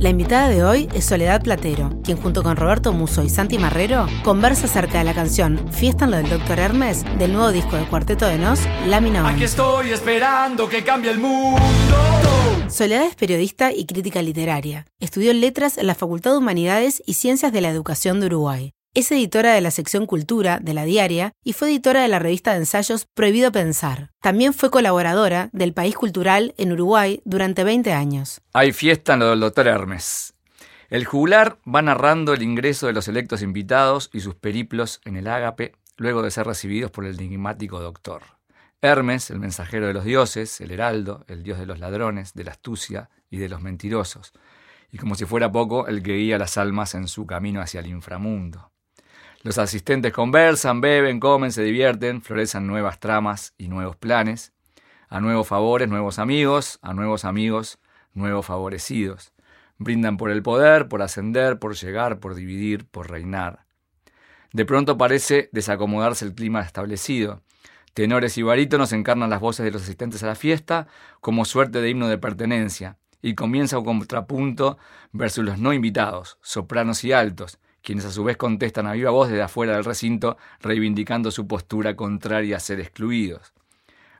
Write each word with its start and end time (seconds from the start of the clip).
La 0.00 0.10
invitada 0.10 0.48
de 0.48 0.62
hoy 0.62 0.88
es 0.94 1.06
Soledad 1.06 1.42
Platero, 1.42 1.90
quien 2.04 2.18
junto 2.18 2.44
con 2.44 2.54
Roberto 2.54 2.92
Muso 2.92 3.24
y 3.24 3.28
Santi 3.28 3.58
Marrero 3.58 4.06
conversa 4.22 4.66
acerca 4.66 4.98
de 4.98 5.04
la 5.04 5.12
canción 5.12 5.72
Fiesta 5.72 6.04
en 6.04 6.12
lo 6.12 6.18
del 6.18 6.28
Dr. 6.28 6.60
Hermes 6.60 7.04
del 7.18 7.32
nuevo 7.32 7.50
disco 7.50 7.74
de 7.74 7.84
Cuarteto 7.84 8.24
de 8.28 8.38
Nos, 8.38 8.60
Lámina 8.86 9.28
Aquí 9.28 9.42
estoy 9.42 9.90
esperando 9.90 10.68
que 10.68 10.84
cambie 10.84 11.10
el 11.10 11.18
mundo. 11.18 11.60
Soledad 12.68 13.06
es 13.06 13.16
periodista 13.16 13.72
y 13.72 13.86
crítica 13.86 14.22
literaria. 14.22 14.86
Estudió 15.00 15.32
letras 15.32 15.78
en 15.78 15.88
la 15.88 15.96
Facultad 15.96 16.30
de 16.30 16.38
Humanidades 16.38 17.02
y 17.04 17.14
Ciencias 17.14 17.52
de 17.52 17.60
la 17.60 17.70
Educación 17.70 18.20
de 18.20 18.26
Uruguay. 18.26 18.74
Es 18.98 19.12
editora 19.12 19.54
de 19.54 19.60
la 19.60 19.70
sección 19.70 20.06
Cultura 20.06 20.58
de 20.58 20.74
la 20.74 20.82
Diaria 20.82 21.32
y 21.44 21.52
fue 21.52 21.68
editora 21.68 22.02
de 22.02 22.08
la 22.08 22.18
revista 22.18 22.50
de 22.50 22.58
ensayos 22.58 23.06
Prohibido 23.14 23.52
Pensar. 23.52 24.10
También 24.20 24.52
fue 24.52 24.72
colaboradora 24.72 25.50
del 25.52 25.72
País 25.72 25.94
Cultural 25.94 26.52
en 26.58 26.72
Uruguay 26.72 27.22
durante 27.24 27.62
20 27.62 27.92
años. 27.92 28.40
Hay 28.52 28.72
fiesta 28.72 29.14
en 29.14 29.20
lo 29.20 29.30
del 29.30 29.38
doctor 29.38 29.68
Hermes. 29.68 30.34
El 30.90 31.04
juglar 31.04 31.58
va 31.64 31.80
narrando 31.80 32.34
el 32.34 32.42
ingreso 32.42 32.88
de 32.88 32.92
los 32.92 33.06
electos 33.06 33.40
invitados 33.40 34.10
y 34.12 34.18
sus 34.18 34.34
periplos 34.34 35.00
en 35.04 35.14
el 35.14 35.28
ágape 35.28 35.76
luego 35.96 36.22
de 36.22 36.32
ser 36.32 36.48
recibidos 36.48 36.90
por 36.90 37.04
el 37.04 37.20
enigmático 37.20 37.78
doctor. 37.78 38.24
Hermes, 38.82 39.30
el 39.30 39.38
mensajero 39.38 39.86
de 39.86 39.94
los 39.94 40.02
dioses, 40.02 40.60
el 40.60 40.72
heraldo, 40.72 41.24
el 41.28 41.44
dios 41.44 41.60
de 41.60 41.66
los 41.66 41.78
ladrones, 41.78 42.34
de 42.34 42.42
la 42.42 42.50
astucia 42.50 43.10
y 43.30 43.36
de 43.36 43.48
los 43.48 43.62
mentirosos, 43.62 44.32
y 44.90 44.98
como 44.98 45.14
si 45.14 45.24
fuera 45.24 45.52
poco, 45.52 45.86
el 45.86 46.02
que 46.02 46.16
guía 46.16 46.36
las 46.36 46.58
almas 46.58 46.96
en 46.96 47.06
su 47.06 47.26
camino 47.26 47.60
hacia 47.60 47.78
el 47.78 47.86
inframundo. 47.86 48.72
Los 49.48 49.56
asistentes 49.56 50.12
conversan, 50.12 50.82
beben, 50.82 51.20
comen, 51.20 51.52
se 51.52 51.62
divierten, 51.62 52.20
florecen 52.20 52.66
nuevas 52.66 53.00
tramas 53.00 53.54
y 53.56 53.68
nuevos 53.68 53.96
planes, 53.96 54.52
a 55.08 55.20
nuevos 55.20 55.48
favores, 55.48 55.88
nuevos 55.88 56.18
amigos, 56.18 56.78
a 56.82 56.92
nuevos 56.92 57.24
amigos, 57.24 57.78
nuevos 58.12 58.44
favorecidos. 58.44 59.32
Brindan 59.78 60.18
por 60.18 60.30
el 60.30 60.42
poder, 60.42 60.86
por 60.88 61.00
ascender, 61.00 61.58
por 61.58 61.74
llegar, 61.76 62.20
por 62.20 62.34
dividir, 62.34 62.84
por 62.90 63.10
reinar. 63.10 63.64
De 64.52 64.66
pronto 64.66 64.98
parece 64.98 65.48
desacomodarse 65.50 66.26
el 66.26 66.34
clima 66.34 66.60
establecido. 66.60 67.40
Tenores 67.94 68.36
y 68.36 68.42
barítonos 68.42 68.92
encarnan 68.92 69.30
las 69.30 69.40
voces 69.40 69.64
de 69.64 69.70
los 69.70 69.80
asistentes 69.84 70.22
a 70.22 70.26
la 70.26 70.34
fiesta 70.34 70.88
como 71.22 71.46
suerte 71.46 71.80
de 71.80 71.88
himno 71.88 72.08
de 72.08 72.18
pertenencia, 72.18 72.98
y 73.22 73.34
comienza 73.34 73.78
un 73.78 73.86
contrapunto 73.86 74.76
versus 75.12 75.42
los 75.42 75.58
no 75.58 75.72
invitados, 75.72 76.36
sopranos 76.42 77.02
y 77.02 77.12
altos, 77.12 77.58
quienes 77.82 78.04
a 78.04 78.12
su 78.12 78.24
vez 78.24 78.36
contestan 78.36 78.86
a 78.86 78.92
viva 78.92 79.10
voz 79.10 79.28
desde 79.28 79.42
afuera 79.42 79.74
del 79.74 79.84
recinto, 79.84 80.36
reivindicando 80.60 81.30
su 81.30 81.46
postura 81.46 81.96
contraria 81.96 82.56
a 82.56 82.60
ser 82.60 82.80
excluidos. 82.80 83.52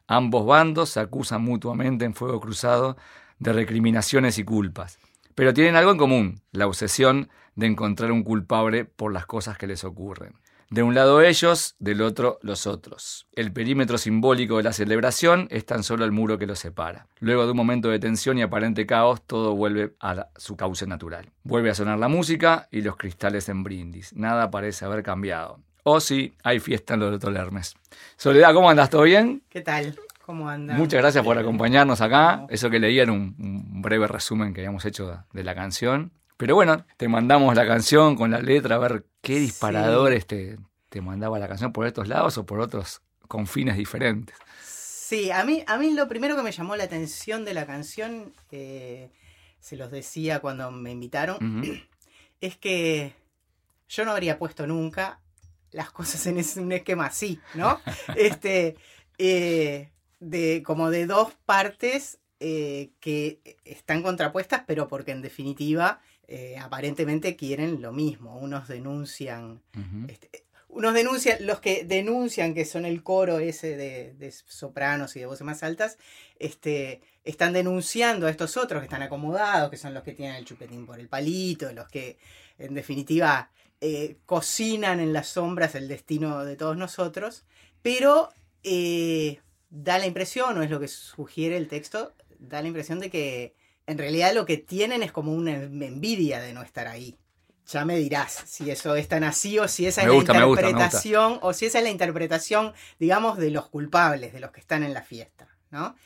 Ambos 0.06 0.47
bandos 0.47 0.91
se 0.91 1.01
acusan 1.01 1.42
mutuamente 1.42 2.05
en 2.05 2.14
fuego 2.14 2.41
cruzado 2.41 2.97
de 3.39 3.53
recriminaciones 3.53 4.39
y 4.39 4.45
culpas, 4.45 4.98
pero 5.34 5.53
tienen 5.53 5.77
algo 5.77 5.92
en 5.92 5.98
común, 5.98 6.41
la 6.53 6.67
obsesión 6.67 7.29
de 7.55 7.67
encontrar 7.67 8.12
un 8.12 8.23
culpable 8.23 8.84
por 8.84 9.12
las 9.12 9.27
cosas 9.27 9.59
que 9.59 9.67
les 9.67 9.84
ocurren. 9.84 10.34
De 10.70 10.83
un 10.83 10.94
lado 10.94 11.22
ellos, 11.22 11.77
del 11.78 12.02
otro 12.02 12.38
los 12.42 12.66
otros. 12.66 13.27
El 13.34 13.52
perímetro 13.52 13.97
simbólico 13.97 14.58
de 14.58 14.64
la 14.64 14.74
celebración 14.74 15.48
es 15.50 15.64
tan 15.64 15.83
solo 15.83 16.05
el 16.05 16.12
muro 16.12 16.36
que 16.36 16.47
los 16.47 16.58
separa. 16.58 17.06
Luego 17.20 17.47
de 17.47 17.52
un 17.52 17.56
momento 17.56 17.88
de 17.88 17.98
tensión 17.98 18.36
y 18.36 18.42
aparente 18.42 18.84
caos, 18.84 19.22
todo 19.22 19.55
vuelve 19.55 19.94
a 20.00 20.28
su 20.36 20.56
cauce 20.56 20.86
natural. 20.86 21.30
Vuelve 21.42 21.70
a 21.70 21.74
sonar 21.74 21.98
la 21.98 22.08
música 22.08 22.69
y 22.70 22.83
los 22.83 22.96
cristales 22.96 23.48
en 23.48 23.64
brindis. 23.64 24.12
Nada 24.12 24.50
parece 24.50 24.84
haber 24.84 25.02
cambiado. 25.02 25.58
O 25.84 26.00
sí, 26.00 26.34
hay 26.42 26.61
fiesta 26.61 26.94
en 26.94 27.00
los 27.00 27.19
de 27.19 27.39
Hermes. 27.39 27.74
Soledad, 28.19 28.52
¿cómo 28.52 28.69
andas? 28.69 28.91
¿Todo 28.91 29.02
bien? 29.02 29.42
¿Qué 29.48 29.62
tal? 29.62 29.98
¿Cómo 30.27 30.50
andas? 30.50 30.77
Muchas 30.77 31.00
gracias 31.00 31.24
por 31.24 31.39
acompañarnos 31.39 32.02
acá. 32.02 32.44
Eso 32.50 32.69
que 32.69 32.78
leía 32.78 33.05
era 33.05 33.12
un, 33.12 33.34
un 33.39 33.80
breve 33.80 34.06
resumen 34.06 34.52
que 34.52 34.61
habíamos 34.61 34.84
hecho 34.84 35.24
de 35.33 35.44
la 35.44 35.55
canción. 35.55 36.12
Pero 36.39 36.55
bueno, 36.55 36.86
te 36.97 37.08
mandamos 37.08 37.55
la 37.56 37.67
canción 37.67 38.14
con 38.14 38.31
la 38.31 38.41
letra 38.41 38.77
a 38.77 38.78
ver 38.78 39.05
qué 39.20 39.41
disparadores 39.41 40.25
te, 40.25 40.56
te 40.89 41.00
mandaba 41.00 41.39
la 41.41 41.48
canción 41.48 41.73
por 41.73 41.86
estos 41.86 42.07
lados 42.07 42.39
o 42.39 42.46
por 42.46 42.61
otros 42.61 43.02
confines 43.27 43.77
diferentes. 43.77 44.36
Sí, 44.62 45.33
a 45.33 45.45
mí, 45.45 45.64
a 45.67 45.79
mí 45.79 45.92
lo 45.95 46.07
primero 46.07 46.36
que 46.36 46.42
me 46.42 46.52
llamó 46.52 46.77
la 46.77 46.85
atención 46.85 47.45
de 47.45 47.55
la 47.55 47.67
canción, 47.67 48.33
eh, 48.52 49.11
se 49.58 49.77
los 49.77 49.90
decía 49.90 50.39
cuando 50.39 50.70
me 50.70 50.92
invitaron, 50.92 51.39
es 52.41 52.57
que 52.57 53.14
yo 53.89 54.05
no 54.05 54.12
habría 54.12 54.39
puesto 54.39 54.64
nunca 54.67 55.20
las 55.73 55.91
cosas 55.91 56.24
en 56.27 56.36
un 56.62 56.70
esquema 56.70 57.07
así, 57.07 57.41
¿no? 57.55 57.80
este, 58.17 58.77
eh, 59.18 59.91
de, 60.20 60.62
como 60.64 60.91
de 60.91 61.07
dos 61.07 61.35
partes 61.45 62.20
eh, 62.39 62.91
que 63.01 63.41
están 63.64 64.05
contrapuestas, 64.05 64.62
pero 64.68 64.86
porque 64.86 65.11
en 65.11 65.23
definitiva 65.23 66.01
eh, 66.28 66.58
aparentemente 66.61 67.36
quieren 67.36 67.80
lo 67.80 67.92
mismo. 67.92 68.36
Unos 68.39 68.68
denuncian. 68.68 69.62
este, 70.08 70.44
unos 70.68 70.92
denuncian, 70.92 71.39
los 71.46 71.61
que 71.61 71.84
denuncian 71.84 72.55
que 72.55 72.66
son 72.66 72.84
el 72.84 73.02
coro 73.02 73.39
ese 73.39 73.77
de, 73.77 74.33
sopranos 74.46 75.17
y 75.17 75.20
de 75.20 75.27
voces 75.27 75.46
más 75.46 75.62
altas, 75.62 75.96
este, 76.38 77.00
están 77.24 77.55
denunciando 77.55 78.27
a 78.27 78.30
estos 78.30 78.58
otros 78.58 78.80
que 78.80 78.84
están 78.84 79.02
acomodados, 79.02 79.70
que 79.70 79.78
son 79.78 79.94
los 79.94 80.02
que 80.02 80.12
tienen 80.12 80.36
el 80.36 80.44
chupetín 80.44 80.84
por 80.84 81.00
el 81.00 81.08
palito, 81.08 81.72
los 81.72 81.88
que 81.88 82.18
en 82.58 82.74
definitiva 82.74 83.50
eh, 83.80 84.18
cocinan 84.27 85.00
en 85.00 85.14
las 85.14 85.28
sombras 85.28 85.74
el 85.74 85.88
destino 85.88 86.44
de 86.44 86.56
todos 86.56 86.77
nosotros, 86.77 87.44
pero 87.80 88.28
eh, 88.62 89.40
da 89.70 89.98
la 89.98 90.06
impresión, 90.06 90.58
o 90.58 90.62
es 90.62 90.70
lo 90.70 90.78
que 90.78 90.88
sugiere 90.88 91.56
el 91.56 91.68
texto, 91.68 92.12
da 92.38 92.61
la 92.61 92.68
impresión 92.68 93.00
de 93.00 93.08
que 93.08 93.55
en 93.88 93.96
realidad 93.96 94.34
lo 94.34 94.44
que 94.44 94.58
tienen 94.58 95.02
es 95.02 95.12
como 95.12 95.32
una 95.32 95.54
envidia 95.54 96.40
de 96.40 96.52
no 96.52 96.62
estar 96.62 96.86
ahí. 96.86 97.16
Ya 97.66 97.86
me 97.86 97.96
dirás 97.96 98.44
si 98.46 98.70
eso 98.70 98.94
es 98.94 99.08
tan 99.08 99.24
así 99.24 99.58
o 99.58 99.66
si 99.66 99.86
esa 99.86 100.02
es 100.02 100.08
la 100.08 100.14
interpretación 100.14 101.38
o 101.40 101.54
si 101.54 101.66
esa 101.66 101.78
es 101.78 101.84
la 101.84 101.90
interpretación, 101.90 102.74
digamos, 102.98 103.38
de 103.38 103.50
los 103.50 103.66
culpables, 103.68 104.34
de 104.34 104.40
los 104.40 104.50
que 104.50 104.60
están 104.60 104.82
en 104.82 104.92
la 104.92 105.02
fiesta, 105.02 105.48
¿no? 105.70 105.96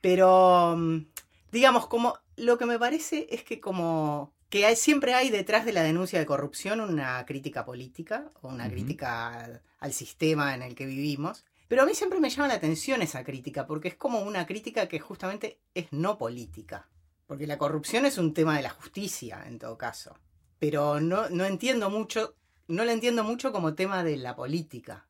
Pero, 0.00 0.76
mm, 0.76 1.06
digamos, 1.50 1.88
como 1.88 2.18
lo 2.36 2.56
que 2.56 2.66
me 2.66 2.78
parece 2.78 3.26
es 3.30 3.42
que 3.42 3.60
como 3.60 4.32
que 4.48 4.66
hay, 4.66 4.76
siempre 4.76 5.14
hay 5.14 5.30
detrás 5.30 5.64
de 5.64 5.72
la 5.72 5.82
denuncia 5.82 6.20
de 6.20 6.26
corrupción 6.26 6.80
una 6.80 7.24
crítica 7.26 7.64
política 7.64 8.30
o 8.42 8.48
una 8.48 8.70
crítica 8.70 9.60
al 9.80 9.92
sistema 9.92 10.54
en 10.54 10.62
el 10.62 10.76
que 10.76 10.86
vivimos. 10.86 11.44
Pero 11.66 11.82
a 11.82 11.86
mí 11.86 11.94
siempre 11.94 12.20
me 12.20 12.30
llama 12.30 12.46
la 12.46 12.54
atención 12.54 13.02
esa 13.02 13.24
crítica, 13.24 13.66
porque 13.66 13.88
es 13.88 13.96
como 13.96 14.20
una 14.20 14.46
crítica 14.46 14.86
que 14.86 15.00
justamente 15.00 15.58
es 15.74 15.92
no 15.92 16.16
política. 16.16 16.86
Porque 17.26 17.46
la 17.46 17.58
corrupción 17.58 18.06
es 18.06 18.18
un 18.18 18.34
tema 18.34 18.56
de 18.56 18.62
la 18.62 18.70
justicia, 18.70 19.44
en 19.46 19.58
todo 19.58 19.78
caso. 19.78 20.18
Pero 20.58 21.00
no, 21.00 21.28
no 21.30 21.44
entiendo 21.44 21.90
mucho, 21.90 22.36
no 22.68 22.84
la 22.84 22.92
entiendo 22.92 23.24
mucho 23.24 23.52
como 23.52 23.74
tema 23.74 24.04
de 24.04 24.16
la 24.16 24.36
política. 24.36 25.06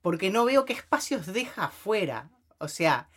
Porque 0.00 0.30
no 0.30 0.44
veo 0.44 0.64
qué 0.64 0.72
espacios 0.72 1.26
deja 1.26 1.64
afuera. 1.64 2.30
O 2.58 2.68
sea, 2.68 3.08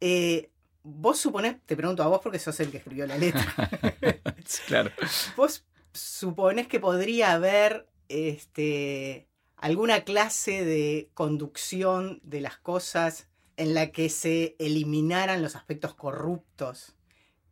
eh, 0.00 0.50
vos 0.82 1.18
suponés, 1.18 1.56
te 1.64 1.76
pregunto 1.76 2.02
a 2.02 2.08
vos 2.08 2.20
porque 2.22 2.40
sos 2.40 2.58
el 2.58 2.70
que 2.72 2.78
escribió 2.78 3.06
la 3.06 3.16
letra. 3.16 3.54
claro. 4.66 4.90
Vos 5.36 5.64
suponés 5.92 6.66
que 6.66 6.80
podría 6.80 7.32
haber 7.32 7.88
este, 8.08 9.28
alguna 9.56 10.02
clase 10.02 10.64
de 10.64 11.10
conducción 11.14 12.20
de 12.24 12.40
las 12.40 12.58
cosas 12.58 13.28
en 13.56 13.74
la 13.74 13.92
que 13.92 14.08
se 14.08 14.56
eliminaran 14.58 15.42
los 15.42 15.54
aspectos 15.54 15.94
corruptos 15.94 16.96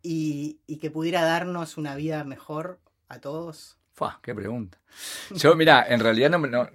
y, 0.03 0.61
que 0.81 0.91
pudiera 0.91 1.23
darnos 1.23 1.77
una 1.77 1.95
vida 1.97 2.25
mejor 2.25 2.81
a 3.09 3.21
todos? 3.21 3.79
Fua, 3.93 4.21
qué 4.23 4.35
pregunta. 4.35 4.79
Yo, 5.35 5.55
mira, 5.57 5.85
en 5.89 6.01
realidad 6.01 6.31
no, 6.31 6.69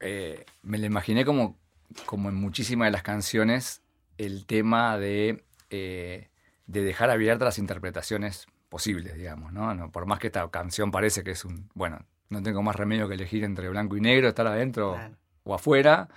eh, 0.00 0.44
me 0.62 0.78
lo 0.78 0.86
imaginé 0.86 1.24
como, 1.24 1.58
como 2.06 2.28
en 2.28 2.34
muchísimas 2.36 2.86
de 2.86 2.92
las 2.92 3.02
canciones 3.02 3.82
el 4.18 4.46
tema 4.46 4.98
de, 4.98 5.44
eh, 5.70 6.28
de 6.66 6.82
dejar 6.82 7.10
abiertas 7.10 7.46
las 7.46 7.58
interpretaciones 7.58 8.46
posibles, 8.68 9.14
digamos, 9.14 9.52
¿no? 9.52 9.90
Por 9.90 10.06
más 10.06 10.18
que 10.18 10.28
esta 10.28 10.48
canción 10.50 10.90
parece 10.90 11.22
que 11.22 11.32
es 11.32 11.44
un, 11.44 11.68
bueno, 11.74 12.06
no 12.30 12.42
tengo 12.42 12.62
más 12.62 12.76
remedio 12.76 13.08
que 13.08 13.14
elegir 13.14 13.44
entre 13.44 13.68
blanco 13.68 13.96
y 13.96 14.00
negro, 14.00 14.28
estar 14.28 14.46
adentro 14.46 14.98
o 15.44 15.54
afuera. 15.54 16.08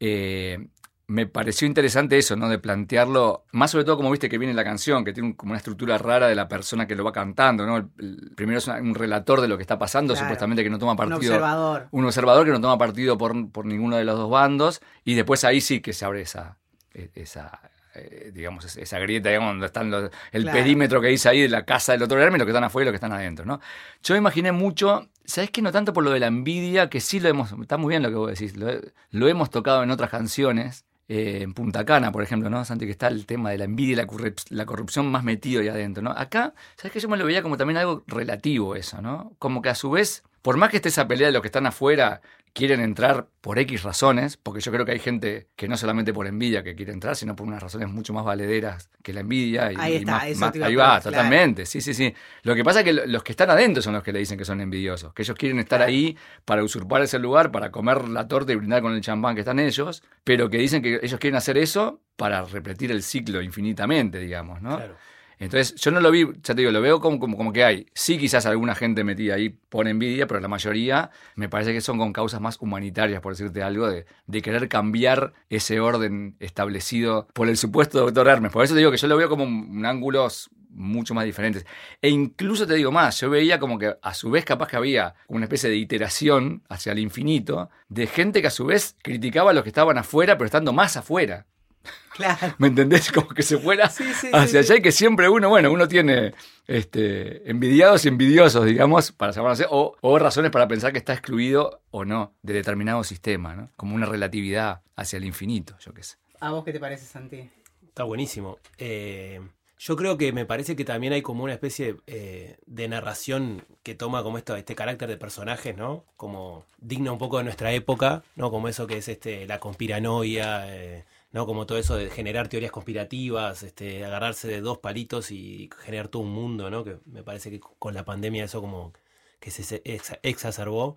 Eh, 0.00 0.68
me 1.08 1.26
pareció 1.26 1.66
interesante 1.66 2.18
eso, 2.18 2.36
¿no? 2.36 2.50
De 2.50 2.58
plantearlo, 2.58 3.46
más 3.52 3.70
sobre 3.70 3.84
todo 3.84 3.96
como 3.96 4.10
viste 4.10 4.28
que 4.28 4.36
viene 4.36 4.52
la 4.52 4.62
canción, 4.62 5.06
que 5.06 5.14
tiene 5.14 5.34
como 5.34 5.52
una 5.52 5.56
estructura 5.56 5.96
rara 5.96 6.28
de 6.28 6.34
la 6.34 6.48
persona 6.48 6.86
que 6.86 6.94
lo 6.94 7.02
va 7.02 7.12
cantando, 7.12 7.66
¿no? 7.66 7.90
primero 8.36 8.58
es 8.58 8.68
un 8.68 8.94
relator 8.94 9.40
de 9.40 9.48
lo 9.48 9.56
que 9.56 9.62
está 9.62 9.78
pasando, 9.78 10.14
supuestamente 10.14 10.62
que 10.62 10.68
no 10.68 10.78
toma 10.78 10.96
partido. 10.96 11.18
Un 11.18 11.26
observador. 11.26 11.88
Un 11.92 12.04
observador 12.04 12.44
que 12.44 12.52
no 12.52 12.60
toma 12.60 12.76
partido 12.76 13.16
por, 13.16 13.50
por 13.50 13.64
ninguno 13.64 13.96
de 13.96 14.04
los 14.04 14.18
dos 14.18 14.30
bandos, 14.30 14.82
y 15.02 15.14
después 15.14 15.44
ahí 15.44 15.62
sí 15.62 15.80
que 15.80 15.94
se 15.94 16.04
abre 16.04 16.20
esa, 16.20 16.58
e, 16.92 17.10
esa 17.14 17.58
eh, 17.94 18.30
digamos, 18.34 18.76
esa 18.76 18.98
grieta, 18.98 19.30
digamos, 19.30 19.52
donde 19.52 19.66
están 19.66 19.90
los, 19.90 20.10
el 20.30 20.44
perímetro 20.44 21.00
que 21.00 21.08
dice 21.08 21.30
ahí 21.30 21.40
de 21.40 21.48
la 21.48 21.64
casa 21.64 21.92
del 21.92 22.02
otro 22.02 22.20
Hermes, 22.20 22.38
los 22.38 22.44
que 22.44 22.50
están 22.50 22.64
afuera 22.64 22.84
y 22.84 22.86
los 22.88 22.92
que 22.92 23.06
están 23.06 23.12
adentro, 23.12 23.46
¿no? 23.46 23.60
Yo 24.02 24.14
imaginé 24.14 24.52
mucho, 24.52 25.08
¿sabes 25.24 25.50
qué? 25.50 25.62
No 25.62 25.72
tanto 25.72 25.94
por 25.94 26.04
lo 26.04 26.10
de 26.10 26.20
la 26.20 26.26
envidia, 26.26 26.90
que 26.90 27.00
sí 27.00 27.18
lo 27.18 27.30
hemos, 27.30 27.50
está 27.52 27.78
muy 27.78 27.92
bien 27.92 28.02
lo 28.02 28.10
que 28.10 28.14
vos 28.16 28.28
decís, 28.28 28.56
lo 28.56 29.28
hemos 29.28 29.48
tocado 29.48 29.82
en 29.82 29.90
otras 29.90 30.10
canciones, 30.10 30.84
eh, 31.08 31.40
en 31.42 31.54
Punta 31.54 31.84
Cana, 31.84 32.12
por 32.12 32.22
ejemplo, 32.22 32.50
¿no? 32.50 32.64
Santi, 32.64 32.84
que 32.84 32.92
está 32.92 33.08
el 33.08 33.24
tema 33.26 33.50
de 33.50 33.58
la 33.58 33.64
envidia 33.64 33.92
y 33.92 33.96
la, 33.96 34.06
la 34.50 34.66
corrupción 34.66 35.10
más 35.10 35.24
metido 35.24 35.62
ahí 35.62 35.68
adentro, 35.68 36.02
¿no? 36.02 36.10
Acá, 36.10 36.54
¿sabes 36.76 36.92
que 36.92 37.00
Yo 37.00 37.08
me 37.08 37.16
lo 37.16 37.24
veía 37.24 37.42
como 37.42 37.56
también 37.56 37.78
algo 37.78 38.04
relativo 38.06 38.76
eso, 38.76 39.00
¿no? 39.00 39.32
Como 39.38 39.62
que 39.62 39.70
a 39.70 39.74
su 39.74 39.90
vez, 39.90 40.22
por 40.48 40.56
más 40.56 40.70
que 40.70 40.76
esté 40.76 40.88
esa 40.88 41.06
pelea 41.06 41.26
de 41.26 41.34
los 41.34 41.42
que 41.42 41.48
están 41.48 41.66
afuera 41.66 42.22
quieren 42.54 42.80
entrar 42.80 43.28
por 43.42 43.58
X 43.58 43.82
razones, 43.82 44.38
porque 44.38 44.62
yo 44.62 44.72
creo 44.72 44.86
que 44.86 44.92
hay 44.92 44.98
gente 44.98 45.48
que 45.56 45.68
no 45.68 45.76
solamente 45.76 46.14
por 46.14 46.26
envidia 46.26 46.62
que 46.62 46.74
quiere 46.74 46.90
entrar, 46.90 47.16
sino 47.16 47.36
por 47.36 47.46
unas 47.46 47.62
razones 47.62 47.90
mucho 47.90 48.14
más 48.14 48.24
valederas 48.24 48.88
que 49.02 49.12
la 49.12 49.20
envidia. 49.20 49.70
Y, 49.70 49.76
ahí 49.78 49.96
está, 49.96 50.20
ahí 50.64 50.74
va, 50.74 51.02
totalmente. 51.02 51.66
Sí, 51.66 51.82
sí, 51.82 51.92
sí. 51.92 52.14
Lo 52.44 52.54
que 52.54 52.64
pasa 52.64 52.78
es 52.80 52.86
que 52.86 52.94
los 52.94 53.22
que 53.22 53.32
están 53.32 53.50
adentro 53.50 53.82
son 53.82 53.92
los 53.92 54.02
que 54.02 54.10
le 54.10 54.20
dicen 54.20 54.38
que 54.38 54.46
son 54.46 54.62
envidiosos, 54.62 55.12
que 55.12 55.20
ellos 55.20 55.36
quieren 55.36 55.58
estar 55.58 55.82
ahí 55.82 56.16
para 56.46 56.64
usurpar 56.64 57.02
ese 57.02 57.18
lugar, 57.18 57.52
para 57.52 57.70
comer 57.70 58.08
la 58.08 58.26
torta 58.26 58.50
y 58.50 58.56
brindar 58.56 58.80
con 58.80 58.94
el 58.94 59.02
champán 59.02 59.34
que 59.34 59.42
están 59.42 59.58
ellos, 59.58 60.02
pero 60.24 60.48
que 60.48 60.56
dicen 60.56 60.80
que 60.80 60.98
ellos 61.02 61.20
quieren 61.20 61.36
hacer 61.36 61.58
eso 61.58 62.00
para 62.16 62.42
repetir 62.46 62.90
el 62.90 63.02
ciclo 63.02 63.42
infinitamente, 63.42 64.18
digamos, 64.18 64.62
¿no? 64.62 64.76
Claro. 64.76 64.96
Entonces, 65.38 65.74
yo 65.76 65.90
no 65.90 66.00
lo 66.00 66.10
vi, 66.10 66.26
ya 66.42 66.54
te 66.54 66.56
digo, 66.56 66.70
lo 66.70 66.80
veo 66.80 67.00
como, 67.00 67.18
como, 67.18 67.52
que 67.52 67.64
hay. 67.64 67.86
Sí, 67.94 68.18
quizás 68.18 68.46
alguna 68.46 68.74
gente 68.74 69.04
metida 69.04 69.34
ahí 69.34 69.50
por 69.50 69.86
envidia, 69.86 70.26
pero 70.26 70.40
la 70.40 70.48
mayoría 70.48 71.10
me 71.36 71.48
parece 71.48 71.72
que 71.72 71.80
son 71.80 71.98
con 71.98 72.12
causas 72.12 72.40
más 72.40 72.58
humanitarias, 72.60 73.20
por 73.20 73.32
decirte 73.32 73.62
algo, 73.62 73.88
de, 73.88 74.06
de 74.26 74.42
querer 74.42 74.68
cambiar 74.68 75.34
ese 75.48 75.80
orden 75.80 76.36
establecido 76.40 77.28
por 77.32 77.48
el 77.48 77.56
supuesto 77.56 78.00
doctor 78.00 78.28
Hermes. 78.28 78.52
Por 78.52 78.64
eso 78.64 78.74
te 78.74 78.78
digo 78.78 78.90
que 78.90 78.96
yo 78.96 79.06
lo 79.06 79.16
veo 79.16 79.28
como 79.28 79.44
un, 79.44 79.86
ángulos 79.86 80.50
mucho 80.70 81.14
más 81.14 81.24
diferentes. 81.24 81.66
E 82.02 82.08
incluso 82.08 82.66
te 82.66 82.74
digo 82.74 82.92
más, 82.92 83.20
yo 83.20 83.30
veía 83.30 83.58
como 83.58 83.78
que 83.78 83.96
a 84.00 84.14
su 84.14 84.30
vez 84.30 84.44
capaz 84.44 84.68
que 84.68 84.76
había 84.76 85.14
una 85.26 85.44
especie 85.44 85.70
de 85.70 85.76
iteración 85.76 86.62
hacia 86.68 86.92
el 86.92 86.98
infinito 86.98 87.70
de 87.88 88.06
gente 88.06 88.40
que 88.40 88.48
a 88.48 88.52
su 88.52 88.66
vez 88.66 88.96
criticaba 89.02 89.50
a 89.50 89.54
los 89.54 89.62
que 89.62 89.70
estaban 89.70 89.98
afuera, 89.98 90.36
pero 90.36 90.46
estando 90.46 90.72
más 90.72 90.96
afuera. 90.96 91.46
Claro. 92.18 92.52
¿Me 92.58 92.66
entendés? 92.66 93.12
Como 93.14 93.28
que 93.28 93.44
se 93.44 93.58
fuera 93.58 93.84
hacia 93.84 94.60
allá 94.60 94.74
y 94.74 94.82
que 94.82 94.90
siempre 94.90 95.28
uno, 95.28 95.50
bueno, 95.50 95.70
uno 95.70 95.86
tiene 95.86 96.34
este, 96.66 97.48
envidiados 97.48 98.04
y 98.04 98.08
envidiosos, 98.08 98.64
digamos, 98.64 99.12
para 99.12 99.30
llamarlo 99.30 99.66
o, 99.70 99.96
o 100.00 100.18
razones 100.18 100.50
para 100.50 100.66
pensar 100.66 100.90
que 100.90 100.98
está 100.98 101.12
excluido 101.12 101.80
o 101.92 102.04
no 102.04 102.34
de 102.42 102.54
determinado 102.54 103.04
sistema, 103.04 103.54
¿no? 103.54 103.70
Como 103.76 103.94
una 103.94 104.06
relatividad 104.06 104.82
hacia 104.96 105.18
el 105.18 105.26
infinito, 105.26 105.76
yo 105.78 105.94
qué 105.94 106.02
sé. 106.02 106.16
¿A 106.40 106.50
vos 106.50 106.64
qué 106.64 106.72
te 106.72 106.80
parece, 106.80 107.06
Santi? 107.06 107.48
Está 107.86 108.02
buenísimo. 108.02 108.58
Eh, 108.78 109.40
yo 109.78 109.94
creo 109.94 110.18
que 110.18 110.32
me 110.32 110.44
parece 110.44 110.74
que 110.74 110.84
también 110.84 111.12
hay 111.12 111.22
como 111.22 111.44
una 111.44 111.52
especie 111.52 111.96
eh, 112.06 112.56
de 112.66 112.88
narración 112.88 113.64
que 113.84 113.94
toma 113.94 114.24
como 114.24 114.36
esto, 114.36 114.56
este 114.56 114.74
carácter 114.74 115.08
de 115.08 115.16
personajes, 115.16 115.76
¿no? 115.76 116.04
Como 116.16 116.64
digna 116.78 117.12
un 117.12 117.18
poco 117.18 117.38
de 117.38 117.44
nuestra 117.44 117.72
época, 117.72 118.24
¿no? 118.34 118.50
Como 118.50 118.68
eso 118.68 118.88
que 118.88 118.98
es 118.98 119.08
este, 119.08 119.46
la 119.46 119.60
conspiranoia, 119.60 120.74
eh, 120.74 121.04
¿no? 121.32 121.46
Como 121.46 121.66
todo 121.66 121.78
eso 121.78 121.96
de 121.96 122.10
generar 122.10 122.48
teorías 122.48 122.72
conspirativas, 122.72 123.62
este, 123.62 124.04
agarrarse 124.04 124.48
de 124.48 124.60
dos 124.60 124.78
palitos 124.78 125.30
y 125.30 125.70
generar 125.80 126.08
todo 126.08 126.22
un 126.22 126.32
mundo, 126.32 126.70
¿no? 126.70 126.84
Que 126.84 126.98
me 127.06 127.22
parece 127.22 127.50
que 127.50 127.60
con 127.60 127.94
la 127.94 128.04
pandemia 128.04 128.44
eso 128.44 128.60
como 128.60 128.92
que 129.40 129.50
se 129.50 129.82
exacerbó. 130.22 130.96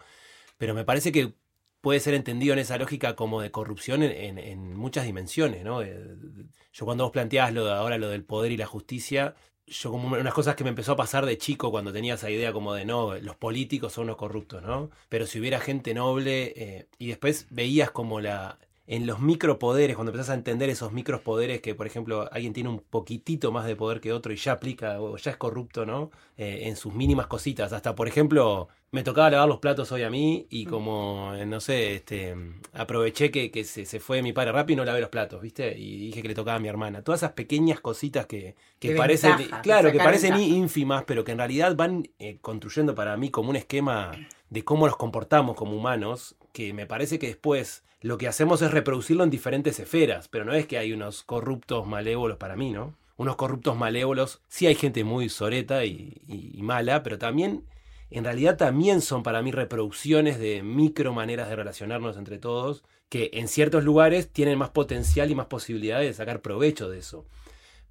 Pero 0.58 0.74
me 0.74 0.86
parece 0.86 1.12
que 1.12 1.34
puede 1.82 2.00
ser 2.00 2.14
entendido 2.14 2.54
en 2.54 2.60
esa 2.60 2.78
lógica 2.78 3.16
como 3.16 3.42
de 3.42 3.52
corrupción 3.52 4.04
en, 4.04 4.76
muchas 4.76 5.06
dimensiones, 5.06 5.64
¿no? 5.64 5.84
Yo 5.84 6.86
cuando 6.86 7.04
vos 7.06 7.12
planteabas 7.12 7.54
lo 7.54 7.66
de 7.66 7.74
ahora 7.74 7.98
lo 7.98 8.10
del 8.10 8.24
poder 8.24 8.52
y 8.52 8.58
la 8.58 8.68
justicia, 8.68 9.36
yo 9.68 9.92
como 9.92 10.16
unas 10.16 10.34
cosas 10.34 10.56
que 10.56 10.64
me 10.64 10.70
empezó 10.70 10.94
a 10.94 10.96
pasar 10.96 11.26
de 11.26 11.38
chico 11.38 11.72
cuando 11.72 11.92
tenía 11.94 12.16
esa 12.16 12.30
idea 12.30 12.54
como 12.54 12.74
de 12.74 12.86
no, 12.86 13.16
los 13.16 13.36
políticos 13.36 13.94
son 13.94 14.08
los 14.08 14.18
corruptos, 14.18 14.62
¿no? 14.62 14.92
Pero 15.10 15.26
si 15.26 15.40
hubiera 15.40 15.60
gente 15.60 15.94
noble 15.94 16.54
eh, 16.56 16.88
y 17.00 17.08
después 17.08 17.48
veías 17.50 17.92
como 17.92 18.22
la 18.22 18.60
en 18.92 19.08
los 19.08 19.22
micropoderes, 19.22 19.96
cuando 19.96 20.12
empezás 20.12 20.32
a 20.32 20.34
entender 20.34 20.70
esos 20.70 20.92
micropoderes 20.92 21.62
que, 21.62 21.74
por 21.76 21.88
ejemplo, 21.88 22.28
alguien 22.30 22.52
tiene 22.52 22.68
un 22.68 22.82
poquitito 22.82 23.50
más 23.54 23.66
de 23.66 23.78
poder 23.78 24.02
que 24.02 24.12
otro 24.12 24.34
y 24.34 24.36
ya 24.36 24.52
aplica 24.52 25.00
o 25.00 25.16
ya 25.16 25.32
es 25.32 25.38
corrupto, 25.38 25.86
¿no? 25.86 26.12
Eh, 26.36 26.64
en 26.64 26.76
sus 26.76 26.94
mínimas 26.94 27.28
cositas. 27.28 27.72
Hasta, 27.72 27.96
por 27.96 28.10
ejemplo, 28.10 28.68
me 28.92 29.04
tocaba 29.04 29.30
lavar 29.30 29.48
los 29.48 29.60
platos 29.60 29.94
hoy 29.94 30.04
a 30.04 30.10
mí 30.10 30.46
y 30.50 30.66
mm. 30.66 30.70
como, 30.70 31.34
eh, 31.36 31.46
no 31.46 31.62
sé, 31.62 31.96
este, 31.96 32.36
aproveché 32.74 33.32
que, 33.32 33.64
se, 33.64 33.86
fue 34.02 34.22
mi 34.22 34.34
padre 34.34 34.52
rápido 34.52 34.74
y 34.74 34.78
no 34.80 34.84
lavé 34.84 35.00
los 35.00 35.10
platos, 35.10 35.42
¿viste? 35.42 35.74
Y 35.80 36.08
dije 36.08 36.22
que 36.22 36.28
le 36.28 36.36
tocaba 36.36 36.58
a 36.58 36.60
mi 36.60 36.68
hermana. 36.68 37.02
Todas 37.02 37.22
esas 37.22 37.32
pequeñas 37.32 37.80
cositas 37.80 38.26
que, 38.26 38.56
que 38.78 38.94
parecen, 38.94 39.38
claro, 39.64 39.94
que 39.94 40.00
parecen 40.00 40.38
ínfimas, 40.38 41.06
pero 41.06 41.24
que 41.24 41.32
en 41.32 41.38
realidad 41.38 41.78
van 41.78 42.10
eh, 42.20 42.40
construyendo 42.42 42.94
para 42.94 43.16
mí 43.16 43.30
como 43.30 43.52
un 43.52 43.56
esquema 43.56 44.12
de 44.50 44.66
cómo 44.66 44.86
nos 44.86 44.98
comportamos 44.98 45.56
como 45.56 45.78
humanos, 45.78 46.36
que 46.54 46.74
me 46.74 46.86
parece 46.86 47.20
que 47.20 47.28
después 47.28 47.84
lo 48.02 48.18
que 48.18 48.28
hacemos 48.28 48.62
es 48.62 48.72
reproducirlo 48.72 49.24
en 49.24 49.30
diferentes 49.30 49.80
esferas, 49.80 50.28
pero 50.28 50.44
no 50.44 50.54
es 50.54 50.66
que 50.66 50.78
hay 50.78 50.92
unos 50.92 51.24
corruptos 51.24 51.86
malévolos 51.86 52.38
para 52.38 52.56
mí, 52.56 52.72
¿no? 52.72 52.96
Unos 53.16 53.36
corruptos 53.36 53.78
malévolos, 53.78 54.42
sí 54.48 54.66
hay 54.66 54.74
gente 54.74 55.04
muy 55.04 55.30
soreta 55.30 55.86
y, 55.86 56.58
mala, 56.62 57.04
pero 57.04 57.20
también, 57.20 57.64
en 58.10 58.24
realidad 58.24 58.58
también 58.58 59.02
son 59.02 59.22
para 59.22 59.44
mí 59.44 59.52
reproducciones 59.52 60.40
de 60.40 60.64
micro 60.64 61.14
maneras 61.14 61.48
de 61.48 61.56
relacionarnos 61.56 62.18
entre 62.18 62.40
todos, 62.40 62.84
que 63.10 63.30
en 63.34 63.48
ciertos 63.48 63.84
lugares 63.84 64.32
tienen 64.32 64.58
más 64.58 64.72
potencial 64.72 65.30
y 65.30 65.36
más 65.36 65.46
posibilidades 65.46 66.08
de 66.08 66.14
sacar 66.14 66.42
provecho 66.42 66.90
de 66.90 66.98
eso, 66.98 67.28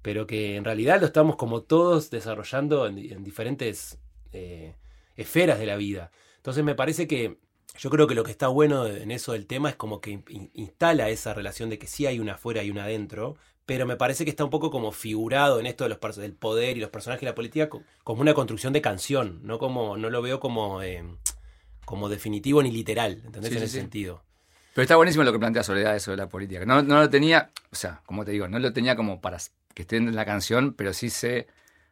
pero 0.01 0.27
que 0.27 0.57
en 0.57 0.65
realidad 0.65 0.99
lo 0.99 1.05
estamos 1.05 1.37
como 1.37 1.61
todos 1.61 2.09
desarrollando 2.09 2.87
en, 2.87 3.23
diferentes 3.23 3.99
eh, 4.33 4.75
esferas 5.15 5.59
de 5.59 5.67
la 5.67 5.77
vida. 5.77 6.11
Entonces 6.37 6.65
me 6.65 6.75
parece 6.75 7.07
que 7.07 7.37
yo 7.77 7.89
creo 7.89 8.07
que 8.07 8.15
lo 8.15 8.23
que 8.23 8.31
está 8.31 8.47
bueno 8.47 8.85
en 8.85 9.11
eso 9.11 9.33
del 9.33 9.47
tema 9.47 9.69
es 9.69 9.75
como 9.75 10.01
que 10.01 10.21
instala 10.53 11.09
esa 11.09 11.33
relación 11.33 11.69
de 11.69 11.79
que 11.79 11.87
sí 11.87 12.05
hay 12.05 12.19
una 12.19 12.33
afuera 12.33 12.63
y 12.63 12.71
una 12.71 12.83
adentro, 12.83 13.37
pero 13.65 13.85
me 13.85 13.95
parece 13.95 14.25
que 14.25 14.29
está 14.29 14.43
un 14.43 14.49
poco 14.49 14.71
como 14.71 14.91
figurado 14.91 15.59
en 15.59 15.65
esto 15.65 15.85
de 15.85 15.89
los 15.89 16.15
del 16.17 16.33
poder 16.33 16.77
y 16.77 16.81
los 16.81 16.89
personajes 16.89 17.21
de 17.21 17.27
la 17.27 17.35
política 17.35 17.69
como 18.03 18.21
una 18.21 18.33
construcción 18.33 18.73
de 18.73 18.81
canción, 18.81 19.39
no 19.43 19.59
como 19.59 19.97
no 19.97 20.09
lo 20.09 20.21
veo 20.21 20.39
como 20.39 20.81
eh, 20.81 21.03
como 21.85 22.09
definitivo 22.09 22.61
ni 22.61 22.71
literal, 22.71 23.21
¿entendés? 23.25 23.51
en 23.51 23.63
ese 23.63 23.79
sentido. 23.79 24.23
Pero 24.73 24.83
está 24.83 24.95
buenísimo 24.95 25.23
lo 25.23 25.33
que 25.33 25.39
plantea 25.39 25.63
Soledad 25.63 25.95
eso 25.95 26.11
de 26.11 26.17
la 26.17 26.29
política. 26.29 26.65
No, 26.65 26.81
no 26.81 26.99
lo 26.99 27.09
tenía, 27.09 27.51
o 27.71 27.75
sea, 27.75 28.01
como 28.05 28.23
te 28.23 28.31
digo, 28.31 28.47
no 28.47 28.59
lo 28.59 28.71
tenía 28.71 28.95
como 28.95 29.19
para 29.19 29.37
que 29.73 29.81
esté 29.81 29.97
en 29.97 30.15
la 30.15 30.25
canción, 30.25 30.73
pero 30.73 30.93
sí 30.93 31.09
sé 31.09 31.47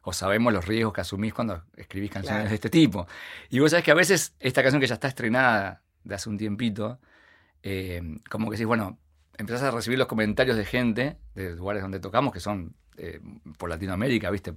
o 0.10 0.14
sabemos 0.14 0.52
los 0.52 0.66
riesgos 0.66 0.92
que 0.92 1.02
asumís 1.02 1.34
cuando 1.34 1.64
escribís 1.78 2.10
canciones 2.10 2.50
de 2.50 2.56
este 2.56 2.70
tipo. 2.70 3.08
Y 3.50 3.60
vos 3.60 3.70
sabés 3.70 3.86
que 3.86 3.92
a 3.92 3.96
veces 3.96 4.34
esta 4.40 4.64
canción 4.64 4.82
que 4.82 4.88
ya 4.88 4.96
está 4.96 5.08
estrenada 5.08 5.84
de 6.04 6.16
hace 6.16 6.30
un 6.30 6.38
tiempito, 6.38 7.00
eh, 7.62 8.02
como 8.28 8.50
que 8.50 8.56
decís, 8.56 8.66
bueno, 8.66 8.98
empezás 9.38 9.62
a 9.64 9.72
recibir 9.72 10.00
los 10.00 10.08
comentarios 10.08 10.58
de 10.58 10.66
gente 10.66 11.18
de 11.36 11.56
lugares 11.56 11.84
donde 11.84 12.00
tocamos, 12.00 12.34
que 12.34 12.40
son 12.40 12.74
eh, 12.98 13.22
por 13.60 13.70
Latinoamérica, 13.70 14.32
viste, 14.32 14.56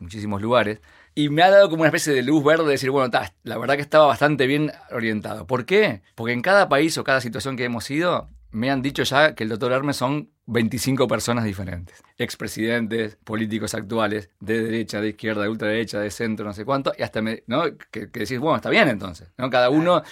muchísimos 0.00 0.42
lugares, 0.42 0.80
y 1.14 1.28
me 1.28 1.42
ha 1.42 1.50
dado 1.50 1.70
como 1.70 1.82
una 1.82 1.88
especie 1.88 2.12
de 2.12 2.24
luz 2.24 2.42
verde 2.42 2.64
de 2.64 2.72
decir, 2.72 2.90
bueno, 2.90 3.08
la 3.44 3.56
verdad 3.56 3.76
que 3.76 3.82
estaba 3.82 4.06
bastante 4.06 4.48
bien 4.48 4.72
orientado. 4.90 5.46
¿Por 5.46 5.64
qué? 5.64 6.02
Porque 6.16 6.32
en 6.32 6.42
cada 6.42 6.68
país 6.68 6.98
o 6.98 7.04
cada 7.04 7.20
situación 7.20 7.56
que 7.56 7.64
hemos 7.64 7.88
ido, 7.88 8.28
me 8.50 8.70
han 8.70 8.82
dicho 8.82 9.04
ya 9.04 9.36
que 9.36 9.44
el 9.44 9.48
doctor 9.48 9.70
Hermes 9.70 9.96
son 9.96 10.30
25 10.48 11.06
personas 11.06 11.44
diferentes. 11.44 12.02
Expresidentes, 12.16 13.16
políticos 13.16 13.74
actuales, 13.74 14.30
de 14.40 14.62
derecha, 14.62 15.00
de 15.00 15.10
izquierda, 15.10 15.42
de 15.42 15.50
ultraderecha, 15.50 16.00
de 16.00 16.10
centro, 16.10 16.46
no 16.46 16.54
sé 16.54 16.64
cuánto, 16.64 16.92
y 16.98 17.02
hasta 17.02 17.20
me, 17.20 17.42
¿no? 17.46 17.64
que, 17.90 18.06
decís, 18.06 18.38
bueno, 18.38 18.56
está 18.56 18.70
bien 18.70 18.88
entonces. 18.88 19.28
¿no? 19.36 19.50
Cada 19.50 19.68
uno 19.68 20.02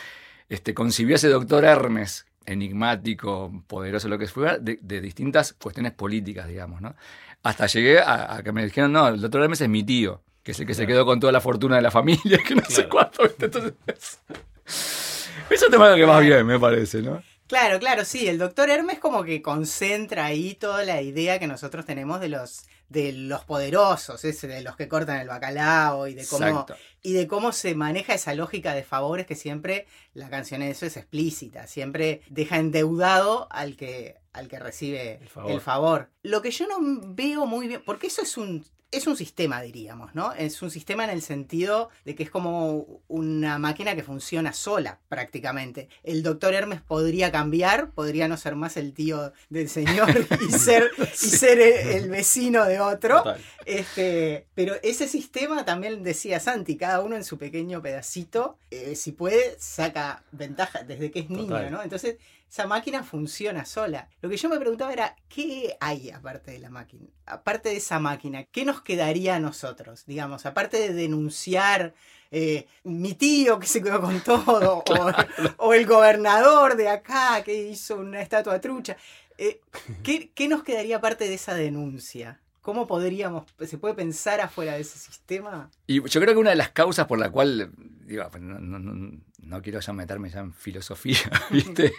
este, 0.50 0.74
concibió 0.74 1.16
ese 1.16 1.28
doctor 1.28 1.64
Hermes 1.64 2.26
enigmático, 2.44 3.64
poderoso, 3.66 4.08
lo 4.08 4.18
que 4.18 4.28
fuera, 4.28 4.58
de, 4.58 4.76
distintas 5.00 5.54
cuestiones 5.54 5.92
políticas, 5.92 6.46
digamos, 6.46 6.80
¿no? 6.80 6.94
Hasta 7.42 7.66
llegué 7.66 7.98
a, 8.00 8.40
que 8.44 8.52
me 8.52 8.64
dijeron, 8.64 8.92
no, 8.92 9.08
el 9.08 9.20
doctor 9.20 9.42
Hermes 9.42 9.62
es 9.62 9.68
mi 9.68 9.82
tío, 9.82 10.22
que 10.42 10.52
es 10.52 10.60
el 10.60 10.66
que 10.66 10.74
se 10.74 10.86
quedó 10.86 11.04
con 11.04 11.18
toda 11.18 11.32
la 11.32 11.40
fortuna 11.40 11.76
de 11.76 11.82
la 11.82 11.90
familia, 11.90 12.38
que 12.46 12.54
no 12.54 12.64
sé 12.68 12.88
cuánto, 12.88 13.24
Entonces, 13.40 13.72
eso 15.50 15.66
te 15.70 15.76
va 15.76 15.96
que 15.96 16.06
más 16.06 16.22
bien, 16.22 16.46
me 16.46 16.60
parece, 16.60 17.02
¿no? 17.02 17.20
Claro, 17.46 17.78
claro, 17.78 18.04
sí. 18.04 18.26
El 18.26 18.38
doctor 18.38 18.70
Hermes 18.70 18.98
como 18.98 19.22
que 19.22 19.40
concentra 19.42 20.26
ahí 20.26 20.54
toda 20.54 20.84
la 20.84 21.00
idea 21.02 21.38
que 21.38 21.46
nosotros 21.46 21.86
tenemos 21.86 22.20
de 22.20 22.28
los 22.28 22.64
de 22.88 23.12
los 23.12 23.44
poderosos, 23.44 24.24
ese, 24.24 24.46
de 24.46 24.62
los 24.62 24.76
que 24.76 24.86
cortan 24.86 25.20
el 25.20 25.26
bacalao 25.26 26.06
y 26.06 26.14
de 26.14 26.24
cómo 26.24 26.66
y 27.02 27.14
de 27.14 27.26
cómo 27.26 27.50
se 27.50 27.74
maneja 27.74 28.14
esa 28.14 28.34
lógica 28.34 28.74
de 28.74 28.84
favores 28.84 29.26
que 29.26 29.34
siempre 29.34 29.86
la 30.14 30.30
canción 30.30 30.60
de 30.60 30.70
eso 30.70 30.86
es 30.86 30.96
explícita, 30.96 31.66
siempre 31.66 32.22
deja 32.28 32.58
endeudado 32.58 33.48
al 33.50 33.76
que 33.76 34.16
al 34.32 34.48
que 34.48 34.58
recibe 34.58 35.18
el 35.48 35.60
favor. 35.60 36.10
Lo 36.22 36.42
que 36.42 36.50
yo 36.50 36.66
no 36.68 36.76
veo 36.80 37.46
muy 37.46 37.68
bien, 37.68 37.82
porque 37.84 38.06
eso 38.08 38.22
es 38.22 38.36
un 38.36 38.64
es 38.92 39.06
un 39.06 39.16
sistema, 39.16 39.60
diríamos, 39.62 40.14
¿no? 40.14 40.32
Es 40.32 40.62
un 40.62 40.70
sistema 40.70 41.04
en 41.04 41.10
el 41.10 41.20
sentido 41.20 41.90
de 42.04 42.14
que 42.14 42.22
es 42.22 42.30
como 42.30 43.02
una 43.08 43.58
máquina 43.58 43.96
que 43.96 44.02
funciona 44.02 44.52
sola, 44.52 45.00
prácticamente. 45.08 45.88
El 46.04 46.22
doctor 46.22 46.54
Hermes 46.54 46.82
podría 46.82 47.32
cambiar, 47.32 47.90
podría 47.90 48.28
no 48.28 48.36
ser 48.36 48.54
más 48.54 48.76
el 48.76 48.92
tío 48.92 49.32
del 49.50 49.68
señor 49.68 50.08
y 50.48 50.52
ser, 50.52 50.90
y 50.98 51.16
ser 51.16 51.60
el, 51.60 52.08
vecino 52.08 52.64
de 52.64 52.80
otro. 52.80 53.24
Este, 53.64 54.46
pero 54.54 54.76
ese 54.82 55.08
sistema 55.08 55.64
también 55.64 56.04
decía 56.04 56.38
Santi, 56.38 56.76
cada 56.76 57.00
uno 57.00 57.16
en 57.16 57.24
su 57.24 57.38
pequeño 57.38 57.82
pedacito, 57.82 58.56
eh, 58.70 58.94
si 58.94 59.12
puede, 59.12 59.56
saca 59.58 60.22
ventaja 60.30 60.84
desde 60.84 61.10
que 61.10 61.20
es 61.20 61.30
niño, 61.30 61.70
¿no? 61.70 61.82
Entonces, 61.82 62.16
esa 62.56 62.66
máquina 62.66 63.02
funciona 63.02 63.66
sola. 63.66 64.08
Lo 64.22 64.30
que 64.30 64.38
yo 64.38 64.48
me 64.48 64.58
preguntaba 64.58 64.90
era, 64.90 65.14
¿qué 65.28 65.76
hay 65.78 66.08
aparte 66.08 66.52
de 66.52 66.58
la 66.58 66.70
máquina? 66.70 67.04
Aparte 67.26 67.68
de 67.68 67.76
esa 67.76 67.98
máquina, 68.00 68.44
¿qué 68.44 68.64
nos 68.64 68.80
quedaría 68.80 69.36
a 69.36 69.40
nosotros? 69.40 70.04
Digamos, 70.06 70.46
aparte 70.46 70.78
de 70.78 70.94
denunciar 70.94 71.92
eh, 72.30 72.66
mi 72.82 73.12
tío 73.12 73.58
que 73.58 73.66
se 73.66 73.82
quedó 73.82 74.00
con 74.00 74.22
todo, 74.22 74.82
o, 75.58 75.74
el 75.74 75.84
gobernador 75.84 76.76
de 76.76 76.88
acá 76.88 77.42
que 77.44 77.54
hizo 77.54 77.96
una 77.96 78.22
estatua 78.22 78.58
trucha. 78.58 78.96
Eh, 79.36 79.60
¿qué, 80.02 80.30
¿Qué 80.34 80.48
nos 80.48 80.62
quedaría 80.62 80.96
aparte 80.96 81.28
de 81.28 81.34
esa 81.34 81.54
denuncia? 81.54 82.40
¿Cómo 82.62 82.86
podríamos, 82.86 83.44
se 83.66 83.76
puede 83.76 83.92
pensar 83.92 84.40
afuera 84.40 84.76
de 84.76 84.80
ese 84.80 84.98
sistema? 84.98 85.70
Y 85.86 85.96
yo 85.96 86.20
creo 86.22 86.32
que 86.32 86.40
una 86.40 86.50
de 86.50 86.56
las 86.56 86.70
causas 86.70 87.06
por 87.06 87.18
la 87.18 87.28
cual, 87.28 87.70
digo, 88.06 88.24
pues, 88.30 88.42
no, 88.42 89.62
quiero 89.62 89.80
ya 89.80 89.92
meterme 89.92 90.30
ya 90.30 90.40
en 90.40 90.52
filosofía, 90.52 91.18
¿viste? 91.50 91.92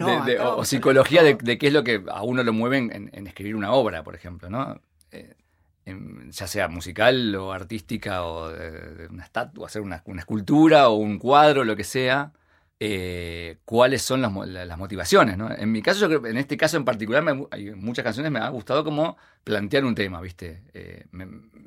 o, 0.40 0.64
psicología 0.64 1.22
de, 1.22 1.58
qué 1.58 1.66
es 1.66 1.72
lo 1.72 1.84
que 1.84 2.02
a 2.08 2.22
uno 2.22 2.42
lo 2.42 2.52
mueve 2.52 2.78
en, 2.78 3.26
escribir 3.26 3.54
una 3.56 3.72
obra, 3.72 4.02
por 4.02 4.14
ejemplo, 4.14 4.50
¿no? 4.50 4.80
Eh, 5.10 5.34
ya 6.30 6.46
sea 6.46 6.68
musical 6.68 7.34
o 7.34 7.52
artística 7.52 8.24
o 8.24 8.48
de, 8.48 9.08
una 9.08 9.24
estatua, 9.24 9.66
hacer 9.66 9.82
una, 9.82 10.02
una, 10.06 10.20
escultura 10.20 10.88
o 10.88 10.94
un 10.94 11.18
cuadro, 11.18 11.64
lo 11.64 11.76
que 11.76 11.84
sea. 11.84 12.32
Eh, 12.84 13.58
cuáles 13.64 14.02
son 14.02 14.22
las, 14.22 14.32
motivaciones. 14.76 15.38
¿no? 15.38 15.48
En 15.54 15.70
mi 15.70 15.82
caso, 15.82 16.00
yo 16.00 16.08
creo, 16.08 16.26
en 16.32 16.36
este 16.36 16.56
caso 16.56 16.76
en 16.76 16.84
particular, 16.84 17.24
hay 17.52 17.70
muchas 17.76 18.02
canciones 18.02 18.32
me 18.32 18.40
ha 18.40 18.48
gustado 18.48 18.82
como 18.82 19.16
plantear 19.44 19.84
un 19.84 19.94
tema, 19.94 20.20
¿viste? 20.20 20.64
Eh, 20.74 21.06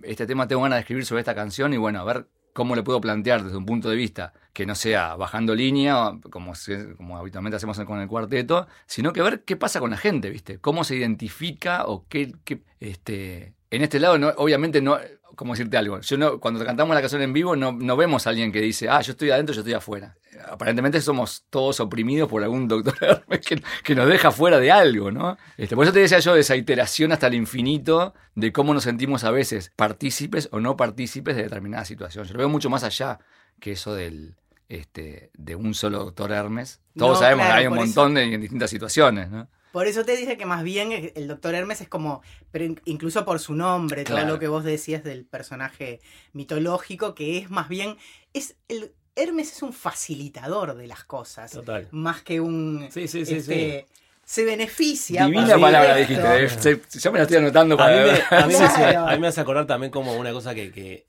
este 0.03 0.27
tema 0.27 0.45
tengo 0.45 0.63
ganas 0.63 0.75
de 0.75 0.81
escribir 0.81 1.05
sobre 1.05 1.21
esta 1.21 1.33
canción 1.33 1.73
y 1.73 1.77
bueno, 1.77 2.01
a 2.01 2.03
ver 2.03 2.27
cómo 2.55 2.73
le 2.73 2.83
puedo 2.83 3.01
plantear 3.01 3.43
desde 3.43 3.57
un 3.57 3.65
punto 3.65 3.89
de 3.89 3.97
vista 3.97 4.31
que 4.53 4.65
no 4.65 4.75
sea 4.75 5.17
bajando 5.17 5.53
línea, 5.53 6.17
como, 6.31 6.53
como 6.95 7.17
habitualmente 7.17 7.57
hacemos 7.57 7.77
con 7.81 7.99
el 7.99 8.07
cuarteto, 8.07 8.67
sino 8.85 9.11
que 9.11 9.21
ver 9.21 9.43
qué 9.43 9.57
pasa 9.57 9.81
con 9.81 9.91
la 9.91 9.97
gente, 9.97 10.29
¿viste? 10.29 10.59
Cómo 10.59 10.85
se 10.85 10.95
identifica 10.95 11.83
o 11.85 12.05
qué, 12.07 12.33
este, 12.79 13.55
en 13.71 13.81
este 13.81 13.99
lado, 13.99 14.17
no, 14.17 14.29
obviamente 14.37 14.81
no, 14.81 14.97
¿cómo 15.35 15.53
decirte 15.53 15.77
algo? 15.77 15.99
Yo 16.01 16.17
no, 16.17 16.39
cuando 16.39 16.63
cantamos 16.65 16.95
la 16.95 17.01
canción 17.01 17.21
en 17.21 17.33
vivo 17.33 17.55
no, 17.55 17.71
no 17.71 17.97
vemos 17.97 18.27
a 18.27 18.31
alguien 18.31 18.51
que 18.51 18.61
dice, 18.61 18.89
ah, 18.89 19.01
yo 19.01 19.11
estoy 19.11 19.31
adentro, 19.31 19.53
yo 19.53 19.61
estoy 19.61 19.73
afuera 19.73 20.15
aparentemente 20.49 21.01
somos 21.01 21.45
todos 21.49 21.79
oprimidos 21.79 22.29
por 22.29 22.43
algún 22.43 22.67
doctor 22.67 23.25
que, 23.45 23.61
que 23.83 23.95
nos 23.95 24.07
deja 24.07 24.31
fuera 24.31 24.59
de 24.59 24.71
algo, 24.71 25.11
¿no? 25.11 25.37
Este, 25.57 25.75
por 25.75 25.85
eso 25.85 25.93
te 25.93 25.99
decía 25.99 26.19
yo 26.19 26.33
de 26.33 26.41
esa 26.41 26.55
iteración 26.55 27.11
hasta 27.11 27.27
el 27.27 27.35
infinito 27.35 28.13
de 28.35 28.51
cómo 28.51 28.73
nos 28.73 28.83
sentimos 28.83 29.23
a 29.23 29.31
veces 29.31 29.71
partícipes 29.75 30.49
o 30.51 30.59
no 30.59 30.75
partícipes 30.77 31.35
de 31.35 31.43
determinada 31.43 31.85
situación. 31.85 32.25
Yo 32.25 32.33
lo 32.33 32.39
veo 32.39 32.49
mucho 32.49 32.69
más 32.69 32.83
allá 32.83 33.19
que 33.59 33.73
eso 33.73 33.93
del, 33.93 34.35
este, 34.69 35.31
de 35.33 35.55
un 35.55 35.73
solo 35.73 35.99
doctor 35.99 36.31
Hermes. 36.31 36.81
Todos 36.97 37.19
sabemos 37.19 37.45
que 37.45 37.51
hay 37.51 37.67
un 37.67 37.75
montón 37.75 38.13
de 38.13 38.23
en 38.23 38.41
distintas 38.41 38.69
situaciones, 38.69 39.29
¿no? 39.29 39.47
Por 39.75 39.87
eso 39.87 40.05
te 40.05 40.15
dije 40.15 40.37
que 40.37 40.45
más 40.45 40.63
bien 40.63 41.11
el 41.15 41.27
doctor 41.27 41.53
Hermes 41.53 41.81
es 41.81 41.89
como, 41.89 42.21
pero 42.49 42.73
incluso 42.85 43.25
por 43.25 43.41
su 43.41 43.55
nombre, 43.55 44.05
todo 44.05 44.23
lo 44.23 44.39
que 44.39 44.47
vos 44.47 44.63
decías 44.63 45.03
del 45.03 45.25
personaje 45.25 45.99
mitológico, 46.31 47.13
que 47.13 47.39
es 47.39 47.49
más 47.49 47.67
bien, 47.67 47.97
es 48.31 48.55
el, 48.69 48.93
Hermes 49.17 49.51
es 49.51 49.61
un 49.63 49.73
facilitador 49.73 50.77
de 50.77 50.87
las 50.87 51.03
cosas. 51.03 51.51
Total. 51.51 51.89
Más 51.91 52.21
que 52.21 52.39
un. 52.39 52.87
Sí, 52.89 53.09
sí, 53.09 53.25
sí. 53.25 53.35
Este, 53.35 53.85
se 54.23 54.45
beneficia. 54.45 55.25
Divina 55.25 55.59
palabra 55.59 55.97
dijiste. 55.97 56.81
yo 56.97 57.11
me 57.11 57.17
la 57.17 57.23
estoy 57.23 57.35
anotando 57.39 57.75
para. 57.75 58.15
A 58.29 58.47
mí, 58.47 58.53
me, 58.53 58.95
a, 58.95 59.11
mí 59.11 59.19
me, 59.19 59.27
hace 59.27 59.41
acordar 59.41 59.67
también 59.67 59.91
como 59.91 60.13
una 60.15 60.31
cosa 60.31 60.55
que. 60.55 61.05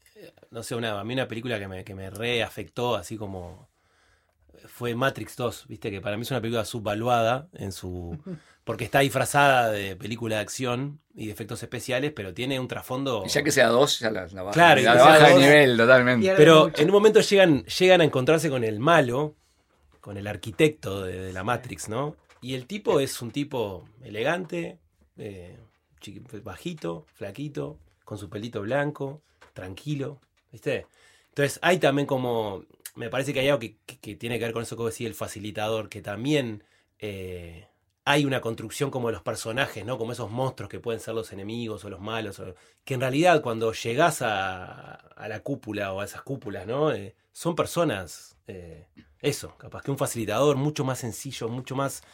no 0.50 0.64
sé, 0.64 0.74
una, 0.74 0.98
a 0.98 1.04
mí 1.04 1.14
una 1.14 1.28
película 1.28 1.60
que 1.60 1.68
me, 1.68 1.84
que 1.84 1.94
me 1.94 2.10
reafectó, 2.10 2.96
así 2.96 3.16
como. 3.16 3.68
Fue 4.66 4.96
Matrix 4.96 5.36
2, 5.36 5.66
viste, 5.68 5.92
que 5.92 6.00
para 6.00 6.16
mí 6.16 6.22
es 6.22 6.30
una 6.32 6.40
película 6.40 6.64
subvaluada 6.64 7.46
en 7.52 7.70
su 7.70 8.18
porque 8.66 8.82
está 8.82 8.98
disfrazada 8.98 9.70
de 9.70 9.94
película 9.94 10.34
de 10.36 10.42
acción 10.42 10.98
y 11.14 11.26
de 11.26 11.32
efectos 11.32 11.62
especiales, 11.62 12.10
pero 12.10 12.34
tiene 12.34 12.58
un 12.58 12.66
trasfondo. 12.66 13.22
Y 13.24 13.28
ya 13.28 13.44
que 13.44 13.52
sea 13.52 13.68
dos, 13.68 14.00
ya 14.00 14.10
la, 14.10 14.26
baja, 14.42 14.50
claro, 14.50 14.82
la 14.82 14.94
baja 14.94 15.28
de 15.28 15.34
nivel 15.36 15.76
totalmente. 15.76 16.34
Pero 16.36 16.72
en 16.74 16.86
un 16.86 16.92
momento 16.92 17.20
llegan, 17.20 17.64
llegan 17.64 18.00
a 18.00 18.04
encontrarse 18.04 18.50
con 18.50 18.64
el 18.64 18.80
malo, 18.80 19.36
con 20.00 20.16
el 20.16 20.26
arquitecto 20.26 21.04
de, 21.04 21.32
la 21.32 21.44
Matrix, 21.44 21.88
¿no? 21.88 22.16
Y 22.40 22.54
el 22.54 22.66
tipo 22.66 22.98
es 22.98 23.22
un 23.22 23.30
tipo 23.30 23.88
elegante, 24.02 24.80
eh, 25.16 25.56
bajito, 26.42 27.06
flaquito, 27.14 27.78
con 28.04 28.18
su 28.18 28.28
pelito 28.28 28.62
blanco, 28.62 29.22
tranquilo, 29.54 30.18
¿viste? 30.50 30.88
Entonces 31.28 31.60
hay 31.62 31.78
también 31.78 32.06
como. 32.06 32.64
Me 32.96 33.10
parece 33.10 33.32
que 33.32 33.38
hay 33.38 33.48
algo 33.48 33.60
que, 33.60 34.16
tiene 34.16 34.40
que 34.40 34.44
ver 34.44 34.52
con 34.52 34.64
eso 34.64 34.76
que 34.76 34.82
decía 34.82 35.06
el 35.06 35.14
facilitador, 35.14 35.88
que 35.88 36.02
también. 36.02 36.64
Eh, 36.98 37.68
hay 38.08 38.24
una 38.24 38.40
construcción 38.40 38.92
como 38.92 39.08
de 39.08 39.14
los 39.14 39.22
personajes, 39.22 39.84
¿no? 39.84 39.98
Como 39.98 40.12
esos 40.12 40.30
monstruos 40.30 40.70
que 40.70 40.78
pueden 40.78 41.00
ser 41.00 41.12
los 41.12 41.32
enemigos 41.32 41.84
o 41.84 41.90
los 41.90 42.00
malos. 42.00 42.40
Que 42.84 42.94
en 42.94 43.00
realidad 43.00 43.42
cuando 43.42 43.72
llegás 43.72 44.22
a, 44.22 45.10
la 45.28 45.40
cúpula 45.40 45.92
o 45.92 46.00
a 46.00 46.04
esas 46.04 46.22
cúpulas, 46.22 46.68
¿no? 46.68 46.92
Eh, 46.92 47.16
son 47.32 47.56
personas, 47.56 48.36
eh, 48.46 48.86
eso, 49.20 49.58
capaz 49.58 49.82
que 49.82 49.90
un 49.90 49.98
facilitador 49.98 50.56
mucho 50.56 50.84
más 50.84 51.00
sencillo, 51.00 51.48
mucho 51.48 51.74
más... 51.74 52.04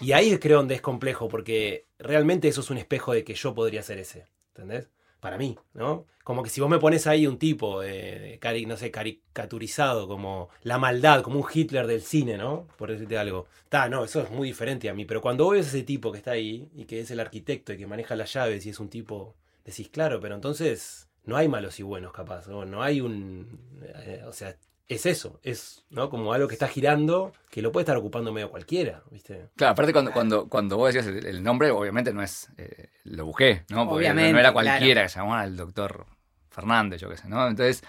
Y 0.00 0.10
ahí 0.10 0.36
creo 0.38 0.58
donde 0.58 0.74
es 0.74 0.80
complejo, 0.80 1.28
porque 1.28 1.86
realmente 2.00 2.48
eso 2.48 2.60
es 2.60 2.70
un 2.70 2.78
espejo 2.78 3.12
de 3.12 3.22
que 3.22 3.34
yo 3.34 3.54
podría 3.54 3.84
ser 3.84 3.98
ese, 3.98 4.26
¿entendés? 4.48 4.90
Para 5.20 5.38
mí, 5.38 5.58
¿no? 5.74 6.06
Como 6.24 6.42
que 6.42 6.50
si 6.50 6.60
vos 6.60 6.68
me 6.68 6.78
pones 6.78 7.06
ahí 7.06 7.26
un 7.26 7.38
tipo, 7.38 7.82
eh, 7.82 8.38
no 8.66 8.76
sé, 8.76 8.90
caricaturizado, 8.90 10.06
como 10.06 10.50
la 10.62 10.78
maldad, 10.78 11.22
como 11.22 11.40
un 11.40 11.46
Hitler 11.52 11.86
del 11.86 12.02
cine, 12.02 12.36
¿no? 12.36 12.66
Por 12.76 12.90
decirte 12.90 13.16
algo. 13.16 13.46
Está, 13.64 13.88
no, 13.88 14.04
eso 14.04 14.20
es 14.20 14.30
muy 14.30 14.48
diferente 14.48 14.88
a 14.88 14.94
mí. 14.94 15.04
Pero 15.06 15.22
cuando 15.22 15.48
ves 15.48 15.66
a 15.66 15.68
ese 15.70 15.82
tipo 15.82 16.12
que 16.12 16.18
está 16.18 16.32
ahí 16.32 16.68
y 16.74 16.84
que 16.84 17.00
es 17.00 17.10
el 17.10 17.20
arquitecto 17.20 17.72
y 17.72 17.78
que 17.78 17.86
maneja 17.86 18.14
las 18.14 18.32
llaves 18.32 18.66
y 18.66 18.70
es 18.70 18.78
un 18.78 18.90
tipo, 18.90 19.34
decís, 19.64 19.88
claro, 19.88 20.20
pero 20.20 20.34
entonces 20.34 21.08
no 21.24 21.36
hay 21.36 21.48
malos 21.48 21.80
y 21.80 21.82
buenos, 21.82 22.12
capaz. 22.12 22.46
No, 22.46 22.64
no 22.64 22.82
hay 22.82 23.00
un. 23.00 23.60
Eh, 23.82 24.22
o 24.26 24.32
sea, 24.32 24.56
es 24.88 25.04
eso, 25.04 25.38
es 25.42 25.84
¿no? 25.90 26.08
como 26.08 26.32
algo 26.32 26.48
que 26.48 26.54
está 26.54 26.66
girando, 26.66 27.32
que 27.50 27.60
lo 27.60 27.70
puede 27.72 27.82
estar 27.82 27.96
ocupando 27.96 28.32
medio 28.32 28.50
cualquiera, 28.50 29.02
¿viste? 29.10 29.48
Claro, 29.54 29.72
aparte 29.72 29.92
cuando, 29.92 30.12
cuando, 30.12 30.48
cuando 30.48 30.76
vos 30.78 30.92
decías 30.92 31.06
el, 31.06 31.42
nombre, 31.42 31.70
obviamente 31.70 32.12
no 32.14 32.22
es, 32.22 32.48
eh, 32.56 32.88
lo 33.04 33.26
busqué, 33.26 33.64
¿no? 33.68 33.84
Porque 33.84 34.06
obviamente, 34.06 34.32
no, 34.32 34.38
era 34.38 34.52
cualquiera 34.52 35.02
que 35.02 35.08
se 35.10 35.18
llamaba 35.18 35.44
el 35.44 35.56
doctor 35.56 36.06
Fernández, 36.48 37.00
yo 37.02 37.10
qué 37.10 37.18
sé, 37.18 37.28
¿no? 37.28 37.46
Entonces, 37.46 37.82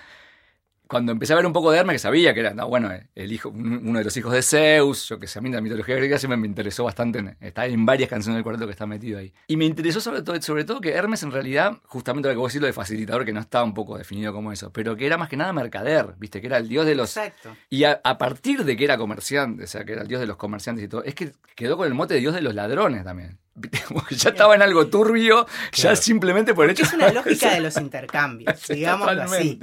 cuando 0.89 1.11
empecé 1.11 1.33
a 1.33 1.35
ver 1.35 1.45
un 1.45 1.53
poco 1.53 1.69
de 1.69 1.77
Hermes, 1.77 1.93
que 1.93 1.99
sabía 1.99 2.33
que 2.33 2.39
era, 2.39 2.51
bueno, 2.63 2.89
el 3.13 3.31
hijo, 3.31 3.49
uno 3.49 3.99
de 3.99 4.03
los 4.03 4.17
hijos 4.17 4.33
de 4.33 4.41
Zeus, 4.41 5.07
yo 5.07 5.19
que 5.19 5.27
sé, 5.27 5.37
a 5.37 5.41
mí 5.43 5.51
la 5.51 5.61
mitología 5.61 5.95
griega 5.95 6.17
siempre 6.17 6.35
me 6.35 6.47
interesó 6.47 6.83
bastante, 6.83 7.37
está 7.39 7.67
en 7.67 7.85
varias 7.85 8.09
canciones 8.09 8.37
del 8.37 8.43
cuarteto 8.43 8.65
que 8.65 8.71
está 8.71 8.87
metido 8.87 9.19
ahí. 9.19 9.31
Y 9.45 9.55
me 9.55 9.65
interesó 9.65 10.01
sobre 10.01 10.23
todo, 10.23 10.41
sobre 10.41 10.63
todo 10.63 10.81
que 10.81 10.89
Hermes 10.89 11.21
en 11.21 11.31
realidad, 11.31 11.77
justamente 11.85 12.27
lo 12.27 12.33
que 12.33 12.39
vos 12.39 12.51
decís, 12.51 12.61
lo 12.61 12.65
de 12.65 12.73
facilitador, 12.73 13.23
que 13.23 13.33
no 13.33 13.39
estaba 13.39 13.63
un 13.63 13.75
poco 13.75 13.99
definido 13.99 14.33
como 14.33 14.51
eso, 14.51 14.73
pero 14.73 14.95
que 14.95 15.05
era 15.05 15.19
más 15.19 15.29
que 15.29 15.37
nada 15.37 15.53
mercader, 15.53 16.15
viste, 16.17 16.41
que 16.41 16.47
era 16.47 16.57
el 16.57 16.67
dios 16.67 16.87
de 16.87 16.95
los... 16.95 17.15
Exacto. 17.15 17.55
Y 17.69 17.83
a, 17.83 18.01
partir 18.17 18.65
de 18.65 18.75
que 18.75 18.83
era 18.83 18.97
comerciante, 18.97 19.65
o 19.65 19.67
sea, 19.67 19.85
que 19.85 19.93
era 19.93 20.01
el 20.01 20.07
dios 20.07 20.19
de 20.19 20.25
los 20.25 20.37
comerciantes 20.37 20.83
y 20.85 20.87
todo, 20.87 21.03
es 21.03 21.13
que 21.13 21.33
quedó 21.53 21.77
con 21.77 21.85
el 21.85 21.93
mote 21.93 22.15
de 22.15 22.19
dios 22.19 22.33
de 22.33 22.41
los 22.41 22.55
ladrones 22.55 23.03
también. 23.03 23.37
ya 24.11 24.29
estaba 24.29 24.55
en 24.55 24.61
algo 24.61 24.87
turbio, 24.87 25.47
ya 25.73 25.95
simplemente 25.95 26.53
por 26.53 26.65
el 26.65 26.71
hecho 26.71 26.83
Es 26.83 26.93
una 26.93 27.11
lógica 27.11 27.53
de 27.53 27.61
los 27.61 27.77
intercambios, 27.77 28.67
digamos 28.67 29.07
así. 29.07 29.59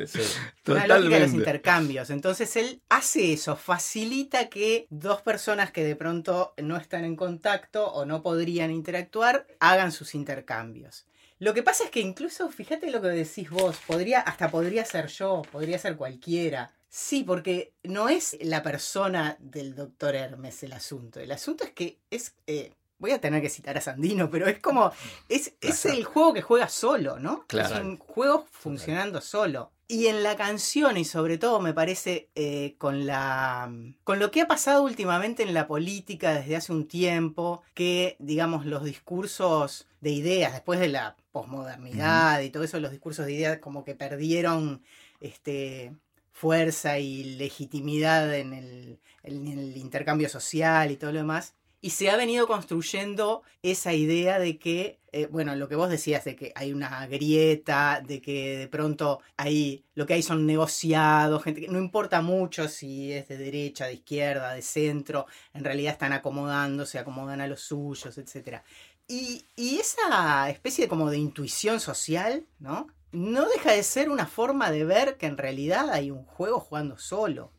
Una 0.66 0.86
lógica 0.86 1.14
de 1.16 1.20
los 1.20 1.34
intercambios. 1.34 2.10
Entonces 2.10 2.56
él 2.56 2.82
hace 2.88 3.32
eso, 3.32 3.56
facilita 3.56 4.48
que 4.48 4.86
dos 4.90 5.22
personas 5.22 5.70
que 5.70 5.84
de 5.84 5.96
pronto 5.96 6.54
no 6.58 6.76
están 6.76 7.04
en 7.04 7.16
contacto 7.16 7.86
o 7.86 8.04
no 8.04 8.22
podrían 8.22 8.70
interactuar 8.70 9.46
hagan 9.60 9.92
sus 9.92 10.14
intercambios. 10.14 11.06
Lo 11.38 11.52
que 11.52 11.62
pasa 11.62 11.84
es 11.84 11.90
que 11.90 12.00
incluso, 12.00 12.48
fíjate 12.48 12.90
lo 12.90 13.02
que 13.02 13.08
decís 13.08 13.50
vos, 13.50 13.76
podría, 13.86 14.20
hasta 14.20 14.50
podría 14.50 14.84
ser 14.86 15.08
yo, 15.08 15.42
podría 15.52 15.78
ser 15.78 15.96
cualquiera. 15.96 16.72
Sí, 16.88 17.24
porque 17.24 17.74
no 17.82 18.08
es 18.08 18.38
la 18.40 18.62
persona 18.62 19.36
del 19.38 19.74
doctor 19.74 20.14
Hermes 20.14 20.62
el 20.62 20.72
asunto. 20.72 21.20
El 21.20 21.30
asunto 21.30 21.64
es 21.64 21.72
que 21.72 21.98
es 22.10 22.34
eh, 22.46 22.72
voy 22.98 23.12
a 23.12 23.20
tener 23.20 23.42
que 23.42 23.48
citar 23.48 23.76
a 23.76 23.80
Sandino, 23.80 24.30
pero 24.30 24.46
es 24.46 24.58
como, 24.58 24.92
es, 25.28 25.54
es 25.60 25.86
el 25.86 26.04
juego 26.04 26.32
que 26.32 26.42
juega 26.42 26.68
solo, 26.68 27.18
¿no? 27.18 27.44
Claro. 27.46 27.74
Es 27.74 27.80
un 27.80 27.98
juego 27.98 28.46
funcionando 28.50 29.20
solo. 29.20 29.72
Y 29.88 30.08
en 30.08 30.24
la 30.24 30.36
canción, 30.36 30.96
y 30.96 31.04
sobre 31.04 31.38
todo 31.38 31.60
me 31.60 31.72
parece 31.72 32.28
eh, 32.34 32.74
con 32.76 33.06
la. 33.06 33.72
con 34.02 34.18
lo 34.18 34.32
que 34.32 34.40
ha 34.40 34.48
pasado 34.48 34.82
últimamente 34.82 35.44
en 35.44 35.54
la 35.54 35.68
política 35.68 36.34
desde 36.34 36.56
hace 36.56 36.72
un 36.72 36.88
tiempo, 36.88 37.62
que 37.72 38.16
digamos 38.18 38.66
los 38.66 38.82
discursos 38.82 39.86
de 40.00 40.10
ideas, 40.10 40.52
después 40.52 40.80
de 40.80 40.88
la 40.88 41.16
posmodernidad 41.30 42.40
y 42.40 42.50
todo 42.50 42.64
eso, 42.64 42.80
los 42.80 42.90
discursos 42.90 43.26
de 43.26 43.34
ideas 43.34 43.58
como 43.58 43.84
que 43.84 43.94
perdieron 43.94 44.82
este 45.20 45.94
fuerza 46.32 46.98
y 46.98 47.36
legitimidad 47.36 48.34
en 48.34 48.54
el, 48.54 48.98
en 49.22 49.46
el 49.46 49.76
intercambio 49.76 50.28
social 50.28 50.90
y 50.90 50.96
todo 50.96 51.12
lo 51.12 51.18
demás 51.18 51.54
Y 51.80 51.90
se 51.90 52.10
ha 52.10 52.16
venido 52.16 52.46
construyendo 52.46 53.42
esa 53.62 53.92
idea 53.92 54.38
de 54.38 54.58
que, 54.58 54.98
eh, 55.12 55.26
bueno, 55.26 55.54
lo 55.56 55.68
que 55.68 55.76
vos 55.76 55.90
decías, 55.90 56.24
de 56.24 56.34
que 56.34 56.52
hay 56.54 56.72
una 56.72 57.06
grieta, 57.06 58.02
de 58.04 58.20
que 58.20 58.58
de 58.58 58.68
pronto 58.68 59.20
hay, 59.36 59.84
lo 59.94 60.06
que 60.06 60.14
hay 60.14 60.22
son 60.22 60.46
negociados, 60.46 61.42
gente 61.44 61.60
que 61.60 61.68
no 61.68 61.78
importa 61.78 62.22
mucho 62.22 62.68
si 62.68 63.12
es 63.12 63.28
de 63.28 63.36
derecha, 63.36 63.86
de 63.86 63.94
izquierda, 63.94 64.54
de 64.54 64.62
centro, 64.62 65.26
en 65.52 65.64
realidad 65.64 65.92
están 65.92 66.12
acomodándose, 66.12 66.98
acomodan 66.98 67.40
a 67.40 67.46
los 67.46 67.60
suyos, 67.60 68.16
etc. 68.18 68.62
Y, 69.06 69.44
y 69.54 69.78
esa 69.78 70.48
especie 70.50 70.88
como 70.88 71.10
de 71.10 71.18
intuición 71.18 71.78
social, 71.78 72.46
¿no? 72.58 72.88
No 73.12 73.48
deja 73.48 73.72
de 73.72 73.82
ser 73.82 74.10
una 74.10 74.26
forma 74.26 74.70
de 74.70 74.84
ver 74.84 75.16
que 75.16 75.26
en 75.26 75.38
realidad 75.38 75.90
hay 75.90 76.10
un 76.10 76.24
juego 76.24 76.58
jugando 76.58 76.98
solo. 76.98 77.52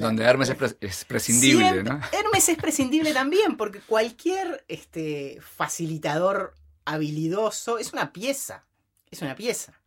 Donde 0.00 0.24
Hermes 0.24 0.48
es, 0.50 0.56
pre- 0.56 0.76
es 0.80 1.04
prescindible, 1.04 1.70
Siempre- 1.70 1.92
¿no? 1.92 2.00
Hermes 2.12 2.48
es 2.48 2.56
prescindible 2.56 3.12
también, 3.12 3.56
porque 3.56 3.80
cualquier 3.80 4.64
este, 4.68 5.38
facilitador 5.40 6.54
habilidoso 6.84 7.78
es 7.78 7.92
una 7.92 8.12
pieza. 8.12 8.64
Es 9.10 9.22
una 9.22 9.34
pieza. 9.36 9.80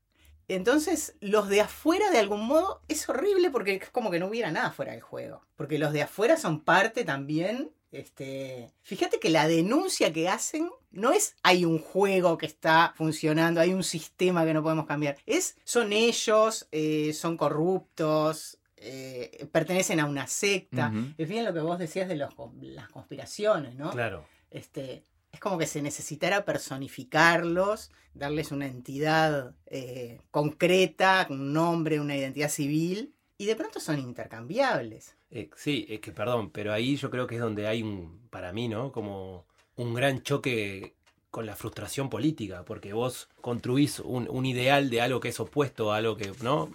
Entonces, 0.47 1.15
los 1.19 1.47
de 1.49 1.61
afuera, 1.61 2.09
de 2.09 2.19
algún 2.19 2.45
modo, 2.45 2.81
es 2.87 3.07
horrible 3.07 3.51
porque 3.51 3.75
es 3.75 3.89
como 3.89 4.09
que 4.09 4.19
no 4.19 4.27
hubiera 4.27 4.51
nada 4.51 4.71
fuera 4.71 4.93
del 4.93 5.01
juego. 5.01 5.41
Porque 5.55 5.77
los 5.77 5.93
de 5.93 6.01
afuera 6.03 6.37
son 6.37 6.61
parte 6.61 7.03
también. 7.03 7.71
Este. 7.91 8.71
Fíjate 8.83 9.19
que 9.19 9.29
la 9.29 9.47
denuncia 9.47 10.13
que 10.13 10.29
hacen 10.29 10.69
no 10.91 11.11
es 11.11 11.35
hay 11.41 11.65
un 11.65 11.79
juego 11.79 12.37
que 12.37 12.45
está 12.45 12.93
funcionando, 12.95 13.61
hay 13.61 13.73
un 13.73 13.83
sistema 13.83 14.45
que 14.45 14.53
no 14.53 14.61
podemos 14.61 14.85
cambiar. 14.85 15.17
Es 15.25 15.55
son 15.63 15.91
ellos, 15.91 16.67
eh, 16.71 17.13
son 17.13 17.35
corruptos, 17.35 18.58
eh, 18.81 19.47
pertenecen 19.51 19.99
a 19.99 20.05
una 20.05 20.27
secta. 20.27 20.91
Ujú. 20.93 21.13
Es 21.17 21.29
bien 21.29 21.45
lo 21.45 21.53
que 21.53 21.59
vos 21.59 21.79
decías 21.79 22.07
de 22.07 22.15
los, 22.15 22.33
las 22.61 22.89
conspiraciones, 22.89 23.75
¿no? 23.75 23.91
Claro. 23.91 24.25
Este, 24.49 25.03
es 25.31 25.39
como 25.39 25.57
que 25.57 25.67
se 25.67 25.81
necesitara 25.81 26.45
personificarlos, 26.45 27.91
darles 28.13 28.51
una 28.51 28.65
entidad 28.65 29.55
eh, 29.67 30.19
concreta, 30.31 31.27
un 31.29 31.53
nombre, 31.53 31.99
una 31.99 32.15
identidad 32.15 32.49
civil, 32.49 33.13
y 33.37 33.45
de 33.45 33.55
pronto 33.55 33.79
son 33.79 33.99
intercambiables. 33.99 35.15
Eh, 35.31 35.49
sí, 35.55 35.85
es 35.89 35.99
que 35.99 36.11
perdón, 36.11 36.51
pero 36.51 36.73
ahí 36.73 36.95
yo 36.95 37.09
creo 37.09 37.27
que 37.27 37.35
es 37.35 37.41
donde 37.41 37.67
hay 37.67 37.83
un, 37.83 38.27
para 38.29 38.51
mí, 38.51 38.67
¿no? 38.67 38.91
Como 38.91 39.45
un 39.75 39.93
gran 39.93 40.23
choque 40.23 40.95
con 41.31 41.45
la 41.45 41.55
frustración 41.55 42.09
política, 42.09 42.63
porque 42.65 42.93
vos 42.93 43.29
construís 43.41 43.99
un, 43.99 44.27
un 44.29 44.45
ideal 44.45 44.89
de 44.89 45.01
algo 45.01 45.19
que 45.19 45.29
es 45.29 45.39
opuesto 45.39 45.91
a 45.93 45.97
algo 45.97 46.17
que, 46.17 46.31
¿no? 46.41 46.71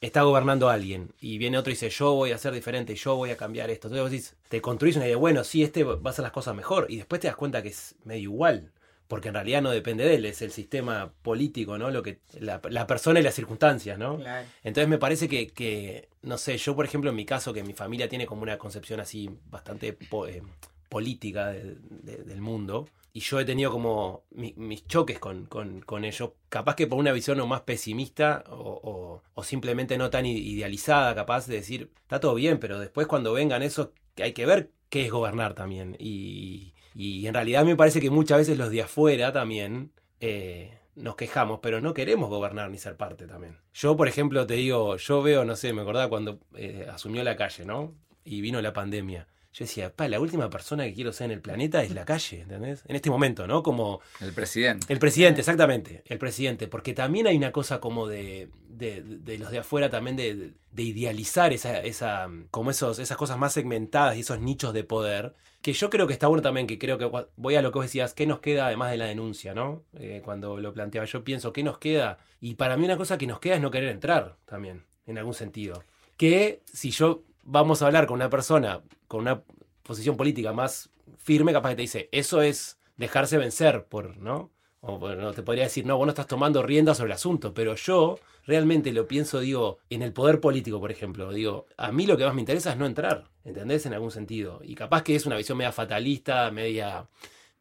Está 0.00 0.22
gobernando 0.22 0.68
alguien 0.68 1.12
y 1.20 1.38
viene 1.38 1.56
otro 1.58 1.70
y 1.70 1.74
dice, 1.74 1.88
yo 1.90 2.12
voy 2.14 2.32
a 2.32 2.38
ser 2.38 2.52
diferente, 2.52 2.94
yo 2.96 3.14
voy 3.14 3.30
a 3.30 3.36
cambiar 3.36 3.70
esto. 3.70 3.86
Entonces 3.86 4.02
vos 4.02 4.10
decís, 4.10 4.36
te 4.48 4.60
construís 4.60 4.96
una 4.96 5.06
idea, 5.06 5.16
bueno, 5.16 5.44
sí, 5.44 5.62
este 5.62 5.84
va 5.84 5.98
a 6.04 6.10
hacer 6.10 6.24
las 6.24 6.32
cosas 6.32 6.56
mejor 6.56 6.86
y 6.88 6.96
después 6.96 7.20
te 7.20 7.28
das 7.28 7.36
cuenta 7.36 7.62
que 7.62 7.68
es 7.68 7.94
medio 8.04 8.22
igual. 8.22 8.72
Porque 9.08 9.28
en 9.28 9.34
realidad 9.34 9.60
no 9.60 9.70
depende 9.70 10.04
de 10.04 10.14
él, 10.14 10.24
es 10.24 10.40
el 10.40 10.52
sistema 10.52 11.12
político, 11.22 11.76
¿no? 11.76 11.90
Lo 11.90 12.02
que, 12.02 12.20
la, 12.40 12.62
la 12.70 12.86
persona 12.86 13.20
y 13.20 13.22
las 13.22 13.34
circunstancias, 13.34 13.98
¿no? 13.98 14.16
Claro. 14.16 14.48
Entonces 14.64 14.88
me 14.88 14.96
parece 14.96 15.28
que, 15.28 15.48
que, 15.48 16.08
no 16.22 16.38
sé, 16.38 16.56
yo 16.56 16.74
por 16.74 16.86
ejemplo 16.86 17.10
en 17.10 17.16
mi 17.16 17.26
caso, 17.26 17.52
que 17.52 17.62
mi 17.62 17.74
familia 17.74 18.08
tiene 18.08 18.24
como 18.26 18.42
una 18.42 18.56
concepción 18.56 19.00
así 19.00 19.28
bastante 19.50 19.92
po- 19.92 20.26
eh, 20.26 20.42
política 20.88 21.48
de- 21.48 21.76
de- 21.90 22.24
del 22.24 22.40
mundo, 22.40 22.88
y 23.12 23.20
yo 23.20 23.38
he 23.40 23.44
tenido 23.44 23.70
como 23.70 24.24
mi- 24.30 24.54
mis 24.56 24.86
choques 24.86 25.18
con, 25.18 25.46
con, 25.46 25.80
con 25.82 26.04
capaz 26.48 26.76
que 26.76 26.86
por 26.86 26.98
una 26.98 27.12
visión 27.12 27.40
o 27.40 27.46
más 27.46 27.62
pesimista 27.62 28.44
o, 28.48 29.22
o- 29.34 29.42
simplemente 29.44 29.98
no 29.98 30.10
tan 30.10 30.26
idealizada, 30.26 31.14
capaz 31.14 31.46
de 31.46 31.56
decir, 31.56 31.90
está 32.02 32.20
todo 32.20 32.34
bien, 32.34 32.58
pero 32.58 32.78
después 32.78 33.06
cuando 33.06 33.32
vengan 33.32 33.62
eso, 33.62 33.92
que 34.14 34.22
hay 34.24 34.32
que 34.32 34.46
ver 34.46 34.70
qué 34.88 35.04
es 35.06 35.10
gobernar 35.10 35.54
también. 35.54 35.96
Y, 35.98 36.74
y 36.94 37.26
en 37.26 37.34
realidad 37.34 37.64
me 37.64 37.76
parece 37.76 38.00
que 38.00 38.10
muchas 38.10 38.38
veces 38.38 38.58
los 38.58 38.70
de 38.70 38.82
afuera 38.82 39.32
también... 39.32 39.92
eh, 40.20 40.78
nos 40.94 41.16
quejamos, 41.16 41.60
pero 41.62 41.80
no 41.80 41.94
queremos 41.94 42.28
gobernar 42.28 42.70
ni 42.70 42.76
ser 42.76 42.98
parte 42.98 43.26
también. 43.26 43.56
Yo, 43.72 43.96
por 43.96 44.08
ejemplo, 44.08 44.46
te 44.46 44.54
digo, 44.54 44.96
yo 44.98 45.22
veo, 45.22 45.42
no 45.46 45.56
sé, 45.56 45.72
me 45.72 45.80
acordaba 45.80 46.10
cuando 46.10 46.38
eh, 46.54 46.86
asumió 46.92 47.24
la 47.24 47.34
calle, 47.36 47.64
¿no? 47.64 47.94
Y 48.24 48.42
vino 48.42 48.60
la 48.60 48.74
pandemia. 48.74 49.26
Yo 49.52 49.66
decía, 49.66 49.94
pa, 49.94 50.08
la 50.08 50.18
última 50.18 50.48
persona 50.48 50.84
que 50.84 50.94
quiero 50.94 51.12
ser 51.12 51.26
en 51.26 51.32
el 51.32 51.40
planeta 51.42 51.82
es 51.82 51.90
la 51.92 52.06
calle, 52.06 52.40
¿entendés? 52.40 52.82
En 52.88 52.96
este 52.96 53.10
momento, 53.10 53.46
¿no? 53.46 53.62
Como 53.62 54.00
El 54.20 54.32
presidente. 54.32 54.90
el 54.90 54.98
presidente, 54.98 55.40
exactamente, 55.40 56.02
el 56.06 56.18
presidente, 56.18 56.68
porque 56.68 56.94
también 56.94 57.26
hay 57.26 57.36
una 57.36 57.52
cosa 57.52 57.78
como 57.78 58.06
de, 58.08 58.48
de, 58.68 59.02
de 59.02 59.38
los 59.38 59.50
de 59.50 59.58
afuera 59.58 59.90
también 59.90 60.16
de, 60.16 60.54
de 60.70 60.82
idealizar 60.82 61.52
esa, 61.52 61.80
esa, 61.80 62.30
como 62.50 62.70
esos, 62.70 62.98
esas 62.98 63.18
cosas 63.18 63.36
más 63.36 63.52
segmentadas 63.52 64.16
y 64.16 64.20
esos 64.20 64.40
nichos 64.40 64.72
de 64.72 64.84
poder, 64.84 65.34
que 65.60 65.74
yo 65.74 65.90
creo 65.90 66.06
que 66.06 66.14
está 66.14 66.28
bueno 66.28 66.42
también, 66.42 66.66
que 66.66 66.78
creo 66.78 66.96
que 66.96 67.10
voy 67.36 67.54
a 67.54 67.60
lo 67.62 67.72
que 67.72 67.78
vos 67.78 67.84
decías, 67.84 68.14
¿qué 68.14 68.26
nos 68.26 68.40
queda 68.40 68.68
además 68.68 68.90
de 68.90 68.96
la 68.96 69.04
denuncia, 69.04 69.52
no? 69.54 69.84
Eh, 69.92 70.22
cuando 70.24 70.56
lo 70.56 70.72
planteaba, 70.72 71.06
yo 71.06 71.24
pienso, 71.24 71.52
¿qué 71.52 71.62
nos 71.62 71.76
queda? 71.76 72.18
Y 72.40 72.54
para 72.54 72.78
mí 72.78 72.86
una 72.86 72.96
cosa 72.96 73.18
que 73.18 73.26
nos 73.26 73.38
queda 73.38 73.56
es 73.56 73.60
no 73.60 73.70
querer 73.70 73.90
entrar 73.90 74.38
también, 74.46 74.86
en 75.06 75.18
algún 75.18 75.34
sentido. 75.34 75.84
Que 76.16 76.62
si 76.64 76.90
yo 76.90 77.24
vamos 77.42 77.82
a 77.82 77.86
hablar 77.86 78.06
con 78.06 78.16
una 78.16 78.30
persona 78.30 78.82
con 79.08 79.20
una 79.20 79.42
posición 79.82 80.16
política 80.16 80.52
más 80.52 80.90
firme, 81.18 81.52
capaz 81.52 81.70
que 81.70 81.76
te 81.76 81.82
dice, 81.82 82.08
eso 82.12 82.42
es 82.42 82.78
dejarse 82.96 83.38
vencer 83.38 83.84
por, 83.84 84.16
¿no? 84.16 84.50
O 84.80 84.98
bueno, 84.98 85.32
te 85.32 85.42
podría 85.42 85.64
decir, 85.64 85.86
no, 85.86 85.96
vos 85.96 86.06
no 86.06 86.10
estás 86.10 86.26
tomando 86.26 86.62
rienda 86.62 86.94
sobre 86.94 87.10
el 87.10 87.16
asunto, 87.16 87.54
pero 87.54 87.76
yo 87.76 88.18
realmente 88.44 88.92
lo 88.92 89.06
pienso, 89.06 89.38
digo, 89.38 89.78
en 89.90 90.02
el 90.02 90.12
poder 90.12 90.40
político, 90.40 90.80
por 90.80 90.90
ejemplo, 90.90 91.32
digo, 91.32 91.66
a 91.76 91.92
mí 91.92 92.06
lo 92.06 92.16
que 92.16 92.24
más 92.24 92.34
me 92.34 92.40
interesa 92.40 92.72
es 92.72 92.78
no 92.78 92.86
entrar, 92.86 93.30
¿entendés? 93.44 93.86
En 93.86 93.94
algún 93.94 94.10
sentido. 94.10 94.60
Y 94.64 94.74
capaz 94.74 95.02
que 95.02 95.14
es 95.14 95.24
una 95.26 95.36
visión 95.36 95.58
media 95.58 95.72
fatalista, 95.72 96.50
media... 96.50 97.06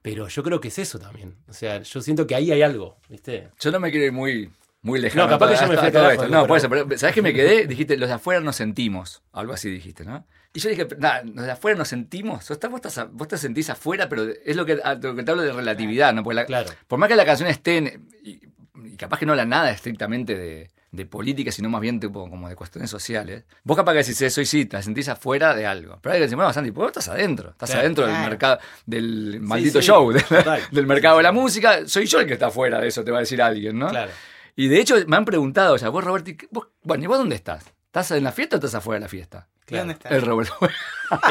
Pero 0.01 0.27
yo 0.27 0.41
creo 0.41 0.59
que 0.59 0.69
es 0.69 0.79
eso 0.79 0.97
también. 0.97 1.37
O 1.47 1.53
sea, 1.53 1.83
yo 1.83 2.01
siento 2.01 2.25
que 2.25 2.33
ahí 2.33 2.51
hay 2.51 2.63
algo, 2.63 2.97
¿viste? 3.07 3.51
Yo 3.59 3.69
no 3.69 3.79
me 3.79 3.91
quiero 3.91 4.11
muy, 4.11 4.49
muy 4.81 4.99
lejano. 4.99 5.23
No, 5.23 5.29
capaz 5.29 5.51
que 5.51 5.55
yo 5.61 5.67
me 5.67 5.77
fui 5.77 5.87
a 5.87 5.91
todo 5.91 6.09
esto. 6.11 6.23
No, 6.23 6.29
pero- 6.29 6.47
por 6.47 6.57
eso. 6.57 6.69
pero, 6.69 6.97
¿Sabés 6.97 7.13
que 7.15 7.21
me 7.21 7.33
quedé? 7.33 7.67
Dijiste, 7.67 7.97
los 7.97 8.09
de 8.09 8.15
afuera 8.15 8.39
nos 8.41 8.55
sentimos. 8.55 9.21
Algo 9.33 9.53
así 9.53 9.69
dijiste, 9.69 10.03
¿no? 10.05 10.25
Y 10.53 10.59
yo 10.59 10.69
dije, 10.69 10.87
nada, 10.97 11.21
los 11.23 11.45
de 11.45 11.51
afuera 11.51 11.77
nos 11.77 11.87
sentimos. 11.87 12.47
Vos, 12.49 12.81
estás- 12.81 13.07
vos, 13.11 13.27
te 13.27 13.37
sentís 13.37 13.69
afuera, 13.69 14.09
pero 14.09 14.23
es 14.45 14.55
lo 14.55 14.65
que, 14.65 14.79
a- 14.83 14.95
lo 14.95 15.15
que 15.15 15.23
te 15.23 15.31
hablo 15.31 15.43
de 15.43 15.53
relatividad, 15.53 16.13
¿no? 16.13 16.23
Porque 16.23 16.35
la- 16.35 16.45
Claro. 16.45 16.69
por 16.87 16.99
más 16.99 17.07
que 17.09 17.15
la 17.15 17.25
canción 17.25 17.47
esté 17.49 17.77
en- 17.77 18.07
y, 18.23 18.41
y 18.83 18.95
capaz 18.97 19.19
que 19.19 19.25
no 19.25 19.33
habla 19.33 19.45
nada 19.45 19.71
estrictamente 19.71 20.35
de, 20.35 20.71
de 20.91 21.05
política, 21.05 21.53
sino 21.53 21.69
más 21.69 21.79
bien 21.79 22.01
tipo, 22.01 22.29
como 22.29 22.49
de 22.49 22.55
cuestiones 22.55 22.89
sociales. 22.89 23.45
Vos 23.63 23.77
capaz 23.77 23.93
que 23.93 23.99
decís 23.99 24.21
eso 24.21 24.41
y 24.41 24.45
sí, 24.45 24.65
te 24.65 24.81
sentís 24.83 25.07
afuera 25.07 25.55
de 25.55 25.65
algo. 25.65 25.99
Pero 26.01 26.13
hay 26.13 26.19
que 26.19 26.23
decir, 26.23 26.35
bueno, 26.35 26.51
Santi, 26.51 26.69
vos 26.71 26.87
estás 26.87 27.07
adentro. 27.07 27.51
Estás 27.51 27.69
Claro. 27.69 27.81
adentro 27.83 28.07
del 28.07 28.17
mercado, 28.17 28.59
del 28.85 29.39
maldito 29.39 29.79
sí, 29.79 29.87
show, 29.87 30.11
del, 30.11 30.23
total. 30.25 30.61
del 30.69 30.85
mercado 30.87 31.17
de 31.17 31.23
la 31.23 31.31
música. 31.31 31.87
Soy 31.87 32.07
yo 32.07 32.19
el 32.19 32.27
que 32.27 32.33
está 32.33 32.47
afuera 32.47 32.79
de 32.81 32.89
eso, 32.89 33.05
te 33.05 33.11
va 33.11 33.19
a 33.19 33.21
decir 33.21 33.41
alguien, 33.41 33.79
¿no? 33.79 33.87
Claro. 33.87 34.11
Y 34.55 34.67
de 34.67 34.79
hecho 34.79 34.95
me 35.07 35.17
han 35.17 35.25
preguntado, 35.25 35.73
o 35.75 35.77
sea, 35.77 35.89
vos, 35.89 36.03
Roberto, 36.03 36.31
vos, 36.51 36.67
bueno, 36.83 37.03
¿y 37.03 37.07
vos 37.07 37.17
dónde 37.17 37.35
estás? 37.35 37.65
¿Estás 37.85 38.11
en 38.11 38.23
la 38.23 38.31
fiesta 38.31 38.55
o 38.55 38.59
estás 38.59 38.75
afuera 38.75 38.99
de 38.99 39.05
la 39.05 39.09
fiesta? 39.09 39.47
¿Y 39.67 39.75
dónde 39.77 39.93
está? 39.93 40.09
El 40.09 40.21
Roberto. 40.23 40.53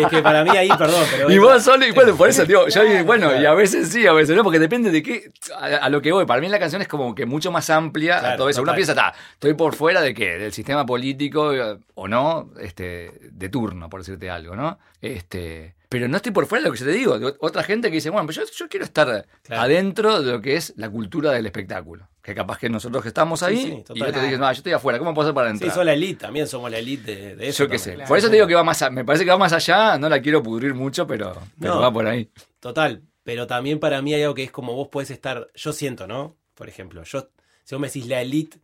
Es 0.00 0.06
que 0.08 0.22
para 0.22 0.42
mí 0.44 0.50
ahí, 0.50 0.68
perdón, 0.78 1.04
pero... 1.10 1.30
Y 1.32 1.38
vos 1.38 1.62
solo, 1.62 1.86
y 1.86 1.90
bueno, 1.90 2.14
por 2.16 2.28
eso, 2.28 2.44
digo, 2.46 2.68
yo 2.68 2.80
digo, 2.82 2.92
Claro, 2.92 3.04
bueno, 3.06 3.26
claro. 3.28 3.42
y 3.42 3.46
a 3.46 3.52
veces 3.54 3.88
sí, 3.90 4.06
a 4.06 4.12
veces 4.14 4.34
no, 4.34 4.42
porque 4.42 4.58
depende 4.58 4.90
de 4.90 5.02
qué, 5.02 5.30
a, 5.54 5.66
a 5.76 5.88
lo 5.90 6.00
que 6.00 6.10
voy. 6.12 6.24
Para 6.24 6.40
mí 6.40 6.48
la 6.48 6.58
canción 6.58 6.80
es 6.80 6.88
como 6.88 7.14
que 7.14 7.26
mucho 7.26 7.50
más 7.52 7.68
amplia 7.68 8.16
a 8.16 8.20
Claro, 8.20 8.36
todo 8.38 8.48
eso. 8.48 8.62
Una 8.62 8.72
total. 8.72 8.76
piensa, 8.76 8.92
está, 8.92 9.14
estoy 9.34 9.52
por 9.54 9.74
fuera 9.74 10.00
de 10.00 10.14
qué, 10.14 10.38
del 10.38 10.52
sistema 10.54 10.86
político 10.86 11.52
eh, 11.52 11.78
o 11.94 12.08
no, 12.08 12.50
este, 12.60 13.10
de 13.30 13.48
turno, 13.50 13.90
por 13.90 14.00
decirte 14.00 14.30
algo, 14.30 14.56
¿no? 14.56 14.78
Este, 15.02 15.74
pero 15.90 16.08
no 16.08 16.16
estoy 16.16 16.32
por 16.32 16.46
fuera 16.46 16.62
de 16.62 16.68
lo 16.68 16.72
que 16.72 16.78
yo 16.80 16.86
te 16.86 16.92
digo. 16.92 17.18
Otra 17.40 17.62
gente 17.62 17.88
que 17.88 17.96
dice, 17.96 18.08
bueno, 18.10 18.26
pero 18.26 18.42
yo, 18.46 18.52
yo 18.54 18.68
quiero 18.68 18.84
estar 18.84 19.26
Claro. 19.42 19.62
adentro 19.62 20.22
de 20.22 20.32
lo 20.32 20.40
que 20.40 20.56
es 20.56 20.72
la 20.76 20.88
cultura 20.88 21.32
del 21.32 21.46
espectáculo. 21.46 22.08
Que 22.30 22.36
capaz 22.36 22.58
que 22.58 22.68
nosotros 22.68 23.02
que 23.02 23.08
estamos 23.08 23.40
Sí, 23.40 23.46
ahí, 23.46 23.56
sí, 23.56 23.68
y 23.78 23.82
total. 23.82 24.06
yo 24.06 24.12
te 24.12 24.26
digo, 24.26 24.38
no, 24.38 24.46
yo 24.46 24.52
estoy 24.52 24.72
afuera, 24.72 24.98
¿cómo 24.98 25.12
puedo 25.12 25.26
hacer 25.28 25.34
para 25.34 25.48
Sí, 25.48 25.54
entrar? 25.54 25.72
son 25.72 25.86
la 25.86 25.92
elite, 25.94 26.20
también 26.20 26.46
somos 26.46 26.70
la 26.70 26.78
elite 26.78 27.14
de, 27.16 27.36
de 27.36 27.48
eso. 27.48 27.64
Yo 27.64 27.70
qué 27.70 27.78
sé. 27.78 27.94
Claro. 27.94 28.08
Por 28.08 28.18
eso 28.18 28.28
te 28.28 28.34
digo 28.34 28.46
que 28.46 28.54
va 28.54 28.62
más 28.64 28.80
a- 28.82 28.90
me 28.90 29.04
parece 29.04 29.24
que 29.24 29.30
va 29.30 29.38
más 29.38 29.52
allá, 29.52 29.98
no 29.98 30.08
la 30.08 30.20
quiero 30.22 30.42
pudrir 30.42 30.74
mucho, 30.74 31.06
pero, 31.06 31.34
pero 31.60 31.74
No. 31.74 31.80
va 31.80 31.92
por 31.92 32.06
ahí. 32.06 32.30
Total, 32.60 33.02
pero 33.24 33.46
también 33.46 33.80
para 33.80 34.00
mí 34.02 34.14
hay 34.14 34.22
algo 34.22 34.34
que 34.34 34.44
es 34.44 34.50
como 34.52 34.74
vos 34.74 34.88
podés 34.88 35.10
estar, 35.10 35.48
yo 35.54 35.72
siento, 35.72 36.06
¿no? 36.06 36.36
Por 36.54 36.68
ejemplo, 36.68 37.02
yo, 37.02 37.28
si 37.64 37.74
vos 37.74 37.80
me 37.80 37.88
decís 37.88 38.06
la 38.06 38.22
elite 38.22 38.58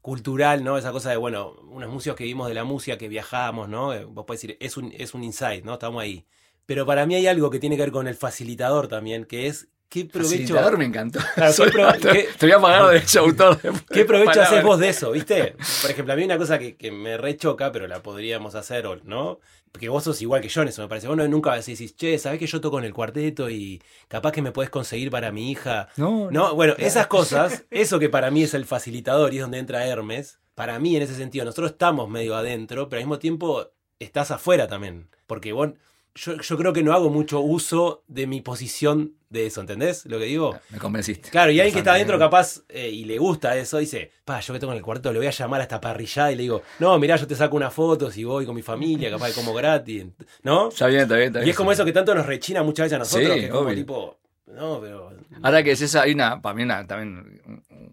cultural, 0.00 0.64
¿no? 0.64 0.76
Esa 0.78 0.90
cosa 0.92 1.10
de, 1.10 1.16
bueno, 1.16 1.52
unos 1.70 1.90
músicos 1.90 2.16
que 2.16 2.24
vimos 2.24 2.48
de 2.48 2.54
la 2.54 2.64
música, 2.64 2.98
que 2.98 3.08
viajamos, 3.08 3.68
¿no? 3.68 3.94
Eh, 3.94 4.04
Vos 4.04 4.24
podés 4.24 4.42
decir, 4.42 4.56
es 4.60 4.76
un, 4.76 4.92
es 4.96 5.14
un 5.14 5.22
insight, 5.22 5.64
¿no? 5.64 5.74
Estamos 5.74 6.02
ahí. 6.02 6.26
Pero 6.66 6.86
para 6.86 7.06
mí 7.06 7.14
hay 7.14 7.26
algo 7.26 7.50
que 7.50 7.58
tiene 7.60 7.76
que 7.76 7.82
ver 7.82 7.92
con 7.92 8.08
el 8.08 8.14
facilitador 8.14 8.88
también, 8.88 9.24
que 9.24 9.46
es 9.46 9.68
qué 9.92 10.04
provecho... 10.06 10.76
Me 10.78 10.84
encantó. 10.86 11.18
Claro, 11.34 11.52
Soy- 11.52 11.66
¿qué 11.66 11.72
pro- 11.72 11.92
te, 11.92 12.08
qué- 12.10 12.28
te 12.38 12.46
voy 12.46 12.52
a 12.54 12.60
pagar 12.60 12.86
derecho 12.92 13.20
de 13.22 13.26
autor. 13.28 13.58
¿Qué 13.90 14.04
provecho 14.04 14.40
haces 14.42 14.62
vos 14.64 14.78
de 14.78 14.88
eso, 14.88 15.10
viste? 15.12 15.54
Por 15.82 15.90
ejemplo, 15.90 16.14
a 16.14 16.16
mí 16.16 16.24
una 16.24 16.38
cosa 16.38 16.58
que, 16.58 16.76
que 16.76 16.90
me 16.90 17.16
rechoca, 17.18 17.70
pero 17.72 17.86
la 17.86 18.02
podríamos 18.02 18.54
hacer, 18.54 18.86
¿no? 19.04 19.38
Porque 19.70 19.88
vos 19.88 20.04
sos 20.04 20.20
igual 20.22 20.40
que 20.42 20.48
yo 20.48 20.62
en 20.62 20.68
eso, 20.68 20.82
me 20.82 20.88
parece. 20.88 21.08
Vos 21.08 21.16
no- 21.16 21.26
nunca 21.28 21.54
decís, 21.54 21.94
che, 21.96 22.18
¿sabés 22.18 22.38
que 22.38 22.46
yo 22.46 22.60
toco 22.60 22.78
en 22.78 22.84
el 22.84 22.92
cuarteto 22.94 23.48
y 23.50 23.82
capaz 24.08 24.32
que 24.32 24.42
me 24.42 24.52
podés 24.52 24.70
conseguir 24.70 25.10
para 25.10 25.30
mi 25.32 25.50
hija? 25.50 25.88
No, 25.96 26.30
No, 26.30 26.54
bueno, 26.54 26.74
esas 26.78 27.06
cosas, 27.06 27.64
eso 27.70 27.98
que 27.98 28.08
para 28.08 28.30
mí 28.30 28.42
es 28.42 28.54
el 28.54 28.64
facilitador 28.66 29.32
y 29.32 29.36
es 29.38 29.42
donde 29.42 29.58
entra 29.58 29.86
Hermes, 29.86 30.38
para 30.54 30.78
mí 30.78 30.96
en 30.96 31.02
ese 31.02 31.14
sentido, 31.14 31.44
nosotros 31.46 31.70
estamos 31.72 32.08
medio 32.10 32.36
adentro, 32.36 32.88
pero 32.88 32.98
al 32.98 33.04
mismo 33.06 33.18
tiempo 33.18 33.68
estás 33.98 34.30
afuera 34.30 34.66
también. 34.68 35.08
Porque 35.26 35.52
vos 35.52 35.70
yo, 36.14 36.36
yo 36.38 36.58
creo 36.58 36.74
que 36.74 36.82
no 36.82 36.92
hago 36.92 37.08
mucho 37.08 37.40
uso 37.40 38.04
de 38.06 38.26
mi 38.26 38.42
posición 38.42 39.14
de 39.32 39.46
eso, 39.46 39.60
¿entendés? 39.60 40.04
Lo 40.06 40.18
que 40.18 40.26
digo. 40.26 40.58
Me 40.70 40.78
convenciste. 40.78 41.30
Claro, 41.30 41.50
y 41.50 41.58
alguien 41.58 41.72
que 41.72 41.78
está 41.80 41.94
adentro 41.94 42.18
capaz 42.18 42.60
eh, 42.68 42.88
y 42.90 43.04
le 43.04 43.18
gusta 43.18 43.56
eso, 43.56 43.78
dice, 43.78 44.12
pa, 44.24 44.40
yo 44.40 44.52
que 44.52 44.60
tengo 44.60 44.72
en 44.72 44.76
el 44.78 44.84
cuarto, 44.84 45.12
le 45.12 45.18
voy 45.18 45.26
a 45.26 45.30
llamar 45.30 45.60
a 45.60 45.64
esta 45.64 45.80
parrillada 45.80 46.30
y 46.30 46.36
le 46.36 46.42
digo, 46.42 46.62
no, 46.78 46.98
mirá, 46.98 47.16
yo 47.16 47.26
te 47.26 47.34
saco 47.34 47.56
una 47.56 47.70
foto 47.70 48.10
si 48.10 48.24
voy 48.24 48.44
con 48.46 48.54
mi 48.54 48.62
familia, 48.62 49.10
capaz 49.10 49.28
de 49.28 49.34
como 49.34 49.54
gratis, 49.54 50.04
¿no? 50.42 50.68
Está 50.68 50.86
bien, 50.86 51.02
está 51.02 51.16
bien, 51.16 51.26
está 51.28 51.38
bien. 51.40 51.48
Y 51.48 51.50
es 51.50 51.56
como 51.56 51.72
eso 51.72 51.84
que 51.84 51.92
tanto 51.92 52.14
nos 52.14 52.26
rechina 52.26 52.62
muchas 52.62 52.84
veces 52.84 52.96
a 52.96 52.98
nosotros, 52.98 53.32
Sí, 53.32 53.40
que 53.40 53.46
es 53.46 53.50
como 53.50 53.64
obvio. 53.64 53.74
tipo, 53.74 54.18
no, 54.46 54.80
pero... 54.80 55.12
Ahora 55.42 55.62
que 55.62 55.72
es 55.72 55.80
esa, 55.80 56.02
hay 56.02 56.12
una, 56.12 56.42
para 56.42 56.54
mí 56.54 56.62
una, 56.62 56.86
también 56.86 57.40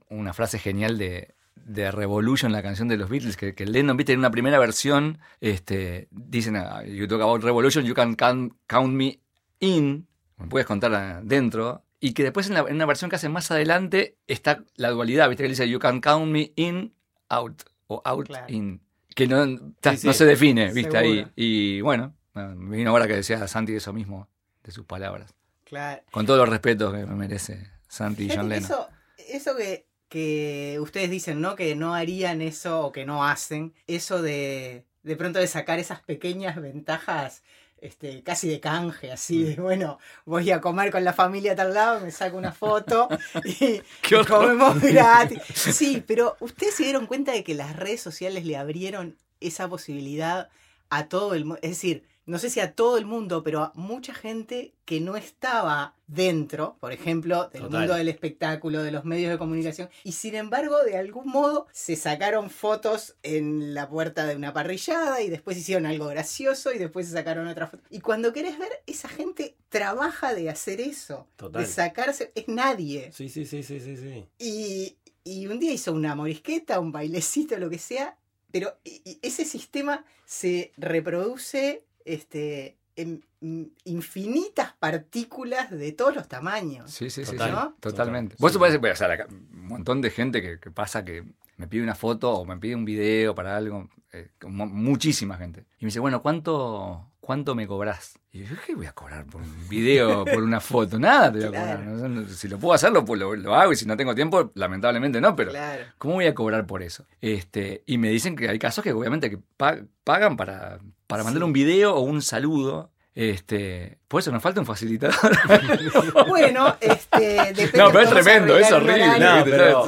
una 0.09 0.33
frase 0.33 0.59
genial 0.59 0.97
de, 0.97 1.33
de 1.55 1.91
Revolution, 1.91 2.51
la 2.51 2.61
canción 2.61 2.87
de 2.89 2.97
los 2.97 3.09
Beatles, 3.09 3.37
que, 3.37 3.55
que 3.55 3.65
Lennon, 3.65 3.95
viste, 3.95 4.11
en 4.11 4.19
una 4.19 4.31
primera 4.31 4.59
versión, 4.59 5.19
este, 5.39 6.07
dicen, 6.11 6.55
you 6.87 7.07
talk 7.07 7.21
about 7.21 7.43
Revolution, 7.43 7.85
you 7.85 7.93
can 7.93 8.15
count, 8.15 8.53
count 8.67 8.93
me 8.93 9.19
in, 9.59 10.07
puedes 10.47 10.65
contar 10.67 10.93
adentro, 10.93 11.83
y 11.99 12.13
que 12.13 12.23
después 12.23 12.47
en, 12.47 12.53
la- 12.53 12.61
en 12.61 12.75
una 12.75 12.85
versión 12.85 13.09
que 13.09 13.15
hacen 13.17 13.31
más 13.31 13.51
adelante 13.51 14.15
está 14.27 14.63
la 14.75 14.89
dualidad, 14.89 15.27
viste, 15.27 15.43
que 15.43 15.45
él 15.47 15.51
dice, 15.51 15.69
you 15.69 15.79
can 15.79 15.99
count 16.01 16.27
me 16.31 16.53
in, 16.55 16.93
out, 17.29 17.63
o 17.87 18.01
out, 18.05 18.27
Claro. 18.27 18.45
in, 18.49 18.81
que 19.15 19.27
no, 19.27 19.73
ta, 19.81 19.91
Sí, 19.91 19.97
sí. 19.97 20.07
no 20.07 20.13
se 20.13 20.25
define, 20.25 20.71
viste, 20.73 20.97
ahí, 20.97 21.27
y 21.35 21.81
bueno, 21.81 22.13
me 22.33 22.77
vino 22.77 22.91
ahora 22.91 23.07
que 23.07 23.15
decía 23.15 23.45
Santi 23.47 23.75
eso 23.75 23.91
mismo, 23.91 24.29
de 24.63 24.71
sus 24.71 24.85
palabras. 24.85 25.33
Claro. 25.65 26.01
Con 26.11 26.25
todos 26.25 26.39
los 26.39 26.49
respetos 26.49 26.93
que 26.93 27.05
me 27.05 27.15
merece 27.15 27.69
Santi 27.87 28.23
y 28.25 28.29
John 28.29 28.47
Lennon. 28.49 28.63
Eso, 28.63 28.87
eso 29.27 29.55
que, 29.57 29.85
que 30.07 30.77
ustedes 30.81 31.09
dicen, 31.11 31.41
¿no? 31.41 31.55
Que 31.55 31.75
no 31.75 31.93
harían 31.93 32.41
eso 32.41 32.85
o 32.85 32.91
que 32.91 33.05
no 33.05 33.25
hacen. 33.25 33.73
Eso 33.87 34.21
de 34.21 34.85
de 35.03 35.15
pronto 35.15 35.39
de 35.39 35.47
sacar 35.47 35.79
esas 35.79 36.01
pequeñas 36.01 36.61
ventajas 36.61 37.43
este, 37.81 38.23
casi 38.23 38.47
de 38.49 38.59
canje, 38.59 39.11
así 39.11 39.39
Mm. 39.39 39.45
de, 39.45 39.55
bueno, 39.55 39.99
voy 40.25 40.51
a 40.51 40.61
comer 40.61 40.91
con 40.91 41.03
la 41.03 41.13
familia 41.13 41.53
a 41.53 41.55
tal 41.55 41.73
lado, 41.73 41.99
me 42.01 42.11
saco 42.11 42.37
una 42.37 42.51
foto 42.51 43.07
y, 43.45 43.75
y 43.75 44.25
comemos 44.27 44.81
gratis. 44.81 45.39
Sí, 45.53 46.03
pero 46.05 46.35
ustedes 46.39 46.75
se 46.75 46.83
dieron 46.83 47.05
cuenta 47.07 47.31
de 47.31 47.43
que 47.43 47.55
las 47.55 47.75
redes 47.75 48.01
sociales 48.01 48.45
le 48.45 48.57
abrieron 48.57 49.17
esa 49.39 49.67
posibilidad 49.67 50.49
a 50.89 51.07
todo 51.07 51.33
el 51.35 51.45
mundo, 51.45 51.59
es 51.61 51.69
decir, 51.71 52.03
no 52.29 52.37
sé 52.37 52.49
si 52.49 52.59
a 52.59 52.73
todo 52.73 52.97
el 52.97 53.05
mundo, 53.05 53.43
pero 53.43 53.61
a 53.63 53.71
mucha 53.75 54.13
gente 54.13 54.73
que 54.85 55.01
no 55.01 55.17
estaba 55.17 55.95
dentro, 56.07 56.77
por 56.79 56.91
ejemplo, 56.93 57.49
del 57.49 57.63
Total. 57.63 57.79
mundo 57.79 57.95
del 57.95 58.07
espectáculo, 58.07 58.83
de 58.83 58.91
los 58.91 59.03
medios 59.03 59.31
de 59.31 59.37
comunicación, 59.37 59.89
y 60.03 60.11
sin 60.11 60.35
embargo, 60.35 60.77
de 60.83 60.97
algún 60.97 61.27
modo, 61.27 61.67
se 61.71 61.95
sacaron 61.95 62.49
fotos 62.49 63.15
en 63.23 63.73
la 63.73 63.89
puerta 63.89 64.25
de 64.25 64.35
una 64.35 64.53
parrillada 64.53 65.21
y 65.21 65.29
después 65.29 65.57
hicieron 65.57 65.85
algo 65.87 66.07
gracioso 66.07 66.71
y 66.71 66.77
después 66.77 67.07
se 67.07 67.13
sacaron 67.13 67.47
otra 67.47 67.67
foto. 67.67 67.83
Y 67.89 67.99
cuando 67.99 68.31
querés 68.31 68.59
ver, 68.59 68.71
esa 68.85 69.09
gente 69.09 69.55
trabaja 69.69 70.33
de 70.33 70.49
hacer 70.49 70.81
eso, 70.81 71.27
Total. 71.35 71.63
de 71.63 71.67
sacarse, 71.67 72.31
es 72.35 72.47
nadie. 72.47 73.11
Sí, 73.11 73.27
sí, 73.29 73.45
sí, 73.45 73.63
sí, 73.63 73.79
sí, 73.79 73.97
sí. 73.97 74.25
Y, 74.37 74.97
y 75.23 75.47
un 75.47 75.59
día 75.59 75.73
hizo 75.73 75.93
una 75.93 76.13
morisqueta, 76.15 76.79
un 76.79 76.91
bailecito, 76.91 77.57
lo 77.57 77.69
que 77.69 77.79
sea, 77.79 78.17
pero 78.51 78.77
ese 79.21 79.45
sistema 79.45 80.05
se 80.25 80.71
reproduce 80.77 81.83
este, 82.13 82.77
en 82.95 83.23
mm, 83.41 83.63
infinitas 83.85 84.73
partículas 84.79 85.69
de 85.71 85.91
todos 85.91 86.15
los 86.15 86.27
tamaños. 86.27 86.91
Sí, 86.91 87.09
sí, 87.09 87.23
sí, 87.25 87.31
Total, 87.31 87.49
sí, 87.49 87.55
¿no? 87.55 87.75
totalmente. 87.79 88.35
total. 88.35 88.41
Vos 88.41 88.51
Sí. 88.51 88.53
suponés, 88.53 88.93
o 88.93 88.95
sea, 88.95 89.13
acá, 89.13 89.27
un 89.29 89.67
montón 89.67 90.01
de 90.01 90.09
gente 90.11 90.41
que, 90.41 90.59
que 90.59 90.71
pasa 90.71 91.05
que 91.05 91.23
me 91.59 91.67
pide 91.67 91.83
una 91.83 91.93
foto 91.93 92.31
o 92.33 92.45
me 92.45 92.57
pide 92.57 92.73
un 92.75 92.85
video 92.85 93.35
para 93.35 93.55
algo, 93.57 93.87
eh, 94.13 94.29
muchísima 94.47 95.37
gente. 95.37 95.65
Y 95.79 95.85
me 95.85 95.87
dice, 95.89 95.99
bueno, 95.99 96.21
¿cuánto, 96.21 97.05
cuánto 97.19 97.53
me 97.53 97.67
cobrás? 97.67 98.17
Y 98.31 98.43
yo, 98.43 98.55
¿qué 98.65 98.75
voy 98.75 98.85
a 98.85 98.93
cobrar 98.93 99.25
por 99.25 99.41
un 99.41 99.67
video, 99.69 100.23
por 100.23 100.41
una 100.41 100.59
foto? 100.61 100.97
Nada 100.99 101.31
te 101.31 101.39
voy 101.39 101.47
a 101.47 101.59
cobrar. 101.59 101.79
No 101.85 102.27
Si 102.29 102.47
lo 102.47 102.57
puedo 102.57 102.73
hacerlo, 102.73 103.03
pues 103.03 103.19
lo, 103.19 103.35
lo 103.35 103.55
hago 103.55 103.73
y 103.73 103.75
si 103.75 103.85
no 103.85 103.97
tengo 103.97 104.15
tiempo, 104.15 104.51
lamentablemente 104.55 105.19
no, 105.19 105.35
pero 105.35 105.51
Claro. 105.51 105.83
¿cómo 105.97 106.15
voy 106.15 106.27
a 106.27 106.33
cobrar 106.33 106.65
por 106.65 106.81
eso? 106.81 107.05
Este, 107.21 107.83
y 107.85 107.97
me 107.97 108.09
dicen 108.09 108.35
que 108.35 108.47
hay 108.47 108.57
casos 108.57 108.83
que 108.83 108.93
obviamente 108.93 109.29
que 109.29 109.37
pa- 109.57 109.79
pagan 110.03 110.37
para, 110.37 110.79
para 111.07 111.23
mandar 111.23 111.41
Sí. 111.41 111.45
un 111.45 111.53
video 111.53 111.93
o 111.95 111.99
un 112.01 112.21
saludo. 112.21 112.91
Este, 113.21 113.97
por 114.07 114.21
eso 114.21 114.31
nos 114.31 114.41
falta 114.41 114.61
un 114.61 114.65
facilitador. 114.65 115.17
Bueno, 116.29 116.77
este, 116.79 117.19
depende 117.53 117.77
No, 117.77 117.91
pero 117.91 118.01
es 118.03 118.09
tremendo, 118.11 118.57
es 118.57 118.71
horrible. 118.71 119.19
No, 119.19 119.43
pero- 119.43 119.83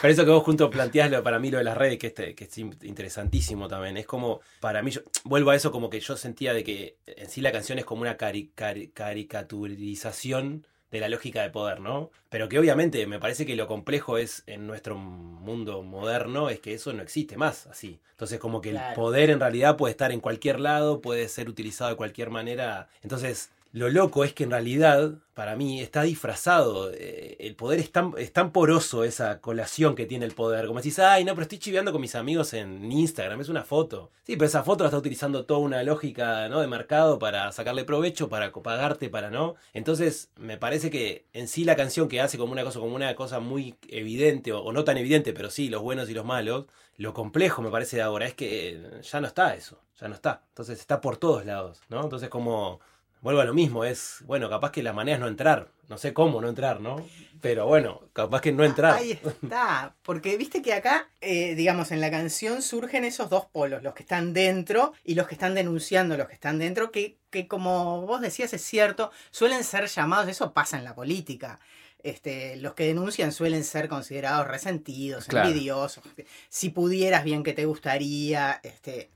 Por 0.00 0.10
eso 0.10 0.24
que 0.24 0.30
vos 0.30 0.44
junto 0.44 0.70
planteás 0.70 1.10
lo, 1.10 1.24
para 1.24 1.40
mí 1.40 1.50
lo 1.50 1.58
de 1.58 1.64
las 1.64 1.76
redes, 1.76 1.98
que, 1.98 2.06
este, 2.06 2.36
que 2.36 2.44
es 2.44 2.58
in- 2.58 2.76
interesantísimo 2.82 3.66
también. 3.66 3.96
Es 3.96 4.06
como, 4.06 4.42
para 4.60 4.80
mí, 4.80 4.92
yo, 4.92 5.00
vuelvo 5.24 5.50
a 5.50 5.56
eso 5.56 5.72
como 5.72 5.90
que 5.90 5.98
yo 5.98 6.16
sentía 6.16 6.54
de 6.54 6.62
que 6.62 6.98
en 7.04 7.28
sí 7.28 7.40
la 7.40 7.50
canción 7.50 7.80
es 7.80 7.84
como 7.84 8.02
una 8.02 8.16
cari- 8.16 8.52
cari- 8.54 8.92
caricaturización 8.94 10.66
de 10.96 11.00
la 11.00 11.08
lógica 11.08 11.42
de 11.42 11.50
poder, 11.50 11.80
¿no? 11.80 12.10
Pero 12.28 12.48
que 12.48 12.58
obviamente 12.58 13.06
me 13.06 13.18
parece 13.18 13.46
que 13.46 13.56
lo 13.56 13.66
complejo 13.66 14.18
es 14.18 14.42
en 14.46 14.66
nuestro 14.66 14.96
mundo 14.96 15.82
moderno 15.82 16.50
es 16.50 16.60
que 16.60 16.74
eso 16.74 16.92
no 16.92 17.02
existe 17.02 17.36
más 17.36 17.66
así. 17.66 18.00
Entonces 18.10 18.38
como 18.38 18.60
que 18.60 18.70
el 18.70 18.80
poder 18.94 19.30
en 19.30 19.40
realidad 19.40 19.76
puede 19.76 19.92
estar 19.92 20.10
en 20.10 20.20
cualquier 20.20 20.60
lado, 20.60 21.00
puede 21.00 21.28
ser 21.28 21.48
utilizado 21.48 21.90
de 21.90 21.96
cualquier 21.96 22.30
manera. 22.30 22.88
Entonces 23.02 23.50
lo 23.76 23.90
loco 23.90 24.24
es 24.24 24.32
que 24.32 24.44
en 24.44 24.52
realidad, 24.52 25.18
para 25.34 25.54
mí, 25.54 25.82
está 25.82 26.00
disfrazado. 26.00 26.90
Eh, 26.94 27.36
el 27.40 27.56
poder 27.56 27.78
es 27.78 27.92
tan, 27.92 28.14
es 28.16 28.32
tan 28.32 28.50
poroso, 28.50 29.04
esa 29.04 29.42
colación 29.42 29.94
que 29.94 30.06
tiene 30.06 30.24
el 30.24 30.32
poder. 30.32 30.66
Como 30.66 30.78
decís, 30.78 30.98
ay, 30.98 31.24
no, 31.24 31.34
pero 31.34 31.42
estoy 31.42 31.58
chiveando 31.58 31.92
con 31.92 32.00
mis 32.00 32.14
amigos 32.14 32.54
en 32.54 32.90
Instagram, 32.90 33.42
es 33.42 33.50
una 33.50 33.64
foto. 33.64 34.10
Sí, 34.22 34.36
pero 34.36 34.46
esa 34.46 34.62
foto 34.62 34.84
la 34.84 34.88
está 34.88 34.96
utilizando 34.96 35.44
toda 35.44 35.60
una 35.60 35.82
lógica 35.82 36.48
¿no? 36.48 36.60
de 36.60 36.68
mercado 36.68 37.18
para 37.18 37.52
sacarle 37.52 37.84
provecho, 37.84 38.30
para 38.30 38.50
pagarte, 38.50 39.10
para 39.10 39.28
no. 39.28 39.56
Entonces, 39.74 40.30
me 40.36 40.56
parece 40.56 40.90
que 40.90 41.26
en 41.34 41.46
sí 41.46 41.64
la 41.64 41.76
canción 41.76 42.08
que 42.08 42.22
hace 42.22 42.38
como 42.38 42.52
una 42.52 42.64
cosa, 42.64 42.80
como 42.80 42.96
una 42.96 43.14
cosa 43.14 43.40
muy 43.40 43.74
evidente, 43.90 44.54
o, 44.54 44.72
no 44.72 44.84
tan 44.84 44.96
evidente, 44.96 45.34
pero 45.34 45.50
sí, 45.50 45.68
los 45.68 45.82
buenos 45.82 46.08
y 46.08 46.14
los 46.14 46.24
malos, 46.24 46.64
lo 46.96 47.12
complejo 47.12 47.60
me 47.60 47.70
parece 47.70 48.00
ahora 48.00 48.24
es 48.24 48.32
que 48.32 49.02
ya 49.02 49.20
no 49.20 49.26
está 49.26 49.54
eso, 49.54 49.82
ya 50.00 50.08
no 50.08 50.14
está. 50.14 50.44
Entonces 50.48 50.80
está 50.80 51.02
por 51.02 51.18
todos 51.18 51.44
lados, 51.44 51.82
¿no? 51.90 52.02
Entonces 52.02 52.30
como 52.30 52.80
vuelvo 53.26 53.40
a 53.40 53.44
lo 53.44 53.54
mismo, 53.54 53.84
es, 53.84 54.18
bueno, 54.24 54.48
capaz 54.48 54.70
que 54.70 54.84
la 54.84 54.92
manera 54.92 55.16
es 55.16 55.20
no 55.20 55.26
entrar, 55.26 55.72
no 55.88 55.98
sé 55.98 56.12
cómo 56.14 56.40
no 56.40 56.48
entrar, 56.48 56.80
¿no? 56.80 57.04
Pero 57.40 57.66
bueno, 57.66 58.02
capaz 58.12 58.40
que 58.40 58.52
no 58.52 58.62
entrar. 58.62 58.94
Ahí 58.94 59.18
está, 59.42 59.96
porque 60.04 60.36
viste 60.36 60.62
que 60.62 60.72
acá, 60.72 61.10
eh, 61.20 61.56
digamos, 61.56 61.90
en 61.90 62.00
la 62.00 62.08
canción 62.08 62.62
surgen 62.62 63.02
esos 63.04 63.28
dos 63.28 63.46
polos, 63.46 63.82
los 63.82 63.94
que 63.94 64.04
están 64.04 64.32
dentro 64.32 64.92
y 65.02 65.16
los 65.16 65.26
que 65.26 65.34
están 65.34 65.56
denunciando, 65.56 66.16
los 66.16 66.28
que 66.28 66.34
están 66.34 66.60
dentro, 66.60 66.92
que, 66.92 67.18
que 67.30 67.48
como 67.48 68.02
vos 68.06 68.20
decías 68.20 68.54
es 68.54 68.62
cierto, 68.62 69.10
suelen 69.32 69.64
ser 69.64 69.88
llamados, 69.88 70.28
eso 70.28 70.52
pasa 70.52 70.78
en 70.78 70.84
la 70.84 70.94
política. 70.94 71.58
Este, 72.04 72.54
los 72.58 72.74
que 72.74 72.86
denuncian 72.86 73.32
suelen 73.32 73.64
ser 73.64 73.88
considerados 73.88 74.46
resentidos, 74.46 75.24
Claro. 75.26 75.48
envidiosos. 75.48 76.04
Si 76.48 76.68
pudieras 76.70 77.24
bien 77.24 77.42
que 77.42 77.54
te 77.54 77.64
gustaría, 77.64 78.60
este, 78.62 79.10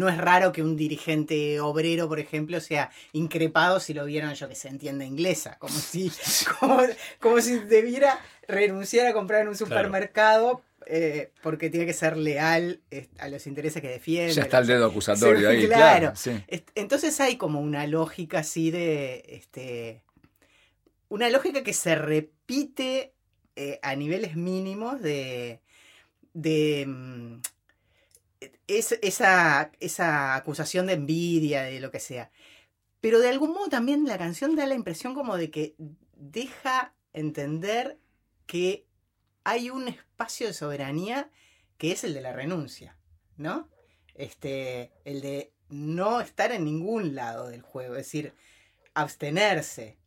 no 0.00 0.08
es 0.08 0.16
raro 0.16 0.50
que 0.50 0.62
un 0.62 0.76
dirigente 0.76 1.60
obrero, 1.60 2.08
por 2.08 2.18
ejemplo, 2.18 2.58
sea 2.60 2.90
increpado 3.12 3.80
si 3.80 3.92
lo 3.92 4.06
vieron, 4.06 4.32
yo 4.32 4.48
que 4.48 4.54
sé, 4.54 4.68
en 4.68 4.78
tienda 4.78 5.04
inglesa, 5.04 5.58
como 5.58 5.74
si, 5.78 6.10
como, 6.58 6.78
como 7.20 7.40
si 7.40 7.58
debiera 7.58 8.18
renunciar 8.48 9.06
a 9.06 9.12
comprar 9.12 9.42
en 9.42 9.48
un 9.48 9.56
supermercado 9.56 10.62
eh, 10.86 11.30
porque 11.42 11.68
tiene 11.68 11.84
que 11.84 11.92
ser 11.92 12.16
leal 12.16 12.80
eh, 12.90 13.08
a 13.18 13.28
los 13.28 13.46
intereses 13.46 13.82
que 13.82 13.88
defiende. 13.88 14.32
Ya 14.32 14.42
está 14.42 14.58
el 14.58 14.66
dedo 14.66 14.86
acusatorio 14.86 15.50
Sí, 15.50 15.56
ahí, 15.56 15.66
claro. 15.66 15.98
claro. 15.98 16.16
sí. 16.16 16.42
Entonces 16.74 17.20
hay 17.20 17.36
como 17.36 17.60
una 17.60 17.86
lógica 17.86 18.38
así 18.38 18.70
de. 18.70 19.22
Este, 19.28 20.02
una 21.08 21.28
lógica 21.28 21.62
que 21.62 21.74
se 21.74 21.94
repite 21.94 23.12
eh, 23.56 23.78
a 23.82 23.94
niveles 23.94 24.36
mínimos 24.36 25.00
de. 25.02 25.60
de. 26.32 26.88
Es- 28.66 28.98
esa, 29.02 29.72
esa 29.80 30.34
acusación 30.34 30.86
de 30.86 30.94
envidia, 30.94 31.62
de 31.62 31.80
lo 31.80 31.90
que 31.90 32.00
sea. 32.00 32.30
Pero 33.00 33.20
de 33.20 33.28
algún 33.28 33.52
modo 33.52 33.68
también 33.68 34.04
la 34.06 34.18
canción 34.18 34.56
da 34.56 34.66
la 34.66 34.74
impresión 34.74 35.14
como 35.14 35.36
de 35.36 35.50
que 35.50 35.74
deja 36.16 36.94
entender 37.12 37.98
que 38.46 38.86
hay 39.44 39.70
un 39.70 39.88
espacio 39.88 40.46
de 40.48 40.52
soberanía 40.52 41.30
que 41.78 41.92
es 41.92 42.04
el 42.04 42.14
de 42.14 42.20
la 42.20 42.32
renuncia, 42.32 42.98
¿no? 43.36 43.70
Este, 44.14 44.92
el 45.04 45.22
de 45.22 45.52
no 45.70 46.20
estar 46.20 46.52
en 46.52 46.64
ningún 46.64 47.14
lado 47.14 47.48
del 47.48 47.62
juego, 47.62 47.94
es 47.94 48.04
decir, 48.06 48.34
abstenerse. 48.92 49.98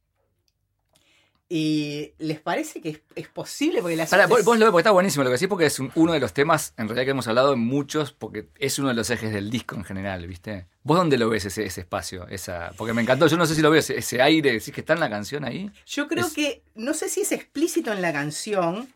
¿Y 1.55 2.13
les 2.17 2.39
parece 2.39 2.81
que 2.81 2.89
es, 2.89 3.01
es 3.15 3.27
posible? 3.27 3.79
Porque 3.81 3.95
la 3.95 4.07
suerte 4.07 4.25
vos, 4.27 4.43
vos 4.43 4.57
lo 4.57 4.65
ves 4.65 4.71
porque 4.71 4.81
está 4.81 4.89
buenísimo 4.89 5.23
lo 5.23 5.29
que 5.29 5.33
decís 5.35 5.47
porque 5.47 5.67
es 5.67 5.77
un- 5.79 5.91
uno 5.93 6.11
de 6.13 6.19
los 6.19 6.33
temas 6.33 6.73
en 6.77 6.87
realidad 6.87 7.05
que 7.05 7.11
hemos 7.11 7.27
hablado 7.27 7.53
en 7.53 7.59
muchos 7.59 8.11
porque 8.11 8.47
es 8.57 8.79
uno 8.79 8.87
de 8.87 8.95
los 8.95 9.07
ejes 9.11 9.31
del 9.31 9.51
disco 9.51 9.75
en 9.75 9.83
general, 9.83 10.25
¿viste? 10.25 10.65
¿Vos 10.81 10.97
dónde 10.97 11.15
lo 11.19 11.29
ves 11.29 11.45
ese, 11.45 11.63
ese 11.65 11.81
espacio? 11.81 12.27
Esa, 12.27 12.71
porque 12.75 12.93
me 12.93 13.03
encantó, 13.03 13.27
yo 13.27 13.37
no 13.37 13.45
sé 13.45 13.53
si 13.53 13.61
lo 13.61 13.69
veo, 13.69 13.81
ese, 13.81 13.95
ese 13.99 14.19
aire, 14.19 14.51
decís 14.51 14.73
que 14.73 14.81
está 14.81 14.93
en 14.93 14.99
la 15.01 15.11
canción 15.11 15.45
ahí. 15.45 15.69
Yo 15.85 16.07
creo 16.07 16.25
Es- 16.25 16.33
que, 16.33 16.63
no 16.73 16.95
sé 16.95 17.07
si 17.07 17.21
es 17.21 17.31
explícito 17.31 17.91
en 17.93 18.01
la 18.01 18.11
canción, 18.11 18.91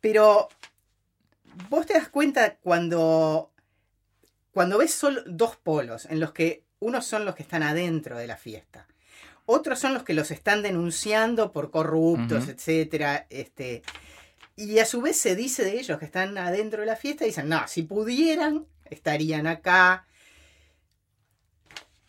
pero 0.00 0.48
vos 1.70 1.86
te 1.86 1.94
das 1.94 2.08
cuenta 2.08 2.56
cuando, 2.56 3.52
cuando 4.52 4.76
ves 4.78 4.92
solo 4.92 5.22
dos 5.26 5.54
polos, 5.56 6.06
en 6.06 6.18
los 6.18 6.32
que 6.32 6.64
unos 6.80 7.06
son 7.06 7.24
los 7.24 7.36
que 7.36 7.44
están 7.44 7.62
adentro 7.62 8.18
de 8.18 8.26
la 8.26 8.36
fiesta. 8.36 8.88
Otros 9.52 9.78
son 9.78 9.92
los 9.92 10.02
que 10.02 10.14
los 10.14 10.30
están 10.30 10.62
denunciando 10.62 11.52
por 11.52 11.70
corruptos, 11.70 12.48
etcétera. 12.48 13.26
Este, 13.28 13.82
y 14.56 14.78
a 14.78 14.86
su 14.86 15.02
vez 15.02 15.18
se 15.18 15.36
dice 15.36 15.62
de 15.62 15.78
ellos 15.78 15.98
que 15.98 16.06
están 16.06 16.38
adentro 16.38 16.80
de 16.80 16.86
la 16.86 16.96
fiesta 16.96 17.24
y 17.24 17.28
dicen, 17.28 17.50
no, 17.50 17.68
si 17.68 17.82
pudieran, 17.82 18.66
estarían 18.86 19.46
acá. 19.46 20.06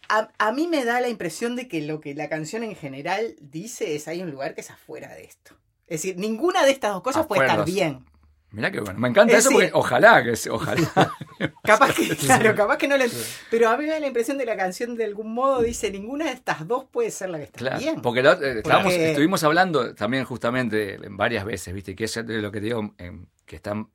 A, 0.07 0.29
a 0.37 0.51
mí 0.53 0.67
me 0.67 0.85
da 0.85 1.01
la 1.01 1.09
impresión 1.09 1.57
de 1.57 1.67
que 1.67 1.81
lo 1.81 1.99
que 1.99 2.15
la 2.15 2.29
canción 2.29 2.63
en 2.63 2.77
general 2.77 3.35
dice 3.41 3.95
es 3.95 4.07
hay 4.07 4.21
un 4.21 4.31
lugar 4.31 4.55
que 4.55 4.61
es 4.61 4.71
afuera 4.71 5.13
de 5.13 5.25
esto. 5.25 5.57
Es 5.87 6.01
decir, 6.01 6.17
ninguna 6.17 6.63
de 6.63 6.71
estas 6.71 6.93
dos 6.93 7.03
cosas 7.03 7.27
puede 7.27 7.41
estar 7.41 7.65
bien. 7.65 8.05
Mirá 8.53 8.71
que 8.71 8.79
bueno. 8.79 8.99
Me 8.99 9.09
encanta 9.09 9.33
Es 9.33 9.39
eso 9.39 9.51
porque 9.51 9.71
ojalá 9.73 10.23
que 10.23 10.49
ojalá. 10.49 11.11
Capaz 11.63 11.93
que, 11.95 12.15
claro, 12.17 12.55
capaz 12.55 12.77
que 12.77 12.87
no 12.87 12.95
le... 12.97 13.09
Pero 13.49 13.69
a 13.69 13.75
mí 13.77 13.83
me 13.85 13.89
da 13.91 13.99
la 13.99 14.07
impresión 14.07 14.37
de 14.37 14.45
la 14.45 14.55
canción 14.55 14.95
de 14.95 15.03
algún 15.05 15.33
modo 15.33 15.61
dice 15.61 15.89
ninguna 15.91 16.25
de 16.25 16.31
estas 16.33 16.67
dos 16.67 16.85
puede 16.85 17.09
ser 17.11 17.29
la 17.29 17.39
que 17.39 17.45
está 17.45 17.57
Claro, 17.57 17.79
bien. 17.79 18.01
porque 18.01 18.19
eh, 18.21 18.59
estábamos- 18.59 18.93
Porque- 18.93 19.09
estuvimos 19.09 19.43
hablando 19.43 19.95
también 19.95 20.23
justamente 20.25 20.95
en 21.03 21.17
varias 21.17 21.43
veces, 21.45 21.73
¿viste? 21.73 21.95
Que 21.95 22.03
es 22.05 22.15
lo 22.15 22.51
que 22.51 22.59
te 22.59 22.65
digo, 22.65 22.93
en- 22.97 23.27
que 23.45 23.55
están 23.55 23.89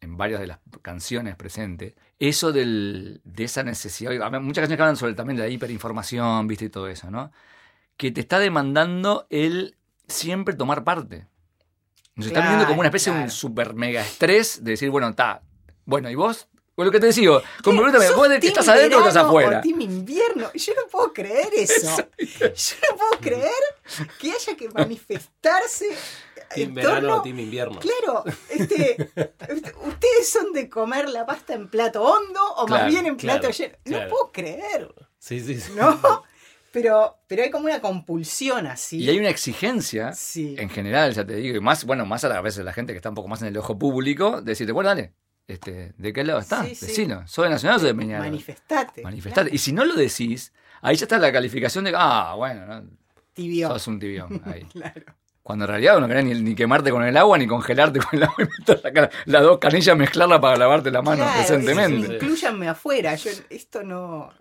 en 0.00 0.16
varias 0.16 0.38
de 0.40 0.46
las 0.46 0.58
canciones 0.82 1.34
presentes. 1.34 1.94
Eso 2.18 2.52
del, 2.52 3.20
de 3.24 3.44
esa 3.44 3.62
necesidad, 3.64 4.12
muchas 4.40 4.62
canciones 4.62 4.76
que 4.76 4.82
hablan 4.82 4.96
sobre 4.96 5.14
también 5.14 5.36
de 5.38 5.42
la 5.42 5.48
hiperinformación, 5.48 6.46
¿viste? 6.46 6.66
Y 6.66 6.70
todo 6.70 6.88
eso, 6.88 7.10
¿no? 7.10 7.32
Que 7.96 8.10
te 8.12 8.20
está 8.20 8.38
demandando 8.38 9.26
el 9.30 9.76
siempre 10.06 10.54
tomar 10.54 10.84
parte. 10.84 11.26
Nos 12.16 12.26
están 12.28 12.46
viendo 12.48 12.66
como 12.66 12.80
una 12.80 12.88
especie 12.88 13.10
de 13.12 13.18
un 13.18 13.24
Claro, 13.24 13.36
super 13.36 13.74
mega 13.74 14.00
estrés 14.02 14.62
de 14.62 14.72
decir, 14.72 14.88
bueno, 14.90 15.08
está, 15.08 15.42
bueno, 15.84 16.08
¿y 16.10 16.14
vos? 16.14 16.46
Bueno, 16.76 16.90
lo 16.90 16.92
que 16.92 17.00
te 17.00 17.12
digo, 17.12 17.40
complementame, 17.62 18.06
¿Sos 18.06 18.16
vos 18.16 18.28
de 18.28 18.34
que 18.36 18.40
team 18.42 18.52
estás 18.52 18.68
adentro 18.68 18.98
o 19.04 19.08
estás 19.08 19.24
afuera. 19.24 19.58
O 19.58 19.62
team 19.62 19.80
invierno. 19.80 20.50
Yo 20.54 20.72
no 20.74 20.88
puedo 20.90 21.12
creer 21.12 21.48
eso. 21.54 21.96
Yo 22.18 22.76
no 22.90 22.96
puedo 22.96 23.20
creer 23.20 23.52
que 24.20 24.32
haya 24.32 24.56
que 24.56 24.68
manifestarse 24.70 25.86
Team 26.54 26.68
en 26.70 26.74
verano, 26.74 27.08
torno- 27.08 27.22
team 27.22 27.38
invierno. 27.40 27.78
Claro, 27.80 28.24
este, 28.48 29.10
ustedes 29.86 30.28
son 30.28 30.52
de 30.52 30.68
comer 30.68 31.08
la 31.08 31.24
pasta 31.26 31.54
en 31.54 31.68
plato 31.68 32.02
hondo 32.02 32.40
o 32.56 32.66
más 32.66 32.78
Claro, 32.80 32.90
bien 32.90 33.06
en 33.06 33.16
claro, 33.16 33.40
plato 33.40 33.56
lleno. 33.56 33.74
No 33.84 33.90
claro. 33.96 34.10
puedo 34.10 34.32
creer, 34.32 34.94
Sí, 35.18 35.40
sí, 35.40 35.60
sí. 35.60 35.72
¿no? 35.76 36.24
Pero, 36.74 37.18
pero 37.28 37.42
hay 37.44 37.50
como 37.50 37.66
una 37.66 37.80
compulsión 37.80 38.66
así. 38.66 38.98
Y 38.98 39.08
hay 39.08 39.18
una 39.18 39.28
exigencia 39.30 40.12
Sí. 40.12 40.56
en 40.58 40.68
general, 40.68 41.12
ya 41.14 41.24
te 41.24 41.36
digo, 41.36 41.56
y 41.56 41.60
más, 41.60 41.84
bueno, 41.84 42.04
más 42.04 42.24
a 42.24 42.28
la 42.28 42.40
veces 42.42 42.64
la 42.64 42.72
gente 42.72 42.92
que 42.92 42.96
está 42.96 43.08
un 43.08 43.14
poco 43.14 43.28
más 43.28 43.40
en 43.42 43.48
el 43.48 43.56
ojo 43.56 43.78
público, 43.78 44.42
decirte, 44.42 44.72
bueno, 44.72 44.88
dale, 44.90 45.12
este, 45.46 45.94
¿de 45.96 46.12
qué 46.12 46.24
lado 46.24 46.40
estás? 46.40 46.66
Sí, 46.68 46.74
sí. 46.74 46.86
Decilo, 46.86 47.22
¿soy 47.26 47.44
de 47.44 47.50
Nacional 47.50 47.76
o 47.76 47.80
soy 47.80 47.88
de 47.90 47.94
Peñarol? 47.94 48.26
Manifestate. 48.26 49.02
Manifestate. 49.02 49.50
Y 49.54 49.58
si 49.58 49.72
no 49.72 49.84
lo 49.84 49.94
decís, 49.94 50.52
ahí 50.82 50.96
ya 50.96 51.04
está 51.04 51.16
la 51.18 51.32
calificación 51.32 51.84
de, 51.84 51.92
ah, 51.96 52.34
bueno, 52.36 52.66
no, 52.66 52.90
Tibio. 53.34 53.68
sos 53.68 53.86
un 53.86 53.98
tibión 54.00 54.42
ahí. 54.46 54.64
Claro. 54.72 55.14
Cuando 55.44 55.66
en 55.66 55.70
realidad 55.70 56.00
no 56.00 56.08
querés 56.08 56.24
ni, 56.24 56.34
ni 56.40 56.54
quemarte 56.54 56.90
con 56.90 57.04
el 57.04 57.16
agua, 57.16 57.36
ni 57.38 57.46
congelarte 57.46 57.98
con 58.00 58.08
el 58.18 58.22
agua 58.22 58.36
y 58.38 58.44
meter 58.60 58.80
la 58.82 58.92
cara- 58.92 59.10
las 59.26 59.42
dos 59.42 59.58
canillas, 59.58 59.96
mezclarla 59.96 60.40
para 60.40 60.56
lavarte 60.56 60.90
la 60.90 61.02
mano 61.02 61.22
Claro, 61.22 61.38
decentemente. 61.38 62.06
sí, 62.08 62.12
Incluyanme 62.14 62.66
afuera. 62.68 63.14
Yo, 63.14 63.30
esto 63.50 63.82
no. 63.82 64.32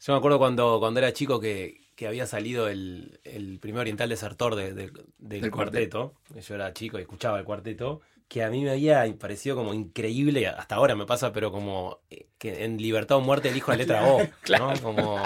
Yo 0.00 0.12
me 0.14 0.18
acuerdo 0.18 0.38
cuando, 0.38 0.78
cuando 0.80 1.00
era 1.00 1.12
chico 1.12 1.38
que, 1.40 1.80
que 1.94 2.06
había 2.06 2.26
salido 2.26 2.68
el, 2.68 3.20
el 3.24 3.58
primer 3.60 3.82
oriental 3.82 4.08
desertor 4.08 4.54
de- 4.56 4.72
de- 4.74 4.90
del, 5.18 5.40
Del 5.42 5.50
cuarteto. 5.50 6.14
Yo 6.46 6.54
era 6.54 6.72
chico 6.72 6.98
y 6.98 7.02
escuchaba 7.02 7.38
el 7.38 7.44
cuarteto. 7.44 8.00
Que 8.28 8.44
a 8.44 8.50
mí 8.50 8.62
me 8.62 8.70
había 8.70 9.04
parecido 9.18 9.56
como 9.56 9.74
increíble, 9.74 10.46
hasta 10.46 10.76
ahora 10.76 10.94
me 10.94 11.04
pasa, 11.04 11.32
pero 11.32 11.50
como 11.50 11.98
eh, 12.10 12.26
que 12.38 12.64
en 12.64 12.76
Libertad 12.78 13.18
o 13.18 13.20
Muerte 13.20 13.48
elijo 13.48 13.72
la 13.72 13.76
letra 13.78 14.06
O. 14.06 14.20
¿no? 14.58 14.72
Como 14.82 15.20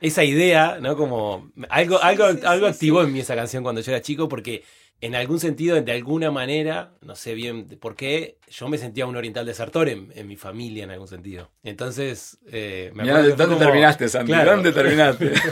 esa 0.00 0.24
idea, 0.24 0.78
¿no? 0.80 0.96
Como 0.96 1.50
algo, 1.70 2.02
algo, 2.02 2.32
sí, 2.32 2.40
algo 2.44 2.66
sí, 2.66 2.72
activó 2.72 3.02
en 3.02 3.12
mí 3.12 3.20
esa 3.20 3.36
canción 3.36 3.62
cuando 3.62 3.80
yo 3.80 3.92
era 3.92 4.02
chico 4.02 4.28
porque 4.28 4.64
en 5.00 5.14
algún 5.14 5.38
sentido, 5.40 5.80
de 5.80 5.92
alguna 5.92 6.30
manera, 6.30 6.92
no 7.02 7.14
sé 7.14 7.34
bien 7.34 7.66
por 7.80 7.94
qué, 7.96 8.38
yo 8.48 8.68
me 8.68 8.78
sentía 8.78 9.06
un 9.06 9.16
oriental 9.16 9.44
desertor 9.44 9.88
en, 9.88 10.10
en 10.14 10.26
mi 10.26 10.36
familia 10.36 10.84
en 10.84 10.90
algún 10.90 11.08
sentido. 11.08 11.50
Entonces, 11.62 12.38
eh, 12.50 12.90
me 12.94 13.02
Mirá, 13.02 13.22
¿dónde 13.22 13.44
como- 13.44 13.58
terminaste? 13.58 14.06
Claro. 14.24 14.50
¿Dónde 14.52 14.72
terminaste? 14.72 15.32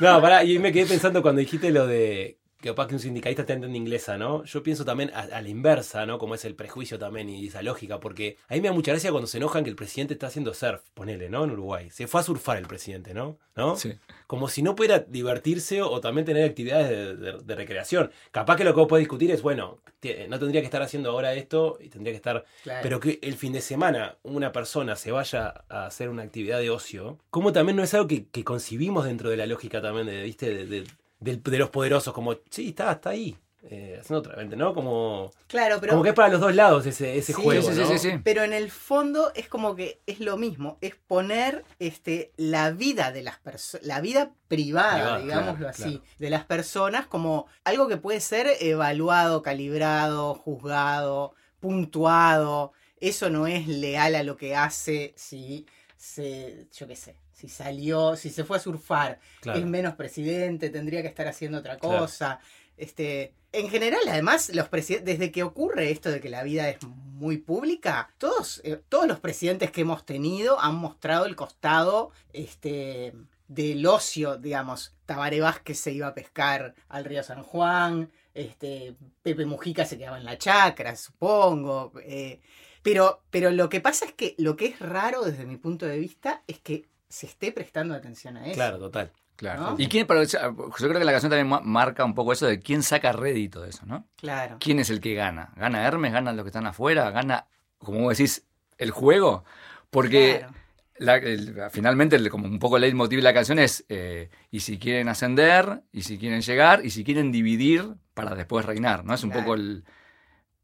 No, 0.00 0.20
pará, 0.22 0.44
y 0.44 0.58
me 0.60 0.72
quedé 0.72 0.86
pensando 0.86 1.22
cuando 1.22 1.40
dijiste 1.40 1.70
lo 1.72 1.86
de 1.86 2.38
que 2.60 2.68
capaz 2.70 2.86
que 2.88 2.94
un 2.94 3.00
sindicalista 3.00 3.42
está 3.42 3.54
en 3.54 3.74
inglesa, 3.74 4.16
¿no? 4.16 4.44
Yo 4.44 4.62
pienso 4.62 4.84
también 4.84 5.10
a, 5.14 5.20
a 5.22 5.40
la 5.40 5.48
inversa, 5.48 6.06
¿no? 6.06 6.18
Como 6.18 6.34
es 6.34 6.44
el 6.44 6.54
prejuicio 6.54 6.98
también 6.98 7.28
y 7.28 7.46
esa 7.46 7.62
lógica, 7.62 7.98
porque 8.00 8.36
a 8.48 8.54
mí 8.54 8.60
me 8.60 8.68
da 8.68 8.74
mucha 8.74 8.92
gracia 8.92 9.10
cuando 9.10 9.26
se 9.26 9.38
enojan 9.38 9.64
que 9.64 9.70
el 9.70 9.76
presidente 9.76 10.14
está 10.14 10.26
haciendo 10.28 10.54
surf, 10.54 10.82
ponele, 10.94 11.28
¿no? 11.30 11.44
En 11.44 11.50
Uruguay. 11.52 11.88
Se 11.90 12.06
fue 12.06 12.20
a 12.20 12.24
surfar 12.24 12.58
el 12.58 12.66
presidente, 12.66 13.14
¿no? 13.14 13.38
¿No? 13.56 13.76
Sí. 13.76 13.92
Como 14.28 14.46
si 14.48 14.62
no 14.62 14.76
pudiera 14.76 15.00
divertirse 15.00 15.82
o 15.82 16.00
también 16.00 16.24
tener 16.24 16.48
actividades 16.48 16.88
de, 16.90 17.16
de- 17.16 17.38
de 17.42 17.54
recreación. 17.56 18.12
Capaz 18.30 18.54
que 18.56 18.62
lo 18.64 18.72
que 18.74 18.78
vos 18.80 18.86
podés 18.88 19.00
discutir 19.02 19.32
es, 19.32 19.42
bueno, 19.42 19.80
te- 19.98 20.28
no 20.28 20.38
tendría 20.38 20.60
que 20.60 20.66
estar 20.66 20.82
haciendo 20.82 21.10
ahora 21.10 21.34
esto 21.34 21.78
y 21.80 21.88
tendría 21.88 22.12
que 22.12 22.18
estar 22.18 22.44
Claro. 22.62 22.80
pero 22.82 23.00
que 23.00 23.18
el 23.22 23.34
fin 23.34 23.52
de 23.52 23.60
semana 23.60 24.18
una 24.22 24.52
persona 24.52 24.94
se 24.94 25.10
vaya 25.10 25.64
a 25.68 25.86
hacer 25.86 26.08
una 26.10 26.22
actividad 26.22 26.60
de 26.60 26.70
ocio, 26.70 27.18
como 27.30 27.52
también 27.52 27.74
no 27.76 27.82
es 27.82 27.92
algo 27.94 28.06
que, 28.06 28.26
que 28.28 28.44
concibimos 28.44 29.04
dentro 29.06 29.30
de 29.30 29.36
la 29.38 29.46
lógica 29.46 29.82
también 29.82 30.06
de, 30.06 30.22
¿viste? 30.22 30.66
de, 30.66 30.84
de 31.20 31.58
los 31.58 31.70
poderosos, 31.70 32.14
como, 32.14 32.36
sí, 32.50 32.68
está, 32.68 32.92
está 32.92 33.10
ahí, 33.10 33.36
eh, 33.64 33.98
haciendo 34.00 34.20
otra 34.20 34.36
vez, 34.36 34.48
¿no? 34.56 34.72
Como, 34.72 35.30
Claro, 35.48 35.78
pero. 35.80 35.90
como 35.92 36.02
que 36.04 36.10
es 36.10 36.14
para 36.14 36.28
los 36.28 36.40
dos 36.40 36.54
lados 36.54 36.86
ese, 36.86 37.18
ese 37.18 37.32
Sí, 37.32 37.42
juego, 37.42 37.70
sí, 37.72 37.76
¿no? 37.78 37.86
sí, 37.88 37.98
sí. 37.98 38.10
Pero 38.22 38.44
en 38.44 38.52
el 38.52 38.70
fondo 38.70 39.32
es 39.34 39.48
como 39.48 39.74
que 39.74 40.00
es 40.06 40.20
lo 40.20 40.36
mismo, 40.36 40.78
es 40.80 40.94
poner 40.94 41.64
este, 41.80 42.32
la 42.36 42.70
vida 42.70 43.10
de 43.12 43.22
las 43.22 43.38
personas, 43.38 43.84
la 43.86 44.00
vida 44.00 44.30
privada, 44.46 45.16
Privada, 45.16 45.18
digámoslo 45.20 45.56
claro, 45.56 45.68
así, 45.70 45.82
claro. 45.98 46.04
de 46.18 46.30
las 46.30 46.44
personas 46.44 47.06
como 47.06 47.46
algo 47.64 47.88
que 47.88 47.96
puede 47.96 48.20
ser 48.20 48.48
evaluado, 48.60 49.42
calibrado, 49.42 50.34
juzgado, 50.34 51.34
puntuado. 51.60 52.72
Eso 53.00 53.30
no 53.30 53.46
es 53.46 53.66
leal 53.68 54.14
a 54.14 54.22
lo 54.22 54.36
que 54.36 54.56
hace 54.56 55.12
si 55.16 55.66
se, 55.96 56.66
yo 56.72 56.86
qué 56.86 56.96
sé, 56.96 57.16
si 57.32 57.48
salió, 57.48 58.16
si 58.16 58.30
se 58.30 58.44
fue 58.44 58.56
a 58.56 58.60
surfar, 58.60 59.18
Claro. 59.40 59.58
es 59.58 59.64
menos 59.66 59.94
presidente, 59.94 60.70
tendría 60.70 61.02
que 61.02 61.08
estar 61.08 61.26
haciendo 61.28 61.58
otra 61.58 61.78
cosa. 61.78 62.40
Este, 62.78 63.34
en 63.52 63.68
general, 63.68 64.00
además, 64.08 64.50
los 64.54 64.70
desde 64.70 65.30
que 65.30 65.42
ocurre 65.42 65.90
esto 65.90 66.10
de 66.10 66.20
que 66.20 66.28
la 66.28 66.42
vida 66.42 66.68
es 66.68 66.78
muy 66.82 67.38
pública, 67.38 68.14
todos, 68.18 68.60
eh, 68.64 68.80
todos 68.88 69.08
los 69.08 69.18
presidentes 69.18 69.70
que 69.70 69.80
hemos 69.80 70.06
tenido 70.06 70.60
han 70.60 70.76
mostrado 70.76 71.26
el 71.26 71.34
costado 71.34 72.12
este, 72.32 73.12
del 73.48 73.84
ocio, 73.86 74.36
digamos. 74.36 74.94
Tabaré 75.04 75.40
Vázquez 75.40 75.78
se 75.78 75.92
iba 75.92 76.06
a 76.06 76.14
pescar 76.14 76.74
al 76.88 77.04
río 77.04 77.22
San 77.22 77.42
Juan, 77.42 78.10
este, 78.34 78.94
Pepe 79.22 79.46
Mujica 79.46 79.84
se 79.84 79.98
quedaba 79.98 80.18
en 80.18 80.24
la 80.24 80.38
chacra, 80.38 80.94
supongo. 80.94 81.92
eh, 82.04 82.40
pero, 82.82 83.22
pero 83.30 83.50
lo 83.50 83.68
que 83.68 83.80
pasa 83.80 84.06
es 84.06 84.12
que 84.12 84.34
lo 84.38 84.56
que 84.56 84.66
es 84.66 84.78
raro 84.78 85.22
desde 85.22 85.44
mi 85.44 85.56
punto 85.56 85.84
de 85.86 85.98
vista 85.98 86.42
es 86.46 86.60
que 86.60 86.86
se 87.08 87.26
esté 87.26 87.52
prestando 87.52 87.94
atención 87.94 88.36
a 88.36 88.46
eso. 88.46 88.54
Claro, 88.54 88.78
total. 88.78 89.12
Claro. 89.38 89.62
¿No? 89.70 89.74
Y 89.78 89.86
quién, 89.86 90.04
pero 90.08 90.24
yo 90.24 90.38
creo 90.74 90.92
que 90.98 91.04
la 91.04 91.12
canción 91.12 91.30
también 91.30 91.48
ma- 91.48 91.60
marca 91.60 92.04
un 92.04 92.12
poco 92.14 92.32
eso 92.32 92.44
de 92.46 92.58
quién 92.58 92.82
saca 92.82 93.12
rédito 93.12 93.62
de 93.62 93.70
eso, 93.70 93.86
¿no? 93.86 94.04
Claro. 94.16 94.56
¿Quién 94.58 94.80
es 94.80 94.90
el 94.90 95.00
que 95.00 95.14
gana? 95.14 95.52
¿Gana 95.54 95.86
Hermes? 95.86 96.12
¿Gana 96.12 96.32
los 96.32 96.42
que 96.42 96.48
están 96.48 96.66
afuera? 96.66 97.08
¿Gana, 97.12 97.46
como 97.78 98.00
vos 98.00 98.18
decís, 98.18 98.44
el 98.78 98.90
juego? 98.90 99.44
Porque 99.90 100.38
Claro. 100.40 100.54
la- 100.98 101.16
el- 101.18 101.54
finalmente, 101.70 102.16
el- 102.16 102.28
como 102.30 102.46
un 102.48 102.58
poco 102.58 102.76
el 102.78 102.80
leitmotiv 102.82 103.20
de 103.20 103.22
la 103.22 103.32
canción 103.32 103.60
es, 103.60 103.84
eh, 103.88 104.28
y 104.50 104.58
si 104.58 104.76
quieren 104.76 105.08
ascender, 105.08 105.82
y 105.92 106.02
si 106.02 106.18
quieren 106.18 106.40
llegar, 106.42 106.84
y 106.84 106.90
si 106.90 107.04
quieren 107.04 107.30
dividir 107.30 107.94
para 108.14 108.34
después 108.34 108.66
reinar, 108.66 109.04
¿no? 109.04 109.14
Es 109.14 109.22
un 109.22 109.30
Claro. 109.30 109.44
poco 109.44 109.54
el... 109.54 109.84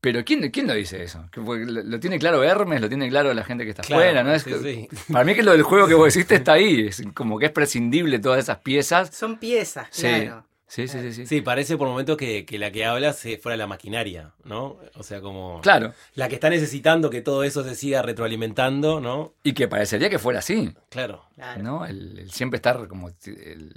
Pero 0.05 0.23
¿quién, 0.23 0.51
¿quién 0.51 0.67
lo 0.67 0.75
dice 0.75 1.03
eso? 1.03 1.25
¿Lo 1.35 1.55
lo 1.57 1.99
tiene 1.99 2.19
claro 2.19 2.45
Hermes? 2.45 2.79
¿Lo 2.83 2.89
tiene 2.91 3.09
claro 3.09 3.33
la 3.33 3.43
gente 3.43 3.65
que 3.65 3.71
está 3.71 3.83
Claro, 3.83 4.03
afuera? 4.03 4.23
¿no? 4.23 4.35
Es 4.35 4.43
sí, 4.43 4.51
que- 4.51 4.59
sí. 4.59 4.89
Para 5.11 5.25
mí 5.25 5.35
que 5.35 5.43
lo 5.43 5.53
del 5.53 5.63
juego 5.63 5.89
que 5.89 5.95
vos 5.95 6.09
hiciste 6.15 6.35
está 6.35 6.53
ahí, 6.53 6.89
es 6.89 7.03
como 7.15 7.39
que 7.39 7.47
es 7.47 7.53
prescindible 7.53 8.19
todas 8.19 8.39
esas 8.41 8.59
piezas. 8.59 9.09
Son 9.17 9.39
piezas, 9.39 9.89
Sí. 9.91 10.03
claro. 10.03 10.47
Sí, 10.67 10.89
sí, 10.89 10.99
sí. 11.01 11.13
sí. 11.13 11.27
Sí, 11.27 11.41
parece 11.41 11.77
por 11.79 11.89
momentos 11.89 12.17
que, 12.17 12.45
que 12.45 12.59
la 12.59 12.71
que 12.73 12.85
habla 12.85 13.15
fuera 13.15 13.57
la 13.57 13.67
maquinaria, 13.67 14.33
¿no? 14.45 14.79
O 14.97 15.03
sea, 15.03 15.21
como 15.21 15.61
Claro. 15.63 15.95
la 16.17 16.29
que 16.29 16.35
está 16.35 16.51
necesitando 16.51 17.09
que 17.11 17.23
todo 17.23 17.45
eso 17.45 17.63
se 17.65 17.75
siga 17.75 18.03
retroalimentando, 18.03 19.01
¿no? 19.01 19.35
Y 19.43 19.53
que 19.53 19.69
parecería 19.69 20.11
que 20.11 20.19
fuera 20.19 20.41
así, 20.41 20.75
Claro. 20.91 21.23
claro. 21.35 21.63
¿no? 21.63 21.87
El, 21.87 22.19
el 22.19 22.31
siempre 22.31 22.57
estar 22.57 22.89
como 22.89 23.09
el- 23.09 23.73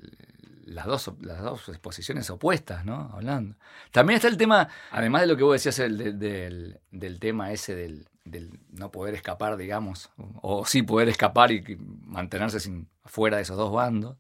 las, 0.68 0.86
dos, 0.86 1.12
las 1.22 1.42
dos 1.42 1.72
posiciones 1.82 2.30
opuestas, 2.30 2.86
¿no? 2.86 3.10
Hablando. 3.14 3.56
También 3.92 4.16
está 4.18 4.28
el 4.28 4.38
tema, 4.38 4.68
además 4.92 5.22
de 5.22 5.28
lo 5.28 5.38
que 5.38 5.44
vos 5.44 5.54
decías 5.54 5.80
el 5.80 5.98
de- 5.98 6.14
del, 6.14 6.80
del 6.92 7.20
tema 7.20 7.52
ese 7.52 7.74
del, 7.76 8.08
del 8.26 8.60
no 8.70 8.92
poder 8.92 9.16
escapar, 9.16 9.58
digamos, 9.58 10.10
o 10.42 10.66
sí 10.66 10.82
poder 10.84 11.10
escapar 11.10 11.52
y 11.52 11.78
mantenerse 12.06 12.60
sin, 12.60 12.90
fuera 13.06 13.38
de 13.38 13.44
esos 13.44 13.58
dos 13.58 13.72
bandos. 13.72 14.18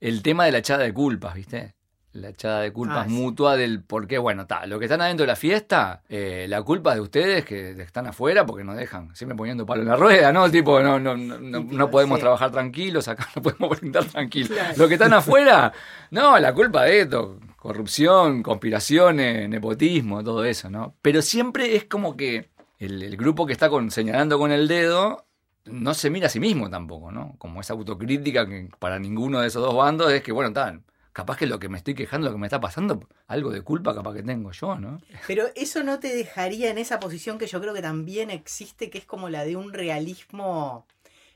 El 0.00 0.22
tema 0.22 0.44
de 0.44 0.52
la 0.52 0.58
echada 0.58 0.84
de 0.84 0.92
culpas, 0.94 1.34
¿viste? 1.34 1.74
La 2.12 2.30
echada 2.30 2.60
de 2.60 2.72
culpas 2.72 3.06
Ah, 3.06 3.08
sí. 3.08 3.12
mutua 3.14 3.56
del 3.56 3.82
por 3.82 4.06
qué, 4.06 4.18
bueno, 4.18 4.42
está, 4.42 4.66
lo 4.66 4.78
que 4.78 4.86
están 4.86 5.00
adentro 5.00 5.22
de 5.24 5.28
la 5.28 5.36
fiesta, 5.36 6.02
eh, 6.08 6.46
la 6.48 6.62
culpa 6.62 6.90
es 6.90 6.96
de 6.96 7.00
ustedes 7.02 7.44
que 7.44 7.70
están 7.82 8.06
afuera 8.06 8.44
porque 8.46 8.64
nos 8.64 8.76
dejan 8.76 9.14
siempre 9.14 9.36
poniendo 9.36 9.66
palo 9.66 9.82
en 9.82 9.88
la 9.88 9.96
rueda, 9.96 10.32
¿no? 10.32 10.50
Tipo, 10.50 10.80
no, 10.80 10.98
no, 10.98 11.16
no, 11.16 11.38
no, 11.38 11.60
no 11.62 11.90
podemos 11.90 12.18
sí. 12.18 12.22
trabajar 12.22 12.50
tranquilos, 12.50 13.06
acá 13.08 13.28
no 13.36 13.42
podemos 13.42 13.78
brindar 13.78 14.04
tranquilos. 14.06 14.50
Claro. 14.50 14.74
Los 14.76 14.88
que 14.88 14.94
están 14.94 15.12
afuera, 15.12 15.72
no, 16.10 16.38
la 16.38 16.52
culpa 16.54 16.84
de 16.84 17.00
esto, 17.02 17.38
corrupción, 17.56 18.42
conspiraciones, 18.42 19.48
nepotismo, 19.48 20.24
todo 20.24 20.44
eso, 20.44 20.70
¿no? 20.70 20.94
Pero 21.02 21.22
siempre 21.22 21.76
es 21.76 21.84
como 21.84 22.16
que 22.16 22.48
el, 22.78 23.02
el 23.02 23.16
grupo 23.16 23.46
que 23.46 23.52
está 23.52 23.68
con, 23.68 23.90
señalando 23.90 24.38
con 24.38 24.50
el 24.52 24.66
dedo 24.68 25.26
no 25.66 25.92
se 25.94 26.08
mira 26.10 26.28
a 26.28 26.30
sí 26.30 26.40
mismo 26.40 26.70
tampoco, 26.70 27.12
¿no? 27.12 27.34
Como 27.38 27.60
esa 27.60 27.74
autocrítica 27.74 28.46
que 28.46 28.70
para 28.78 28.98
ninguno 28.98 29.40
de 29.40 29.48
esos 29.48 29.62
dos 29.62 29.74
bandos 29.76 30.10
es 30.12 30.22
que, 30.22 30.32
bueno, 30.32 30.52
tal, 30.52 30.82
capaz 31.18 31.36
que 31.36 31.46
lo 31.46 31.58
que 31.58 31.68
me 31.68 31.78
estoy 31.78 31.96
quejando, 31.96 32.28
lo 32.28 32.34
que 32.34 32.38
me 32.38 32.46
está 32.46 32.60
pasando, 32.60 33.00
algo 33.26 33.50
de 33.50 33.62
culpa 33.62 33.92
capaz 33.92 34.14
que 34.14 34.22
tengo 34.22 34.52
yo, 34.52 34.76
¿no? 34.76 35.00
Pero 35.26 35.48
eso 35.56 35.82
no 35.82 35.98
te 35.98 36.14
dejaría 36.14 36.70
en 36.70 36.78
esa 36.78 37.00
posición 37.00 37.38
que 37.38 37.48
yo 37.48 37.60
creo 37.60 37.74
que 37.74 37.82
también 37.82 38.30
existe, 38.30 38.88
que 38.88 38.98
es 38.98 39.04
como 39.04 39.28
la 39.28 39.44
de 39.44 39.56
un 39.56 39.72
realismo, 39.72 40.86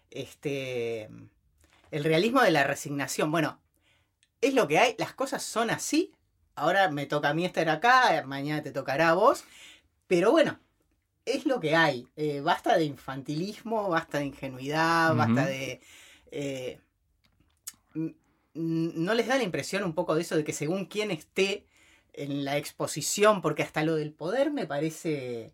este, 0.09 1.11
el 1.91 2.05
realismo 2.05 2.43
de 2.43 2.53
la 2.53 2.63
resignación. 2.63 3.33
Bueno, 3.33 3.59
es 4.41 4.55
lo 4.55 4.69
que 4.69 4.79
hay, 4.79 4.95
las 4.99 5.15
cosas 5.15 5.43
son 5.43 5.69
así. 5.71 6.13
Ahora 6.55 6.89
me 6.89 7.07
toca 7.07 7.31
a 7.31 7.35
mí 7.35 7.45
estar 7.45 7.69
acá, 7.69 8.23
mañana 8.25 8.63
te 8.63 8.71
tocará 8.71 9.09
a 9.09 9.15
vos. 9.15 9.43
Pero 10.07 10.31
bueno, 10.31 10.61
es 11.25 11.45
lo 11.45 11.59
que 11.59 11.75
hay. 11.75 12.07
Eh, 12.15 12.41
basta 12.41 12.79
de 12.79 12.85
infantilismo, 12.85 13.89
basta 13.89 14.19
de 14.19 14.27
ingenuidad, 14.27 15.17
basta 15.17 15.45
de... 15.45 15.81
eh, 16.31 16.79
¿No 18.55 19.15
les 19.15 19.27
da 19.27 19.37
la 19.37 19.43
impresión 19.43 19.83
un 19.85 19.95
poco 19.95 20.15
de 20.15 20.23
eso 20.23 20.37
de 20.37 20.45
que 20.45 20.53
según 20.53 20.87
quién 20.87 21.11
esté 21.11 21.67
en 22.13 22.45
la 22.45 22.59
exposición, 22.59 23.41
porque 23.41 23.63
hasta 23.63 23.83
lo 23.83 23.95
del 23.97 24.13
poder 24.13 24.51
me 24.51 24.67
parece 24.67 25.53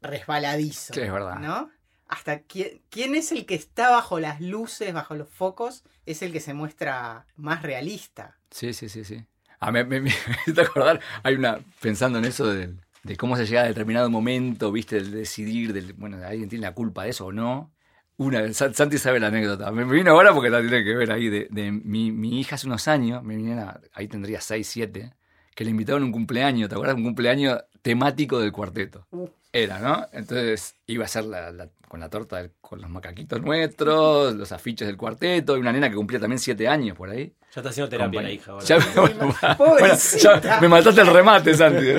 resbaladizo. 0.00 0.94
Sí, 0.94 1.00
es 1.00 1.12
verdad. 1.12 1.38
¿No? 1.38 1.70
Hasta 2.06 2.40
quién, 2.40 2.80
quién 2.90 3.14
es 3.14 3.32
el 3.32 3.46
que 3.46 3.54
está 3.54 3.90
bajo 3.90 4.20
las 4.20 4.40
luces, 4.40 4.92
bajo 4.92 5.14
los 5.14 5.28
focos, 5.28 5.84
es 6.06 6.22
el 6.22 6.32
que 6.32 6.40
se 6.40 6.54
muestra 6.54 7.26
más 7.36 7.62
realista. 7.62 8.38
Sí, 8.50 8.72
sí, 8.72 8.88
sí, 8.88 9.04
sí. 9.04 9.24
Ah, 9.60 9.72
me, 9.72 9.84
me, 9.84 10.00
me 10.00 10.12
acordar, 10.62 11.00
hay 11.22 11.34
una, 11.34 11.60
pensando 11.80 12.18
en 12.18 12.26
eso 12.26 12.46
del- 12.52 12.80
de, 13.02 13.16
cómo 13.16 13.36
se 13.36 13.44
llega 13.46 13.62
a 13.62 13.66
determinado 13.66 14.08
momento, 14.08 14.72
viste, 14.72 14.96
el 14.96 15.10
decidir, 15.10 15.72
del, 15.74 15.92
bueno, 15.92 16.18
alguien 16.24 16.48
tiene 16.48 16.62
la 16.66 16.74
culpa 16.74 17.04
de 17.04 17.10
eso 17.10 17.26
o 17.26 17.32
no. 17.32 17.70
Una 18.16 18.52
Santi 18.52 18.96
sabe 18.98 19.18
la 19.18 19.26
anécdota, 19.26 19.70
me 19.72 19.84
vino 19.84 20.12
ahora 20.12 20.32
porque 20.32 20.48
la 20.50 20.60
tiene 20.60 20.84
que 20.84 20.94
ver 20.94 21.10
ahí, 21.10 21.28
de, 21.28 21.48
de 21.50 21.72
mi, 21.72 22.12
mi 22.12 22.38
hija 22.40 22.54
hace 22.54 22.66
unos 22.68 22.86
años, 22.86 23.24
mi 23.24 23.36
nena, 23.36 23.80
ahí 23.92 24.06
tendría 24.06 24.40
6, 24.40 24.66
7, 24.68 25.12
que 25.54 25.64
le 25.64 25.70
invitaron 25.70 26.02
a 26.02 26.06
un 26.06 26.12
cumpleaños, 26.12 26.68
¿te 26.68 26.76
acuerdas? 26.76 26.96
Un 26.96 27.02
cumpleaños 27.04 27.60
temático 27.82 28.38
del 28.38 28.52
cuarteto. 28.52 29.06
Era, 29.52 29.78
¿no? 29.80 30.06
Entonces 30.12 30.76
iba 30.86 31.04
a 31.04 31.08
ser 31.08 31.24
la, 31.24 31.50
la- 31.50 31.68
con 31.88 32.00
la 32.00 32.08
torta, 32.08 32.36
del- 32.38 32.50
con 32.60 32.80
los 32.80 32.90
macaquitos 32.90 33.40
nuestros, 33.42 34.34
los 34.34 34.50
afiches 34.52 34.86
del 34.86 34.96
cuarteto, 34.96 35.56
y 35.56 35.60
una 35.60 35.72
nena 35.72 35.88
que 35.90 35.96
cumplía 35.96 36.18
también 36.20 36.38
7 36.40 36.66
años 36.68 36.96
por 36.96 37.10
ahí. 37.10 37.32
Ya 37.54 37.60
está 37.60 37.68
haciendo 37.70 37.88
terapia 37.88 38.20
la 38.22 38.30
hija 38.32 38.50
ahora. 38.52 38.64
Bueno, 39.58 39.94
ya 40.18 40.58
me 40.60 40.68
mataste 40.68 41.00
el 41.02 41.06
remate, 41.08 41.54
Santi. 41.54 41.86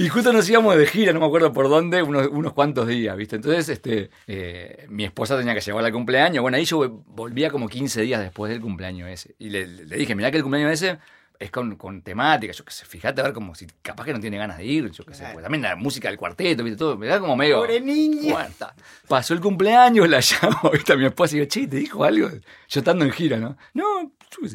y 0.00 0.08
justo 0.08 0.32
nos 0.32 0.48
íbamos 0.48 0.76
de 0.76 0.86
gira, 0.86 1.12
no 1.12 1.20
me 1.20 1.26
acuerdo 1.26 1.52
por 1.52 1.68
dónde, 1.68 2.02
unos, 2.02 2.28
unos 2.28 2.52
cuantos 2.54 2.88
días, 2.88 3.16
¿viste? 3.16 3.36
Entonces, 3.36 3.68
este, 3.68 4.10
eh, 4.26 4.86
mi 4.88 5.04
esposa 5.04 5.36
tenía 5.36 5.54
que 5.54 5.60
llevar 5.60 5.84
al 5.84 5.92
cumpleaños. 5.92 6.40
Bueno, 6.40 6.56
ahí 6.56 6.64
yo 6.64 6.88
volvía 7.06 7.50
como 7.50 7.68
15 7.68 8.00
días 8.02 8.20
después 8.20 8.50
del 8.50 8.60
cumpleaños 8.60 9.10
ese. 9.10 9.34
Y 9.38 9.50
le, 9.50 9.66
le 9.66 9.96
dije, 9.96 10.14
mirá 10.14 10.30
que 10.30 10.38
el 10.38 10.42
cumpleaños 10.42 10.72
ese 10.72 10.98
es 11.38 11.50
con, 11.50 11.76
con 11.76 12.02
temática, 12.02 12.52
yo 12.52 12.64
qué 12.64 12.70
sé, 12.70 12.84
fíjate 12.84 13.22
a 13.22 13.24
ver 13.24 13.32
como 13.32 13.54
si 13.54 13.66
capaz 13.80 14.04
que 14.04 14.12
no 14.12 14.20
tiene 14.20 14.36
ganas 14.36 14.58
de 14.58 14.66
ir, 14.66 14.90
yo 14.90 15.04
qué 15.04 15.14
sé, 15.14 15.26
pues 15.32 15.42
también 15.42 15.62
la 15.62 15.74
música 15.74 16.08
del 16.08 16.18
cuarteto, 16.18 16.62
¿viste? 16.62 16.78
Todo, 16.78 16.98
me 16.98 17.06
da 17.06 17.18
como 17.18 17.34
medio... 17.34 17.56
Pobre 17.56 17.80
niña. 17.80 18.46
Está. 18.46 18.74
Pasó 19.08 19.32
el 19.32 19.40
cumpleaños, 19.40 20.06
la 20.08 20.20
llamo, 20.42 20.70
¿viste? 20.70 20.92
A 20.92 20.96
mi 20.96 21.06
esposa 21.06 21.36
y 21.36 21.40
digo, 21.40 21.48
che, 21.48 21.66
¿te 21.66 21.76
dijo 21.76 22.04
algo? 22.04 22.28
Yo 22.28 22.80
estando 22.80 23.06
en 23.06 23.10
gira, 23.10 23.38
¿no? 23.38 23.56
No, 23.72 24.12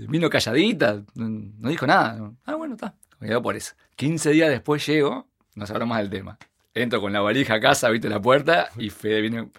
vino 0.07 0.29
calladita, 0.29 1.03
no, 1.15 1.27
no 1.59 1.69
dijo 1.69 1.87
nada. 1.87 2.13
¿no? 2.13 2.37
Ah, 2.45 2.53
bueno, 2.53 2.75
está. 2.75 2.93
Me 3.19 3.27
quedó 3.27 3.41
por 3.41 3.55
eso. 3.55 3.73
15 3.95 4.29
días 4.29 4.49
después 4.49 4.85
llego, 4.85 5.27
nos 5.55 5.71
hablamos 5.71 5.97
del 5.97 6.09
tema. 6.09 6.37
Entro 6.73 6.99
con 6.99 7.13
la 7.13 7.21
valija 7.21 7.55
a 7.55 7.59
casa, 7.59 7.89
viste 7.89 8.09
la 8.09 8.21
puerta, 8.21 8.69
y 8.77 8.89
Fede 8.89 9.21
viene. 9.21 9.49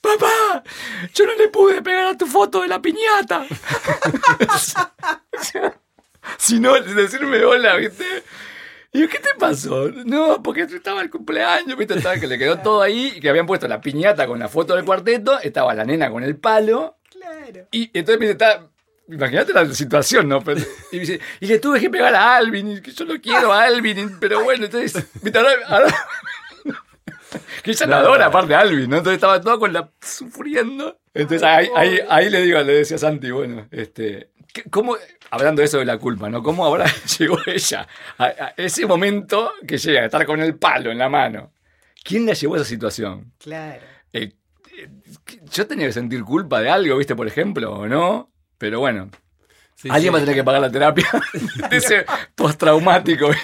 ¡Papá! 0.00 0.62
Yo 1.14 1.26
no 1.26 1.34
le 1.36 1.48
pude 1.48 1.82
pegar 1.82 2.06
a 2.06 2.16
tu 2.16 2.26
foto 2.26 2.62
de 2.62 2.68
la 2.68 2.80
piñata. 2.80 3.44
si 6.38 6.58
no, 6.60 6.80
decirme 6.80 7.44
hola, 7.44 7.76
¿viste? 7.76 8.04
Y 8.92 9.00
yo, 9.00 9.08
¿qué 9.08 9.18
te 9.18 9.34
pasó? 9.38 9.90
No, 10.04 10.42
porque 10.42 10.62
estaba 10.62 11.02
el 11.02 11.10
cumpleaños, 11.10 11.76
¿viste? 11.76 11.94
Estaba 11.94 12.16
que 12.18 12.26
le 12.26 12.38
quedó 12.38 12.58
todo 12.58 12.80
ahí, 12.80 13.14
y 13.16 13.20
que 13.20 13.28
habían 13.28 13.46
puesto 13.46 13.66
la 13.68 13.80
piñata 13.80 14.26
con 14.26 14.38
la 14.38 14.48
foto 14.48 14.74
del 14.76 14.84
cuarteto, 14.84 15.38
estaba 15.40 15.74
la 15.74 15.84
nena 15.84 16.10
con 16.10 16.22
el 16.22 16.36
palo, 16.36 16.96
Claro. 17.10 17.66
y 17.72 17.90
entonces 17.96 18.18
me 18.20 18.26
dice, 18.26 18.32
está, 18.32 18.68
imagínate 19.08 19.52
la 19.52 19.66
situación, 19.74 20.28
¿no? 20.28 20.40
Pero- 20.42 20.60
y 20.92 20.96
me 20.96 21.00
dice, 21.00 21.20
y 21.40 21.46
le 21.46 21.58
tuve 21.58 21.80
que 21.80 21.90
pegar 21.90 22.14
a 22.14 22.36
Alvin, 22.36 22.72
y 22.72 22.80
que 22.80 22.92
yo 22.92 23.04
lo 23.04 23.20
quiero 23.20 23.52
a 23.52 23.64
Alvin, 23.64 24.16
pero 24.20 24.42
bueno, 24.44 24.64
entonces. 24.66 25.04
Ahora- 25.34 25.50
ahora- 25.68 25.94
que 27.62 27.70
ella 27.72 27.86
la 27.86 27.98
adora 27.98 28.26
aparte 28.26 28.54
Alvin, 28.54 28.88
¿no? 28.90 28.96
Entonces 28.98 29.14
estaba 29.14 29.40
todo 29.40 29.58
con 29.58 29.72
la 29.72 29.90
sufriendo. 30.00 30.98
Entonces 31.12 31.42
ahí, 31.42 31.68
ahí, 31.76 31.98
ahí 32.08 32.30
le 32.30 32.42
digo, 32.42 32.60
le 32.60 32.74
decía 32.74 32.96
a 32.96 33.00
Santi, 33.00 33.30
bueno, 33.30 33.66
este, 33.70 34.30
¿qué- 34.52 34.64
¿cómo, 34.70 34.96
hablando 35.30 35.60
de 35.60 35.66
eso 35.66 35.78
de 35.78 35.84
la 35.84 35.98
culpa, 35.98 36.28
¿no? 36.30 36.42
¿Cómo 36.42 36.64
ahora 36.64 36.84
llegó 37.18 37.38
ella 37.46 37.86
a, 38.18 38.24
a 38.24 38.54
ese 38.56 38.86
momento 38.86 39.52
que 39.66 39.78
llega 39.78 40.02
a 40.02 40.04
estar 40.06 40.24
con 40.26 40.40
el 40.40 40.56
palo 40.56 40.90
en 40.90 40.98
la 40.98 41.08
mano? 41.08 41.52
¿Quién 42.02 42.26
la 42.26 42.34
llevó 42.34 42.54
a 42.54 42.58
esa 42.58 42.66
situación? 42.66 43.32
Claro. 43.38 43.80
Eh, 44.12 44.32
eh, 44.76 44.88
yo 45.50 45.66
tenía 45.66 45.86
que 45.86 45.92
sentir 45.92 46.22
culpa 46.22 46.60
de 46.60 46.68
algo, 46.68 46.96
¿viste? 46.98 47.16
Por 47.16 47.26
ejemplo, 47.26 47.72
o 47.72 47.86
no. 47.88 48.30
Pero 48.58 48.80
bueno, 48.80 49.10
Sí, 49.76 49.88
alguien 49.90 50.10
sí. 50.12 50.14
va 50.14 50.18
a 50.18 50.20
tener 50.20 50.34
que 50.36 50.44
pagar 50.44 50.60
la 50.60 50.70
terapia 50.70 51.06
de 51.70 51.76
ese 51.76 52.04
postraumático. 52.34 53.30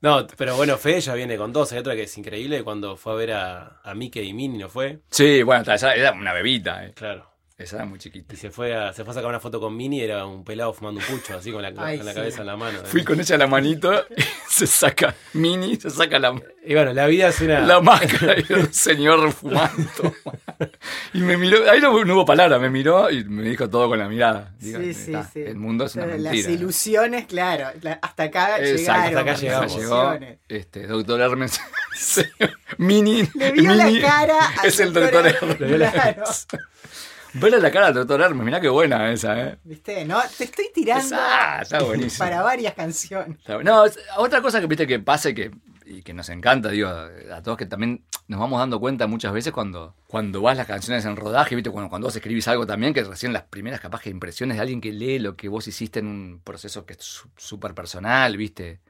No, 0.00 0.26
pero 0.36 0.56
bueno, 0.56 0.76
Fede 0.78 1.00
ya 1.00 1.14
viene 1.14 1.36
con 1.36 1.52
dos. 1.52 1.70
Hay 1.72 1.78
otra 1.78 1.94
que 1.94 2.02
es 2.02 2.18
increíble 2.18 2.64
cuando 2.64 2.96
fue 2.96 3.12
a 3.12 3.16
ver 3.16 3.32
a, 3.34 3.80
a 3.84 3.94
Mickey 3.94 4.28
y 4.28 4.32
Minnie, 4.32 4.58
¿no 4.58 4.68
fue? 4.68 4.98
Sí, 5.08 5.44
bueno, 5.44 5.72
esa 5.72 5.94
era 5.94 6.10
una 6.10 6.32
bebita, 6.32 6.84
eh. 6.84 6.92
Claro. 6.92 7.30
Esa 7.58 7.76
era 7.76 7.84
muy 7.84 7.98
chiquita. 7.98 8.34
Y 8.34 8.36
se 8.36 8.50
fue 8.50 8.74
a, 8.74 8.92
se 8.92 9.04
fue 9.04 9.12
a 9.12 9.14
sacar 9.14 9.28
una 9.28 9.40
foto 9.40 9.60
con 9.60 9.76
Minnie 9.76 10.00
y 10.00 10.04
era 10.04 10.24
un 10.26 10.44
pelado 10.44 10.72
fumando 10.72 11.00
un 11.00 11.06
pucho, 11.06 11.36
así 11.36 11.52
con 11.52 11.62
la, 11.62 11.72
Ay, 11.76 11.96
con 11.98 12.06
la 12.06 12.12
sí. 12.12 12.16
cabeza 12.18 12.40
en 12.40 12.46
la 12.46 12.56
mano. 12.56 12.78
Fui 12.84 13.04
con 13.04 13.18
ella 13.20 13.34
a 13.34 13.38
la 13.38 13.46
manito 13.46 14.04
y 14.16 14.22
se 14.48 14.66
saca 14.66 15.14
mini, 15.34 15.76
se 15.76 15.90
saca 15.90 16.18
la, 16.18 16.34
Y 16.66 16.74
bueno, 16.74 16.92
la 16.92 17.06
vida 17.06 17.28
es 17.28 17.40
una. 17.40 17.60
la 17.60 17.80
máscara 17.80 18.34
y 18.38 18.44
era 18.48 18.60
un 18.60 18.72
señor 18.72 19.30
fumando. 19.32 20.14
Y 21.14 21.18
me 21.20 21.36
miró, 21.36 21.70
ahí 21.70 21.80
no, 21.80 22.04
no 22.04 22.14
hubo 22.14 22.24
palabra, 22.24 22.58
me 22.58 22.70
miró 22.70 23.10
y 23.10 23.24
me 23.24 23.42
dijo 23.48 23.68
todo 23.68 23.88
con 23.88 23.98
la 23.98 24.08
mirada. 24.08 24.52
Digo, 24.58 24.80
Sí, 24.80 24.94
sí, 24.94 25.12
está, 25.12 25.24
sí. 25.32 25.40
El 25.42 25.56
mundo 25.56 25.84
es 25.84 25.94
una 25.94 26.06
Pero 26.06 26.18
mentira. 26.18 26.48
Las 26.50 26.58
ilusiones, 26.60 27.26
claro. 27.26 27.78
la- 27.82 27.98
hasta 28.02 28.24
acá 28.24 28.58
Exacto, 28.58 28.76
llegaron. 28.76 29.06
hasta 29.06 29.20
acá 29.20 29.34
llegamos. 29.40 29.76
Llegó, 29.76 30.18
este, 30.48 30.86
doctor 30.86 31.20
Hermes, 31.20 31.60
señor, 31.94 32.58
Mini, 32.78 33.28
Le 33.34 33.52
vio 33.52 33.74
la 33.74 33.86
Mini 33.86 34.00
cara 34.00 34.38
al 34.60 34.66
es 34.68 34.80
el 34.80 34.92
doctor 34.92 35.22
doctor 35.24 35.50
Hermes. 35.60 35.90
Claro. 35.90 36.22
Verle 37.34 37.60
la 37.60 37.70
cara 37.70 37.86
al 37.88 37.94
doctor 37.94 38.20
Hermes, 38.20 38.44
mirá 38.44 38.60
qué 38.60 38.68
buena 38.68 39.10
esa, 39.12 39.40
¿eh? 39.40 39.58
¿Viste? 39.64 40.04
No, 40.04 40.20
te 40.36 40.44
estoy 40.44 40.66
tirando 40.74 41.16
está 41.62 41.82
buenísimo. 41.82 42.18
para 42.24 42.42
varias 42.42 42.74
canciones. 42.74 43.38
No, 43.64 43.84
es- 43.86 43.98
otra 44.18 44.42
cosa 44.42 44.60
que 44.60 44.66
viste 44.66 44.86
que 44.86 44.98
pasa 44.98 45.30
y 45.30 45.34
que, 45.34 45.50
y 45.86 46.02
que 46.02 46.12
nos 46.12 46.28
encanta, 46.28 46.68
digo, 46.68 46.88
a 46.88 47.42
todos 47.42 47.56
que 47.58 47.66
también 47.66 48.04
nos 48.28 48.38
vamos 48.40 48.58
dando 48.58 48.78
cuenta 48.80 49.06
muchas 49.06 49.32
veces 49.32 49.52
cuando, 49.52 49.94
cuando 50.06 50.40
vas 50.42 50.56
las 50.56 50.66
canciones 50.66 51.04
en 51.04 51.16
rodaje, 51.16 51.54
viste, 51.54 51.70
cuando, 51.70 51.88
cuando 51.90 52.06
vos 52.06 52.16
escribís 52.16 52.46
algo 52.48 52.66
también, 52.66 52.94
que 52.94 53.02
recién 53.04 53.32
las 53.32 53.42
primeras 53.44 53.80
capaz 53.80 54.00
que 54.02 54.10
impresiones 54.10 54.56
de 54.56 54.60
alguien 54.62 54.80
que 54.80 54.92
lee 54.92 55.18
lo 55.18 55.36
que 55.36 55.48
vos 55.48 55.66
hiciste 55.68 55.98
en 56.00 56.06
un 56.06 56.40
proceso 56.44 56.84
que 56.86 56.94
es 56.94 57.02
su- 57.02 57.28
súper 57.36 57.74
personal, 57.74 58.36
viste. 58.36 58.80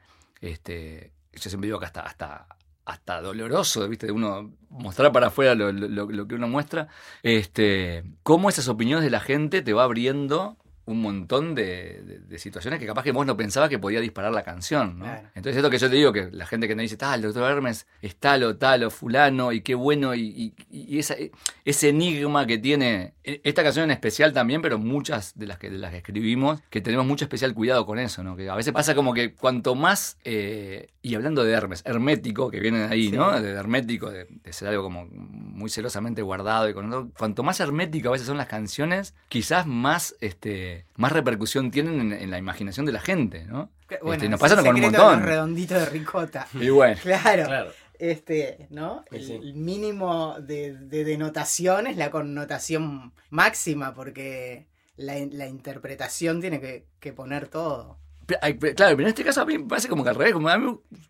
Este, 0.41 1.13
yo 1.33 1.49
siempre 1.49 1.69
digo 1.69 1.79
que 1.79 1.87
hasta, 1.87 2.01
hasta, 2.01 2.47
hasta 2.85 3.21
doloroso, 3.21 3.89
viste, 3.89 4.07
de 4.07 4.13
uno 4.13 4.53
mostrar 4.71 5.13
para 5.13 5.29
afuera 5.29 5.55
lo, 5.55 5.73
lo- 5.73 6.07
lo- 6.11 6.27
que 6.29 6.35
uno 6.35 6.49
muestra. 6.49 6.89
Este, 7.23 8.05
cómo 8.23 8.49
esas 8.49 8.69
opiniones 8.69 9.05
de 9.05 9.11
la 9.11 9.21
gente 9.21 9.63
te 9.63 9.73
va 9.73 9.85
abriendo 9.85 10.57
un 10.85 11.01
montón 11.01 11.55
de, 11.55 12.03
de- 12.03 12.19
de 12.19 12.39
situaciones 12.39 12.81
que 12.81 12.87
capaz 12.87 13.03
que 13.05 13.13
vos 13.13 13.25
no 13.27 13.37
pensabas 13.37 13.69
que 13.71 13.79
podía 13.79 14.01
disparar 14.01 14.33
la 14.33 14.43
canción, 14.43 14.99
¿no? 14.99 15.05
Claro. 15.05 15.29
Entonces 15.35 15.57
esto 15.57 15.71
que 15.71 15.79
yo 15.79 15.89
te 15.89 15.97
digo, 15.97 16.13
que 16.13 16.29
la 16.33 16.47
gente 16.47 16.67
que 16.67 16.75
me 16.75 16.83
dice, 16.83 16.97
tal, 16.97 17.21
el 17.21 17.23
doctor 17.33 17.51
Hermes 17.51 17.87
es 18.01 18.17
tal 18.17 18.43
o 18.45 18.57
tal 18.57 18.85
o 18.85 18.91
fulano, 18.91 19.53
y 19.53 19.61
qué 19.61 19.75
bueno, 19.75 20.15
y, 20.15 20.23
y- 20.23 20.55
y 20.71 20.99
esa- 20.99 21.17
ese 21.65 21.89
enigma 21.91 22.47
que 22.47 22.59
tiene, 22.59 23.15
e- 23.23 23.41
esta 23.45 23.63
canción 23.63 23.85
en 23.85 23.91
especial 23.93 24.33
también, 24.33 24.61
pero 24.63 24.79
muchas 24.79 25.39
de 25.39 25.47
las 25.47 25.59
que, 25.59 25.71
de 25.71 25.79
las 25.79 25.91
que 25.93 25.99
escribimos, 25.99 26.61
que 26.71 26.81
tenemos 26.81 27.07
mucho 27.07 27.25
especial 27.27 27.55
cuidado 27.55 27.87
con 27.87 27.99
eso, 27.99 28.25
¿no? 28.25 28.35
Que 28.37 28.51
a 28.51 28.55
veces 28.57 28.73
pasa 28.73 28.95
como 28.95 29.15
que 29.15 29.35
cuanto 29.35 29.75
más, 29.75 30.19
eh, 30.25 30.89
y 31.01 31.15
hablando 31.15 31.45
de 31.45 31.53
Hermes, 31.53 31.83
hermético, 31.85 32.51
que 32.51 32.61
viene 32.61 32.85
ahí, 32.85 33.11
Sí. 33.11 33.17
¿no? 33.17 33.41
De 33.41 33.51
hermético, 33.51 34.11
de, 34.11 34.27
ser 34.51 34.69
algo 34.69 34.83
como 34.83 35.07
muy 35.07 35.53
muy 35.63 35.71
celosamente 35.71 36.23
guardado 36.23 36.69
y 36.69 36.75
con 36.75 37.11
cuanto 37.11 37.45
más 37.45 37.61
hermético 37.61 38.09
a 38.09 38.13
veces 38.13 38.27
son 38.27 38.37
las 38.37 38.49
canciones, 38.49 39.15
quizás 39.29 39.65
más 39.67 40.17
este 40.21 40.72
más 40.97 41.13
repercusión 41.13 41.71
tienen 41.71 42.13
en, 42.13 42.31
la 42.31 42.39
imaginación 42.39 42.87
de 42.87 42.93
la 42.93 43.01
gente, 43.01 43.45
¿no? 43.45 43.71
Bueno, 44.01 44.15
este, 44.15 44.29
nos 44.29 44.41
pasa 44.41 44.57
con 44.57 44.75
un 44.75 44.81
montón. 44.81 45.23
redondito 45.23 45.75
de 45.75 45.87
ricota. 45.87 46.47
Y 46.55 46.71
bueno. 46.71 46.97
claro. 47.03 47.45
claro. 47.45 47.73
Este, 47.99 48.67
¿no? 48.71 49.05
El, 49.11 49.55
mínimo 49.55 50.37
de, 50.41 50.73
denotación 50.75 51.87
es 51.87 51.97
la 51.97 52.11
connotación 52.11 53.13
máxima, 53.31 53.95
porque 53.95 54.67
la, 54.97 55.19
interpretación 55.19 56.41
tiene 56.41 56.85
que 56.99 57.13
poner 57.13 57.49
todo. 57.49 57.99
Claro, 58.27 58.97
pero 58.97 59.03
en 59.03 59.09
este 59.09 59.25
caso 59.25 59.43
a 59.43 59.45
mí 59.45 59.59
me 59.59 59.67
parece 59.67 59.89
como 59.89 60.05
que 60.05 60.11
al 60.11 60.17
revés. 60.17 60.35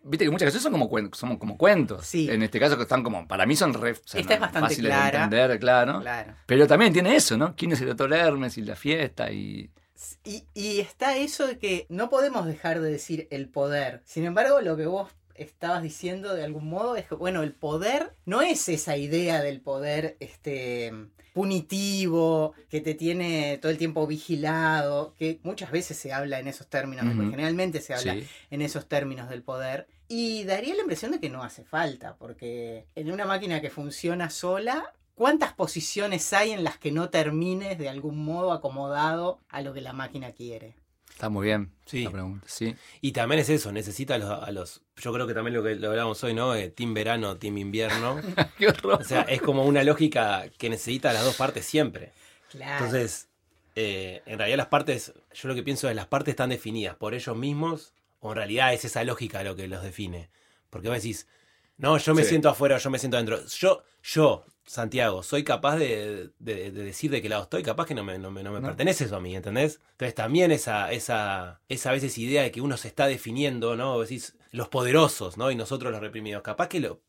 Viste 0.05 0.25
que 0.25 0.31
muchas 0.31 0.47
canciones 0.47 0.63
son 0.63 0.73
como, 0.73 0.89
cuentos, 0.89 1.19
son 1.19 1.37
como 1.37 1.57
cuentos. 1.57 2.07
Sí. 2.07 2.29
En 2.31 2.43
este 2.43 2.59
caso 2.59 2.77
que 2.77 2.83
están 2.83 3.03
como, 3.03 3.27
para 3.29 3.47
mí 3.47 3.57
son 3.57 3.75
re, 3.75 3.91
Esta 3.91 4.19
es 4.19 4.41
bastante 4.41 4.69
fáciles 4.69 4.91
clara. 4.91 5.19
de 5.19 5.25
entender, 5.25 5.61
claro. 5.61 6.01
claro. 6.01 6.35
Pero 6.47 6.67
también 6.67 6.93
tiene 6.93 7.15
eso, 7.15 7.37
¿no? 7.37 7.55
¿Quién 7.57 7.73
es 7.73 7.81
el 7.81 7.89
doctor 7.89 8.13
Hermes 8.13 8.59
y 8.59 8.63
la 8.63 8.77
fiesta? 8.77 9.31
Y... 9.31 9.71
y... 10.25 10.45
Y 10.55 10.81
está 10.81 11.17
eso 11.17 11.47
de 11.47 11.59
que 11.59 11.87
no 11.89 12.09
podemos 12.09 12.47
dejar 12.47 12.81
de 12.81 12.91
decir 12.91 13.29
el 13.31 13.49
poder. 13.49 14.03
Sin 14.05 14.25
embargo, 14.25 14.61
lo 14.61 14.77
que 14.77 14.87
vos 14.87 15.11
estabas 15.35 15.83
diciendo 15.83 16.35
de 16.35 16.45
algún 16.45 16.69
modo 16.69 16.97
es 16.97 17.07
que, 17.07 17.15
bueno, 17.15 17.43
el 17.43 17.53
poder 17.53 18.15
no 18.25 18.43
es 18.43 18.69
esa 18.69 18.97
idea 18.97 19.43
del 19.43 19.61
poder, 19.61 20.17
este 20.21 20.93
punitivo, 21.33 22.53
que 22.68 22.80
te 22.80 22.95
tiene 22.95 23.59
todo 23.59 23.72
el 23.72 23.78
tiempo 23.78 24.07
vigilado, 24.07 25.14
que 25.18 25.41
muchas 25.43 25.70
veces 25.70 25.97
se 25.97 26.12
habla 26.12 26.39
en 26.39 26.49
esos 26.49 26.66
términos, 26.66 27.07
generalmente 27.07 27.80
se 27.80 27.95
habla 27.95 28.16
en 28.51 28.62
esos 28.62 28.87
términos 28.87 29.28
del 29.28 29.43
poder. 29.43 29.87
Y 30.09 30.45
daría 30.45 30.74
la 30.74 30.83
impresión 30.83 31.12
de 31.12 31.20
que 31.20 31.30
no 31.30 31.43
hace 31.43 31.64
falta, 31.64 32.16
porque 32.16 32.85
en 32.95 33.11
una 33.11 33.24
máquina 33.24 33.61
que 33.61 33.70
funciona 33.70 34.28
sola, 34.28 34.93
¿cuántas 35.14 35.55
posiciones 35.55 36.33
hay 36.33 36.51
en 36.51 36.64
las 36.64 36.76
que 36.76 36.93
no 36.93 37.09
termines 37.09 37.78
de 37.78 37.89
algún 37.89 38.22
modo 38.22 38.53
acomodado 38.53 39.39
a 39.49 39.62
lo 39.62 39.72
que 39.72 39.80
la 39.80 39.95
máquina 39.95 40.33
quiere? 40.33 40.74
Está 41.15 41.29
muy 41.29 41.47
bien 41.47 41.71
sí. 41.93 42.05
la 42.05 42.11
pregunta, 42.11 42.47
sí. 42.49 42.75
Y 43.01 43.13
también 43.13 43.41
es 43.41 43.49
eso, 43.49 43.71
necesita 43.71 44.15
a 44.15 44.51
los, 44.51 44.83
yo 44.97 45.13
creo 45.13 45.27
que 45.27 45.35
también 45.35 45.55
lo 45.55 45.63
que 45.63 45.75
lo 45.77 45.91
hablamos 45.91 46.23
hoy, 46.25 46.35
¿no? 46.35 46.55
Eh, 46.55 46.71
team 46.71 46.95
verano, 46.95 47.37
team 47.37 47.59
invierno. 47.59 48.21
Qué 48.59 48.69
horror. 48.69 49.01
O 49.01 49.05
sea, 49.05 49.23
es 49.23 49.43
como 49.43 49.65
una 49.65 49.85
lógica 49.85 50.47
que 50.59 50.71
necesita 50.71 51.13
las 51.13 51.25
dos 51.25 51.37
partes 51.37 51.65
siempre. 51.65 52.13
Claro. 52.51 52.85
Entonces, 52.85 53.29
eh, 53.77 54.23
en 54.27 54.39
realidad 54.39 54.59
las 54.59 54.67
partes, 54.67 55.13
yo 55.33 55.49
lo 55.49 55.55
que 55.55 55.63
pienso 55.63 55.89
es 55.89 55.97
las 55.97 56.07
partes 56.07 56.33
están 56.33 56.51
definidas 56.51 56.97
por 56.97 57.15
ellos 57.15 57.37
mismos, 57.37 57.95
o 58.21 58.31
en 58.31 58.37
realidad 58.37 58.73
es 58.73 58.85
esa 58.85 59.05
lógica 59.05 59.43
lo 59.43 59.57
que 59.57 59.69
los 59.69 59.83
define. 59.83 60.31
Porque 60.71 60.89
vos 60.89 60.97
decís, 60.97 61.27
no, 61.77 61.99
yo 61.99 62.15
me 62.15 62.25
siento 62.25 62.49
afuera, 62.49 62.79
yo 62.79 62.91
me 62.91 62.99
siento 62.99 63.17
adentro. 63.17 63.45
Yo, 63.47 63.83
yo, 64.03 64.47
Santiago, 64.65 65.23
soy 65.23 65.45
capaz 65.45 65.77
de, 65.77 66.31
decir 66.39 67.11
de 67.11 67.21
qué 67.21 67.29
lado 67.29 67.43
estoy, 67.43 67.63
capaz 67.63 67.87
que 67.87 67.95
no 67.95 68.05
me, 68.05 68.19
no 68.19 68.31
me, 68.31 68.61
pertenece 68.61 69.05
eso 69.05 69.17
a 69.17 69.21
mí, 69.21 69.35
¿entendés? 69.35 69.81
Entonces 69.93 70.15
también 70.15 70.53
esa, 70.53 70.93
esa, 70.93 71.61
esa 71.69 71.91
a 71.91 71.93
veces 71.93 72.17
idea 72.19 72.43
de 72.43 72.53
que 72.53 72.61
uno 72.61 72.77
se 72.77 72.89
está 72.89 73.07
definiendo, 73.07 73.77
¿no? 73.77 74.01
Decís, 74.01 74.37
los 74.51 74.69
poderosos, 74.69 75.37
¿no? 75.37 75.51
Y 75.51 75.57
nosotros 75.57 75.91
los 75.91 76.01
reprimidos. 76.01 76.43
Capaz 76.43 76.69
que 76.69 76.81
lo, 76.81 77.01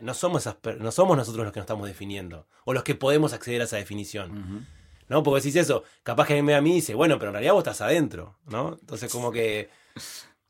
no, 0.00 0.14
somos 0.14 0.48
no 0.78 0.92
somos 0.92 1.16
nosotros 1.16 1.44
los 1.44 1.52
que 1.52 1.60
nos 1.60 1.64
estamos 1.64 1.86
definiendo, 1.86 2.46
o 2.64 2.72
los 2.72 2.82
que 2.82 2.94
podemos 2.94 3.32
acceder 3.32 3.60
a 3.60 3.64
esa 3.64 3.76
definición. 3.76 4.66
¿No? 5.08 5.22
Porque 5.22 5.42
decís 5.42 5.56
eso, 5.56 5.84
capaz 6.02 6.26
que 6.26 6.38
a 6.38 6.42
mí, 6.42 6.52
a 6.52 6.62
mí 6.62 6.74
dice, 6.74 6.94
bueno, 6.94 7.18
pero 7.18 7.28
en 7.28 7.34
realidad 7.34 7.52
vos 7.52 7.62
estás 7.62 7.82
adentro, 7.82 8.38
¿no? 8.46 8.78
Entonces 8.80 9.12
como 9.12 9.30
que 9.30 9.68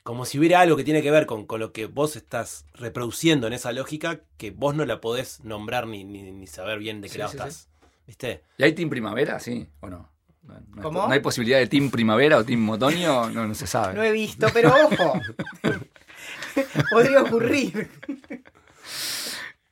como 0.02 0.24
si 0.24 0.38
hubiera 0.38 0.60
algo 0.60 0.76
que 0.76 0.84
tiene 0.84 1.02
que 1.02 1.10
ver 1.10 1.26
con, 1.26 1.46
con, 1.46 1.60
lo 1.60 1.72
que 1.72 1.86
vos 1.86 2.16
estás 2.16 2.66
reproduciendo 2.74 3.46
en 3.46 3.52
esa 3.52 3.72
lógica 3.72 4.20
que 4.36 4.50
vos 4.50 4.74
no 4.74 4.84
la 4.84 5.00
podés 5.00 5.44
nombrar 5.44 5.86
ni, 5.86 6.04
ni, 6.04 6.46
saber 6.46 6.78
bien 6.78 7.00
de 7.00 7.08
qué 7.08 7.18
lado 7.18 7.30
estás. 7.30 7.68
¿Viste? 8.06 8.42
¿Y 8.58 8.64
hay 8.64 8.72
Team 8.72 8.90
Primavera? 8.90 9.38
Sí, 9.38 9.68
o 9.80 9.88
no. 9.88 10.10
No, 10.42 10.82
¿Cómo? 10.82 11.06
¿No 11.06 11.12
hay 11.12 11.20
posibilidad 11.20 11.58
de 11.60 11.68
Team 11.68 11.90
Primavera 11.90 12.38
o 12.38 12.44
Team 12.44 12.68
Otoño? 12.68 13.30
No, 13.30 13.46
no 13.46 13.54
se 13.54 13.68
sabe. 13.68 13.94
No 13.94 14.02
he 14.02 14.10
visto, 14.10 14.48
pero 14.52 14.74
ojo. 14.74 15.20
Podría 16.90 17.22
ocurrir. 17.22 17.88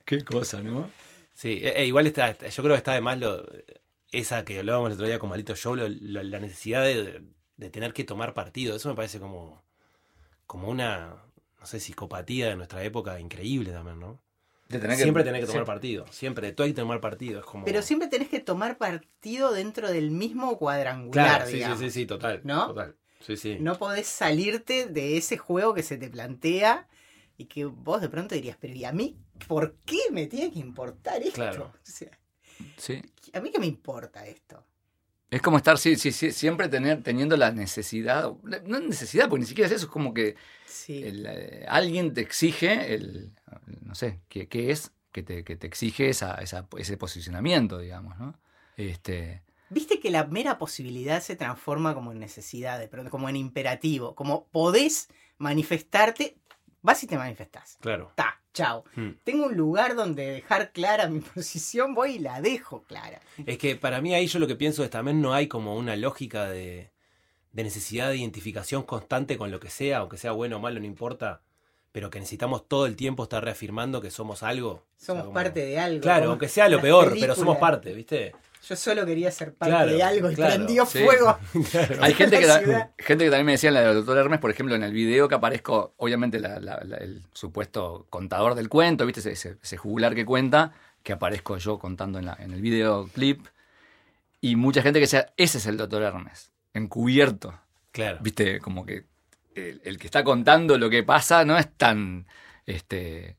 Qué 0.05 0.25
cosa, 0.25 0.63
¿no? 0.63 0.89
Sí, 1.35 1.59
e, 1.61 1.81
e 1.81 1.87
igual 1.87 2.07
está, 2.07 2.33
yo 2.39 2.63
creo 2.63 2.75
que 2.75 2.79
está 2.79 2.93
además 2.93 3.19
lo, 3.19 3.45
esa 4.13 4.45
que 4.45 4.61
hablábamos 4.61 4.91
el 4.91 4.95
otro 4.95 5.07
día 5.07 5.19
con 5.19 5.31
Malito 5.31 5.57
Show, 5.57 5.75
la 5.75 6.39
necesidad 6.39 6.85
de, 6.85 7.25
de 7.57 7.71
tener 7.71 7.93
que 7.93 8.05
tomar 8.05 8.33
partido. 8.33 8.77
Eso 8.77 8.89
me 8.89 8.95
parece 8.95 9.19
como 9.19 9.61
como 10.51 10.69
una, 10.69 11.15
no 11.61 11.67
sé, 11.67 11.79
psicopatía 11.79 12.49
de 12.49 12.57
nuestra 12.57 12.83
época 12.83 13.21
increíble 13.21 13.71
también, 13.71 14.01
¿no? 14.01 14.21
siempre 14.97 15.23
tenés 15.23 15.43
que 15.43 15.47
tomar 15.47 15.65
partido, 15.65 16.07
siempre, 16.11 16.51
tú 16.51 16.65
hay 16.65 16.71
que 16.71 16.81
tomar 16.81 17.01
partido, 17.01 17.39
es 17.39 17.47
como... 17.47 17.65
Pero 17.65 17.83
siempre 17.83 18.09
tenés 18.09 18.29
que 18.29 18.41
tomar 18.41 18.77
partido 18.77 19.53
dentro 19.53 19.93
del 19.93 20.11
mismo 20.11 20.59
cuadrangular, 20.59 21.47
sí, 21.47 21.63
sí, 21.63 21.71
sí, 21.79 21.91
sí, 21.93 22.05
total, 22.05 22.41
¿no? 22.43 22.67
Total, 22.67 22.97
sí, 23.21 23.37
sí. 23.37 23.59
No 23.61 23.79
podés 23.79 24.09
salirte 24.09 24.87
de 24.87 25.17
ese 25.17 25.39
juego 25.39 25.73
que 25.73 25.85
se 25.85 25.99
te 25.99 26.11
plantea 26.11 26.89
y 27.37 27.45
que 27.45 27.67
vos 27.67 28.01
de 28.01 28.09
pronto 28.09 28.35
dirías, 28.35 28.57
pero 28.61 28.75
¿y 28.75 28.85
a 28.85 28.91
mí 28.91 29.17
por 29.47 29.77
qué 29.87 30.01
me 30.11 30.27
tiene 30.27 30.51
que 30.51 30.59
importar 30.59 31.23
esto? 31.23 31.35
Claro. 31.35 31.73
sí. 32.77 33.01
¿A 33.33 33.41
mí 33.41 33.53
qué 33.53 33.61
me 33.61 33.67
importa 33.67 34.27
esto? 34.27 34.67
Es 35.31 35.43
como 35.43 35.59
estar 35.59 35.79
sí, 35.79 35.97
sí, 35.97 36.11
siempre 36.13 36.69
tener, 36.69 37.03
teniendo 37.05 37.37
la 37.37 37.53
necesidad, 37.53 38.33
no 38.65 38.81
necesidad, 38.81 39.29
porque 39.29 39.43
ni 39.43 39.47
siquiera 39.47 39.69
es 39.69 39.75
eso, 39.75 39.87
es 39.87 39.93
como 39.93 40.13
que 40.13 40.35
eh, 40.89 41.65
alguien 41.69 42.13
te 42.15 42.21
exige, 42.21 42.95
el, 42.95 43.33
no 43.83 43.95
sé, 43.95 44.21
¿qué, 44.29 44.49
es? 44.71 44.93
Que 45.13 45.23
te, 45.23 45.45
que 45.45 45.55
te 45.55 45.69
exige 45.69 46.09
esa, 46.09 46.35
ese 46.35 46.97
posicionamiento, 46.97 47.79
digamos, 47.79 48.19
¿no? 48.19 48.35
Este... 48.77 49.43
Viste 49.69 50.01
que 50.01 50.11
la 50.11 50.25
mera 50.25 50.59
posibilidad 50.59 51.23
se 51.23 51.37
transforma 51.37 51.95
como 51.95 52.11
en 52.11 52.19
necesidad, 52.19 52.91
como 53.09 53.29
en 53.29 53.37
imperativo, 53.37 54.17
como 54.17 54.49
podés 54.49 55.09
manifestarte, 55.39 56.39
vas 56.83 57.05
y 57.05 57.07
te 57.07 57.17
manifestás. 57.17 57.79
Claro. 57.81 58.11
Ta, 58.17 58.40
chao. 58.53 58.85
Hmm. 58.95 59.11
Tengo 59.25 59.47
un 59.47 59.57
lugar 59.57 59.95
donde 59.95 60.27
dejar 60.31 60.73
clara 60.73 61.09
mi 61.09 61.21
posición, 61.35 61.95
voy 61.95 62.13
y 62.13 62.19
la 62.19 62.41
dejo 62.41 62.83
clara. 62.83 63.21
Es 63.47 63.59
que 63.59 63.77
para 63.77 64.01
mí 64.01 64.15
ahí 64.15 64.27
yo 64.27 64.39
lo 64.39 64.47
que 64.47 64.57
pienso 64.57 64.85
es 64.85 64.91
también 64.91 65.21
no 65.21 65.35
hay 65.35 65.49
como 65.49 65.77
una 65.77 65.97
lógica 65.97 66.49
de, 66.49 66.91
de 67.53 67.63
necesidad 67.63 68.09
de 68.09 68.17
identificación 68.17 68.83
constante 68.83 69.37
con 69.39 69.51
lo 69.51 69.61
que 69.61 69.71
sea, 69.71 69.99
aunque 69.99 70.17
sea 70.17 70.33
bueno 70.33 70.57
o 70.57 70.61
malo, 70.61 70.81
no 70.81 70.87
importa 70.87 71.43
pero 71.93 72.11
que 72.11 72.21
necesitamos 72.21 72.69
todo 72.69 72.87
el 72.87 72.97
tiempo 72.97 73.25
estar 73.25 73.45
reafirmando 73.45 74.01
que 74.01 74.11
somos 74.11 74.43
algo. 74.43 74.85
Somos 74.97 75.29
parte 75.29 75.65
de 75.65 75.79
algo. 75.79 76.01
Claro, 76.01 76.31
aunque 76.31 76.49
sea 76.49 76.69
lo 76.69 76.81
peor, 76.81 77.17
pero 77.19 77.35
somos 77.35 77.59
parte, 77.59 77.93
¿viste? 77.93 78.33
Yo 78.69 78.77
solo 78.77 79.07
quería 79.07 79.31
ser 79.31 79.55
parte 79.55 79.95
de 79.95 80.03
algo 80.03 80.31
y 80.31 80.37
prendió 80.37 80.85
fuego. 80.87 81.39
Hay 82.01 82.15
gente 82.15 82.39
que, 82.39 82.47
gente 82.99 83.25
que 83.25 83.31
también 83.31 83.47
me 83.47 83.53
decía 83.53 83.69
en 83.69 83.75
la 83.75 83.81
del 83.81 83.95
doctor 83.95 84.19
Hermes, 84.19 84.39
por 84.39 84.51
ejemplo, 84.51 84.75
en 84.75 84.83
el 84.83 84.93
video 84.93 85.29
que 85.29 85.35
aparezco, 85.35 85.95
obviamente 85.97 86.37
el 86.39 87.23
supuesto 87.33 88.07
contador 88.11 88.55
del 88.55 88.69
cuento, 88.69 89.07
¿viste? 89.07 89.31
Ese, 89.31 89.57
ese, 89.63 89.77
jugular 89.77 90.15
que 90.15 90.27
cuenta, 90.27 90.73
que 91.03 91.13
aparezco 91.13 91.57
yo 91.57 91.79
contando 91.79 92.19
en, 92.19 92.27
la, 92.27 92.37
en 92.39 92.53
el 92.53 92.61
videoclip. 92.61 93.47
Y 94.43 94.57
mucha 94.57 94.83
gente 94.83 94.99
que 94.99 95.05
decía, 95.05 95.33
ese 95.37 95.59
es 95.59 95.67
el 95.67 95.77
doctor 95.77 96.03
Hermes, 96.03 96.51
encubierto. 96.75 97.59
Claro. 97.93 98.19
¿Viste? 98.21 98.61
Como 98.61 98.87
que 98.87 99.05
el, 99.55 99.99
que 99.99 100.07
está 100.07 100.23
contando 100.25 100.79
lo 100.79 100.91
que 100.91 101.03
pasa 101.03 101.45
no 101.45 101.59
es 101.59 101.69
tan. 101.77 102.27
Este, 102.67 103.37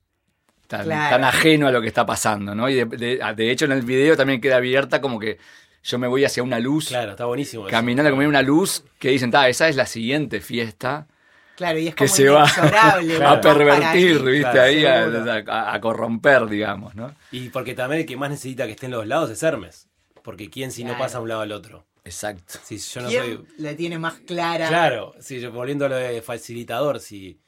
tan, 0.72 1.24
ajeno 1.24 1.67
a 1.67 1.72
lo 1.72 1.82
que 1.82 1.88
está 1.88 2.05
pasando, 2.05 2.55
¿no? 2.55 2.69
Y 2.69 2.84
de, 2.84 3.51
hecho 3.51 3.65
en 3.65 3.74
el 3.74 3.82
video 3.82 4.15
también 4.15 4.39
queda 4.39 4.57
abierta 4.57 5.01
como 5.01 5.19
que 5.19 5.38
yo 5.84 5.99
me 5.99 6.07
voy 6.07 6.26
hacia 6.26 6.43
una 6.43 6.59
luz. 6.59 6.89
Claro, 6.89 7.11
está 7.11 7.26
buenísimo. 7.26 7.65
Caminando 7.67 8.11
como 8.11 8.28
una 8.28 8.41
luz 8.41 8.84
que 8.99 9.09
dicen, 9.09 9.32
esa 9.47 9.67
es 9.67 9.76
la 9.76 9.86
siguiente 9.86 10.39
fiesta. 10.41 11.07
Claro, 11.55 11.80
y 11.80 11.88
es 11.88 11.95
que 11.95 12.07
se 12.07 12.30
va 12.30 12.45
a 13.26 13.41
pervertir, 13.41 14.22
¿viste? 14.24 14.59
ahí 14.59 14.86
a, 14.86 15.80
corromper, 15.82 16.47
digamos, 16.47 16.95
¿no? 16.95 17.13
Y 17.32 17.49
porque 17.49 17.74
también 17.74 18.01
el 18.01 18.07
que 18.07 18.17
más 18.17 18.30
necesita 18.30 18.65
que 18.65 18.72
esté 18.72 18.86
en 18.88 18.93
los 18.93 19.05
lados 19.05 19.30
es 19.30 19.43
Hermes. 19.43 19.88
Porque 20.24 20.49
quién 20.49 20.72
si 20.72 20.84
no 20.84 20.97
pasa 20.97 21.17
de 21.17 21.24
un 21.24 21.30
lado 21.30 21.41
al 21.41 21.51
otro. 21.51 21.86
Exacto. 22.03 22.59
Si 22.63 22.78
yo 22.78 23.01
no 23.01 23.09
¿Quién 23.09 23.24
soy... 23.24 23.47
la 23.57 23.76
tiene 23.76 23.99
más 23.99 24.15
clara? 24.19 24.67
Claro, 24.67 25.13
si, 25.19 25.45
volviendo 25.47 25.86
a 25.86 25.89
lo 25.89 25.95
de 25.95 26.22
facilitador, 26.22 26.99
si 26.99 27.39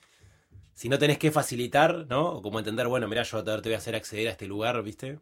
si 0.74 0.89
no 0.89 0.97
tenés 0.97 1.17
que 1.17 1.32
facilitar, 1.32 2.05
¿no? 2.09 2.30
O 2.30 2.41
como 2.41 2.59
entender, 2.59 2.88
bueno, 2.88 3.07
mira, 3.07 3.24
yo 3.24 3.43
te 3.43 3.51
voy 3.61 3.74
a 3.74 3.78
hacer 3.78 3.95
acceder 3.95 4.28
a 4.28 4.32
este 4.32 4.47
lugar, 4.47 4.82
¿viste? 4.84 5.19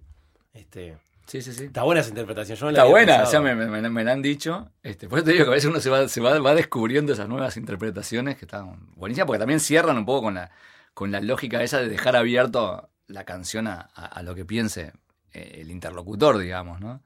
Este, 0.54 0.98
sí, 1.28 1.42
sí, 1.42 1.54
sí. 1.54 1.66
Está 1.66 1.84
buena 1.84 2.02
esa 2.02 2.10
interpretación. 2.10 2.58
Yo 2.58 2.70
está 2.70 2.86
buena, 2.86 3.24
o 3.24 3.26
sea, 3.26 3.42
me, 3.42 3.56
me, 3.56 3.90
me, 3.90 4.04
la 4.04 4.12
han 4.12 4.22
dicho. 4.22 4.70
Este, 4.84 5.08
por 5.08 5.20
eso 5.20 5.26
te 5.26 5.34
digo 5.34 5.46
que 5.46 5.52
a 5.52 5.54
veces 5.56 5.70
uno 5.70 5.80
se 5.80 5.90
va, 5.90 6.08
se 6.08 6.22
va, 6.22 6.40
va 6.40 6.56
descubriendo 6.56 7.14
esas 7.14 7.28
nuevas 7.28 7.58
interpretaciones 7.58 8.38
que 8.38 8.46
están 8.46 8.92
buenísimas, 8.96 9.28
porque 9.28 9.40
también 9.40 9.60
cierran 9.60 9.98
un 9.98 10.06
poco 10.06 10.24
con 10.24 10.36
la, 10.36 10.52
con 10.94 11.12
la 11.12 11.22
lógica 11.22 11.62
esa 11.64 11.80
de 11.80 11.90
dejar 11.90 12.16
abierto 12.16 12.90
la 13.08 13.26
canción 13.26 13.68
a, 13.68 13.82
a, 13.82 14.24
lo 14.24 14.36
que 14.36 14.46
piense 14.46 14.94
eh, 15.34 15.60
el 15.62 15.72
interlocutor, 15.72 16.38
digamos, 16.38 16.80
¿no? 16.80 17.02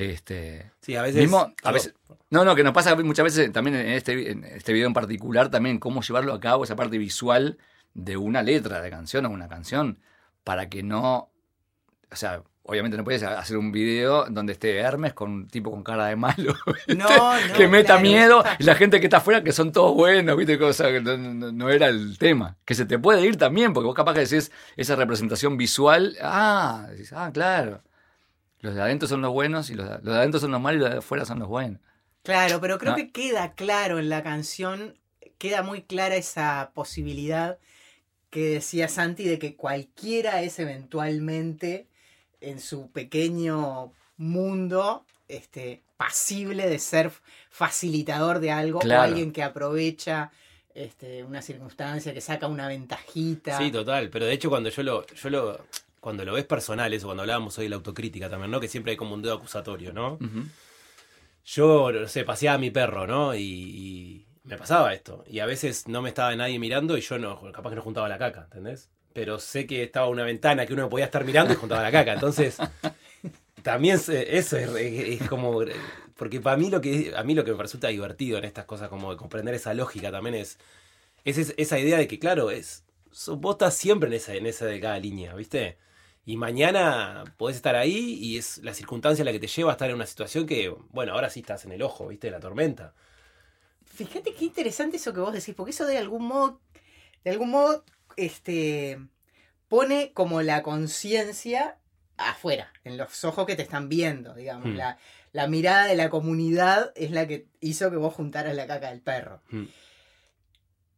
Este, 0.00 0.70
sí, 0.80 0.96
a 0.96 1.02
veces, 1.02 1.20
a 1.62 1.72
veces. 1.72 1.94
No, 2.30 2.44
no, 2.44 2.54
que 2.54 2.62
nos 2.64 2.72
pasa 2.72 2.96
muchas 2.96 3.24
veces 3.24 3.52
también 3.52 3.76
en 3.76 3.88
este, 3.88 4.30
en 4.30 4.44
este 4.44 4.72
video 4.72 4.86
en 4.86 4.94
particular, 4.94 5.50
también 5.50 5.78
cómo 5.78 6.00
llevarlo 6.00 6.32
a 6.32 6.40
cabo, 6.40 6.64
esa 6.64 6.74
parte 6.76 6.96
visual 6.96 7.58
de 7.92 8.16
una 8.16 8.42
letra 8.42 8.80
de 8.80 8.88
canción 8.88 9.26
o 9.26 9.30
una 9.30 9.48
canción, 9.48 9.98
para 10.42 10.68
que 10.70 10.82
no. 10.82 11.28
O 12.12 12.16
sea, 12.16 12.42
obviamente 12.62 12.96
no 12.96 13.04
puedes 13.04 13.22
hacer 13.24 13.56
un 13.58 13.72
video 13.72 14.24
donde 14.30 14.52
esté 14.54 14.78
Hermes 14.78 15.12
con 15.12 15.30
un 15.30 15.48
tipo 15.48 15.70
con 15.70 15.82
cara 15.82 16.06
de 16.06 16.16
malo. 16.16 16.54
No, 16.88 17.06
no, 17.48 17.54
que 17.54 17.68
meta 17.68 17.86
claro, 17.94 18.00
miedo 18.02 18.44
y 18.58 18.64
la 18.64 18.74
gente 18.76 19.00
que 19.00 19.06
está 19.06 19.18
afuera 19.18 19.44
que 19.44 19.52
son 19.52 19.70
todos 19.70 19.94
buenos, 19.94 20.36
¿viste? 20.36 20.58
Cosa 20.58 20.86
que 20.90 21.00
no, 21.00 21.16
no- 21.18 21.52
no 21.52 21.68
era 21.68 21.88
el 21.88 22.16
tema. 22.16 22.56
Que 22.64 22.74
se 22.74 22.86
te 22.86 22.98
puede 22.98 23.26
ir 23.26 23.36
también, 23.36 23.72
porque 23.74 23.86
vos 23.86 23.94
capaz 23.94 24.14
que 24.14 24.20
decís 24.20 24.50
esa 24.76 24.96
representación 24.96 25.56
visual. 25.58 26.16
Ah, 26.22 26.86
decís, 26.90 27.12
ah, 27.12 27.30
claro. 27.34 27.82
Los 28.60 28.74
de 28.74 28.82
adentro 28.82 29.08
son 29.08 29.22
los 29.22 29.32
buenos 29.32 29.70
y 29.70 29.74
los 29.74 29.88
de, 29.88 29.94
los 29.96 30.04
de 30.04 30.16
adentro 30.16 30.40
son 30.40 30.50
los 30.50 30.60
malos 30.60 30.80
y 30.80 30.82
los 30.84 30.90
de 30.92 30.98
afuera 30.98 31.24
son 31.24 31.38
los 31.38 31.48
buenos. 31.48 31.80
Claro, 32.22 32.60
pero 32.60 32.78
creo 32.78 32.92
Ah. 32.92 32.96
que 32.96 33.10
queda 33.10 33.54
claro 33.54 33.98
en 33.98 34.08
la 34.10 34.22
canción, 34.22 34.98
queda 35.38 35.62
muy 35.62 35.82
clara 35.82 36.16
esa 36.16 36.70
posibilidad 36.74 37.58
que 38.28 38.50
decía 38.50 38.88
Santi 38.88 39.24
de 39.24 39.38
que 39.38 39.56
cualquiera 39.56 40.42
es 40.42 40.58
eventualmente 40.58 41.86
en 42.40 42.60
su 42.60 42.90
pequeño 42.90 43.92
mundo 44.16 45.04
este, 45.28 45.82
pasible 45.96 46.68
de 46.68 46.78
ser 46.78 47.10
facilitador 47.50 48.40
de 48.40 48.50
algo 48.50 48.80
Claro. 48.80 49.00
o 49.00 49.04
alguien 49.04 49.32
que 49.32 49.42
aprovecha 49.42 50.30
este, 50.74 51.24
una 51.24 51.42
circunstancia, 51.42 52.14
que 52.14 52.20
saca 52.20 52.46
una 52.46 52.68
ventajita. 52.68 53.58
Sí, 53.58 53.70
total. 53.72 54.08
Pero 54.10 54.26
de 54.26 54.32
hecho, 54.32 54.48
cuando 54.50 54.70
yo 54.70 54.82
lo, 54.82 55.06
yo 55.06 55.30
lo, 55.30 55.66
cuando 56.00 56.24
lo 56.24 56.32
ves 56.34 56.44
personal, 56.46 56.92
eso, 56.92 57.06
cuando 57.06 57.22
hablábamos 57.22 57.56
hoy 57.58 57.66
de 57.66 57.70
la 57.70 57.76
autocrítica 57.76 58.28
también, 58.30 58.50
¿no? 58.50 58.58
Que 58.60 58.68
siempre 58.68 58.92
hay 58.92 58.96
como 58.96 59.14
un 59.14 59.22
dedo 59.22 59.34
acusatorio, 59.34 59.92
¿no? 59.92 60.18
Yo, 61.44 61.90
no 61.92 62.08
sé, 62.08 62.24
paseaba 62.24 62.56
a 62.56 62.58
mi 62.58 62.70
perro, 62.70 63.06
¿no? 63.06 63.34
Y, 63.34 63.40
y 63.42 64.26
me 64.44 64.56
pasaba 64.56 64.92
esto. 64.94 65.24
Y 65.26 65.40
a 65.40 65.46
veces 65.46 65.88
no 65.88 66.02
me 66.02 66.08
estaba 66.10 66.34
nadie 66.36 66.58
mirando 66.58 66.96
y 66.96 67.00
yo 67.00 67.18
no, 67.18 67.40
capaz 67.52 67.70
que 67.70 67.76
no 67.76 67.82
juntaba 67.82 68.08
la 68.08 68.18
caca, 68.18 68.42
¿entendés? 68.44 68.90
Pero 69.12 69.38
sé 69.40 69.66
que 69.66 69.82
estaba 69.82 70.06
una 70.08 70.22
ventana 70.24 70.66
que 70.66 70.72
uno 70.74 70.88
podía 70.88 71.06
estar 71.06 71.24
mirando 71.24 71.52
y 71.52 71.56
juntaba 71.56 71.82
la 71.82 71.90
caca. 71.90 72.12
Entonces, 72.12 72.58
también 73.62 73.98
se- 73.98 74.36
eso 74.38 74.56
es, 74.56 74.68
es- 74.70 75.20
es 75.22 75.28
como. 75.28 75.62
Porque 76.16 76.40
para 76.40 76.56
mí 76.56 76.70
lo 76.70 76.80
que 76.80 77.12
a 77.16 77.22
mí 77.24 77.34
lo 77.34 77.44
que 77.44 77.52
me 77.52 77.62
resulta 77.62 77.88
divertido 77.88 78.38
en 78.38 78.44
estas 78.44 78.66
cosas, 78.66 78.88
como 78.88 79.10
de 79.10 79.16
comprender 79.16 79.54
esa 79.54 79.74
lógica 79.74 80.10
también 80.12 80.36
es. 80.36 80.58
Es 81.24 81.38
es- 81.38 81.54
esa 81.56 81.78
idea 81.78 81.98
de 81.98 82.06
que, 82.06 82.18
claro, 82.18 82.50
es. 82.50 82.84
Vos 83.26 83.54
estás 83.54 83.74
siempre 83.74 84.06
en 84.08 84.12
esa, 84.14 84.34
en 84.34 84.46
esa 84.46 84.66
de 84.66 84.78
cada 84.78 84.98
línea, 85.00 85.34
¿viste? 85.34 85.78
Y 86.24 86.36
mañana 86.36 87.24
podés 87.36 87.56
estar 87.56 87.76
ahí 87.76 88.18
y 88.20 88.38
es 88.38 88.58
la 88.58 88.74
circunstancia 88.74 89.24
la 89.24 89.32
que 89.32 89.40
te 89.40 89.46
lleva 89.46 89.70
a 89.70 89.74
estar 89.74 89.88
en 89.88 89.96
una 89.96 90.06
situación 90.06 90.46
que, 90.46 90.74
bueno, 90.90 91.12
ahora 91.12 91.30
sí 91.30 91.40
estás 91.40 91.64
en 91.64 91.72
el 91.72 91.82
ojo, 91.82 92.08
¿viste? 92.08 92.28
De 92.28 92.32
la 92.32 92.40
tormenta. 92.40 92.94
Fíjate 93.84 94.34
qué 94.34 94.44
interesante 94.44 94.98
eso 94.98 95.12
que 95.12 95.20
vos 95.20 95.32
decís, 95.32 95.54
porque 95.54 95.70
eso 95.72 95.86
de 95.86 95.98
algún 95.98 96.26
modo, 96.26 96.60
de 97.24 97.30
algún 97.30 97.50
modo, 97.50 97.84
este, 98.16 99.00
pone 99.68 100.12
como 100.12 100.42
la 100.42 100.62
conciencia 100.62 101.78
afuera, 102.16 102.72
en 102.84 102.96
los 102.96 103.24
ojos 103.24 103.46
que 103.46 103.56
te 103.56 103.62
están 103.62 103.88
viendo, 103.88 104.34
digamos. 104.34 104.66
Hmm. 104.66 104.76
La, 104.76 104.98
la 105.32 105.46
mirada 105.46 105.86
de 105.86 105.96
la 105.96 106.10
comunidad 106.10 106.92
es 106.96 107.10
la 107.10 107.26
que 107.26 107.46
hizo 107.60 107.90
que 107.90 107.96
vos 107.96 108.14
juntaras 108.14 108.54
la 108.54 108.66
caca 108.66 108.90
del 108.90 109.00
perro. 109.00 109.42
Mm. 109.50 109.64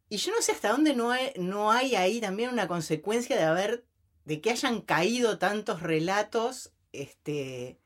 Y 0.09 0.17
yo 0.17 0.31
no 0.31 0.41
sé 0.41 0.51
hasta 0.51 0.69
dónde 0.69 0.95
no 0.95 1.11
hay, 1.11 1.31
no 1.37 1.71
hay 1.71 1.95
ahí 1.95 2.19
también 2.19 2.49
una 2.49 2.67
consecuencia 2.67 3.35
de 3.35 3.43
haber, 3.43 3.85
de 4.25 4.41
que 4.41 4.51
hayan 4.51 4.81
caído 4.81 5.37
tantos 5.37 5.81
relatos, 5.81 6.71
este, 6.93 7.77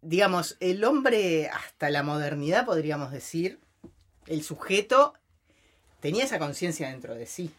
digamos, 0.00 0.56
el 0.60 0.82
hombre 0.84 1.48
hasta 1.48 1.90
la 1.90 2.02
modernidad, 2.02 2.64
podríamos 2.64 3.12
decir, 3.12 3.60
el 4.26 4.42
sujeto 4.42 5.14
tenía 6.00 6.24
esa 6.24 6.38
conciencia 6.38 6.88
dentro 6.90 7.14
de 7.14 7.26
sí. 7.26 7.50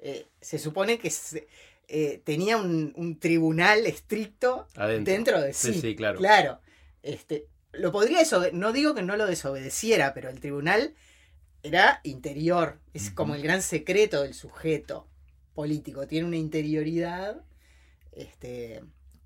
Eh, 0.00 0.26
se 0.40 0.58
supone 0.58 0.98
que 0.98 1.10
se- 1.10 1.46
eh, 1.88 2.20
tenía 2.24 2.56
un, 2.56 2.92
un 2.96 3.18
tribunal 3.18 3.86
estricto 3.86 4.66
Adentro. 4.76 5.12
dentro 5.12 5.40
de 5.40 5.52
sí. 5.52 5.72
Sí, 5.74 5.80
sí, 5.80 5.96
claro. 5.96 6.18
Claro. 6.18 6.60
Este, 7.02 7.46
lo 7.72 7.90
podría 7.92 8.20
no 8.52 8.72
digo 8.72 8.94
que 8.94 9.02
no 9.02 9.16
lo 9.16 9.26
desobedeciera, 9.26 10.12
pero 10.14 10.28
el 10.28 10.40
tribunal 10.40 10.94
era 11.62 12.00
interior. 12.04 12.78
Es 12.94 13.10
como 13.10 13.34
el 13.34 13.42
gran 13.42 13.62
secreto 13.62 14.22
del 14.22 14.34
sujeto 14.34 15.06
político. 15.60 16.06
Tiene 16.06 16.26
una 16.26 16.36
interioridad 16.38 17.42
este, 18.12 18.82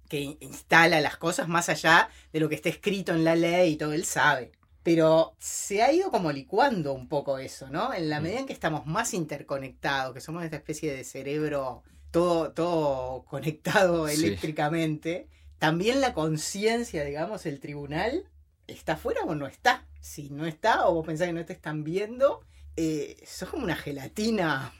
que 0.08 0.20
in- 0.20 0.36
instala 0.40 1.00
las 1.00 1.16
cosas 1.16 1.46
más 1.48 1.68
allá 1.68 2.08
de 2.32 2.40
lo 2.40 2.48
que 2.48 2.56
está 2.56 2.68
escrito 2.68 3.12
en 3.12 3.22
la 3.24 3.36
ley 3.36 3.72
y 3.72 3.76
todo 3.76 3.92
él 3.92 4.04
sabe. 4.04 4.50
Pero 4.82 5.34
se 5.38 5.82
ha 5.82 5.92
ido 5.92 6.10
como 6.10 6.30
licuando 6.32 6.92
un 6.92 7.08
poco 7.08 7.38
eso, 7.38 7.70
¿no? 7.70 7.94
En 7.94 8.10
la 8.10 8.18
Mm. 8.18 8.22
medida 8.22 8.38
en 8.40 8.46
que 8.46 8.52
estamos 8.52 8.84
más 8.84 9.14
interconectados, 9.14 10.12
que 10.12 10.20
somos 10.20 10.44
esta 10.44 10.56
especie 10.56 10.92
de 10.94 11.04
cerebro 11.04 11.82
todo, 12.10 12.52
todo 12.52 13.24
conectado 13.24 14.08
Sí. 14.08 14.14
eléctricamente, 14.26 15.28
también 15.58 16.00
la 16.00 16.12
conciencia, 16.14 17.04
digamos, 17.04 17.46
el 17.46 17.60
tribunal, 17.60 18.28
¿está 18.66 18.96
fuera 18.96 19.22
o 19.24 19.34
no 19.34 19.46
está? 19.46 19.86
Si 20.00 20.30
no 20.30 20.46
está, 20.46 20.86
o 20.86 20.94
vos 20.94 21.06
pensás 21.06 21.28
que 21.28 21.32
no 21.32 21.44
te 21.44 21.54
están 21.54 21.82
viendo, 21.84 22.40
eh, 22.76 23.16
sos 23.26 23.48
como 23.50 23.64
una 23.64 23.76
gelatina 23.76 24.72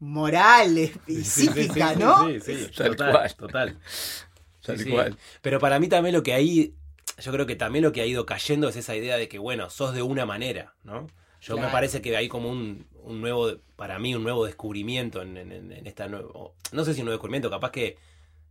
moral 0.00 0.78
y 1.06 1.24
Sí, 1.24 1.48
sí, 1.50 1.68
psíquica, 1.68 1.68
sí, 1.68 1.88
sí, 1.88 1.98
¿no? 1.98 2.14
Sí, 2.14 2.40
sí, 2.40 2.68
Tal 2.74 2.96
total, 2.96 3.02
cual. 3.02 3.34
total. 3.36 3.78
Tal 4.62 4.76
Sí, 4.76 4.76
sí. 4.78 4.90
cual. 4.90 5.18
Pero 5.42 5.58
para 5.60 5.80
mí 5.80 5.88
también 5.88 6.14
lo 6.14 6.22
que 6.22 6.34
ahí, 6.34 6.74
yo 7.18 7.32
creo 7.32 7.46
que 7.46 7.56
también 7.56 7.84
lo 7.84 7.92
que 7.92 8.02
ha 8.02 8.06
ido 8.06 8.26
cayendo 8.26 8.68
es 8.68 8.76
esa 8.76 8.96
idea 8.96 9.16
de 9.16 9.28
que, 9.28 9.38
bueno, 9.38 9.70
sos 9.70 9.94
de 9.94 10.02
una 10.02 10.26
manera, 10.26 10.74
¿no? 10.84 11.06
Yo 11.40 11.58
me 11.58 11.70
parece 11.70 12.02
que 12.02 12.16
hay 12.16 12.28
como 12.28 12.50
un, 12.50 12.86
un 13.02 13.20
nuevo, 13.20 13.52
para 13.76 13.98
mí, 13.98 14.14
un 14.14 14.22
nuevo 14.22 14.44
descubrimiento 14.44 15.22
en, 15.22 15.36
en- 15.38 15.72
en 15.72 15.86
esta 15.86 16.08
nueva, 16.08 16.28
no 16.72 16.84
sé 16.84 16.94
si 16.94 17.00
un 17.00 17.06
nuevo 17.06 17.16
descubrimiento, 17.16 17.50
capaz 17.50 17.70
que 17.72 17.96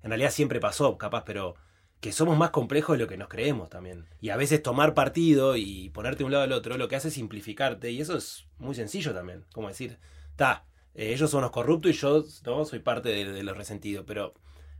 en 0.04 0.10
realidad 0.10 0.32
siempre 0.32 0.60
pasó, 0.60 0.98
capaz, 0.98 1.24
pero 1.26 1.56
que 2.00 2.12
somos 2.14 2.38
más 2.38 2.52
complejos 2.52 2.98
de 2.98 3.04
lo 3.04 3.10
que 3.10 3.18
nos 3.18 3.28
creemos 3.28 3.70
también. 3.70 4.08
Y 4.22 4.30
a 4.30 4.38
veces 4.38 4.64
tomar 4.64 4.94
partido 4.94 5.56
y 5.58 5.90
ponerte 5.90 6.20
de 6.20 6.26
un 6.26 6.32
lado 6.32 6.46
al 6.46 6.54
otro, 6.54 6.78
lo 6.78 6.88
que 6.88 6.96
hace 6.96 7.10
es 7.10 7.14
simplificarte, 7.16 7.92
y 7.92 8.02
eso 8.02 8.18
es 8.18 8.46
muy 8.58 8.76
sencillo 8.76 9.14
también, 9.14 9.46
como 9.54 9.68
decir, 9.68 10.00
ta, 10.36 10.66
eh, 11.00 11.14
ellos 11.14 11.30
son 11.32 11.42
los 11.42 11.52
corruptos 11.52 11.92
y 11.92 11.94
yo 11.94 12.24
no 12.46 12.66
soy 12.66 12.80
parte 12.80 13.10
de, 13.10 13.26
de 13.32 13.44
los 13.44 13.56
resentidos, 13.58 14.04
pero 14.08 14.34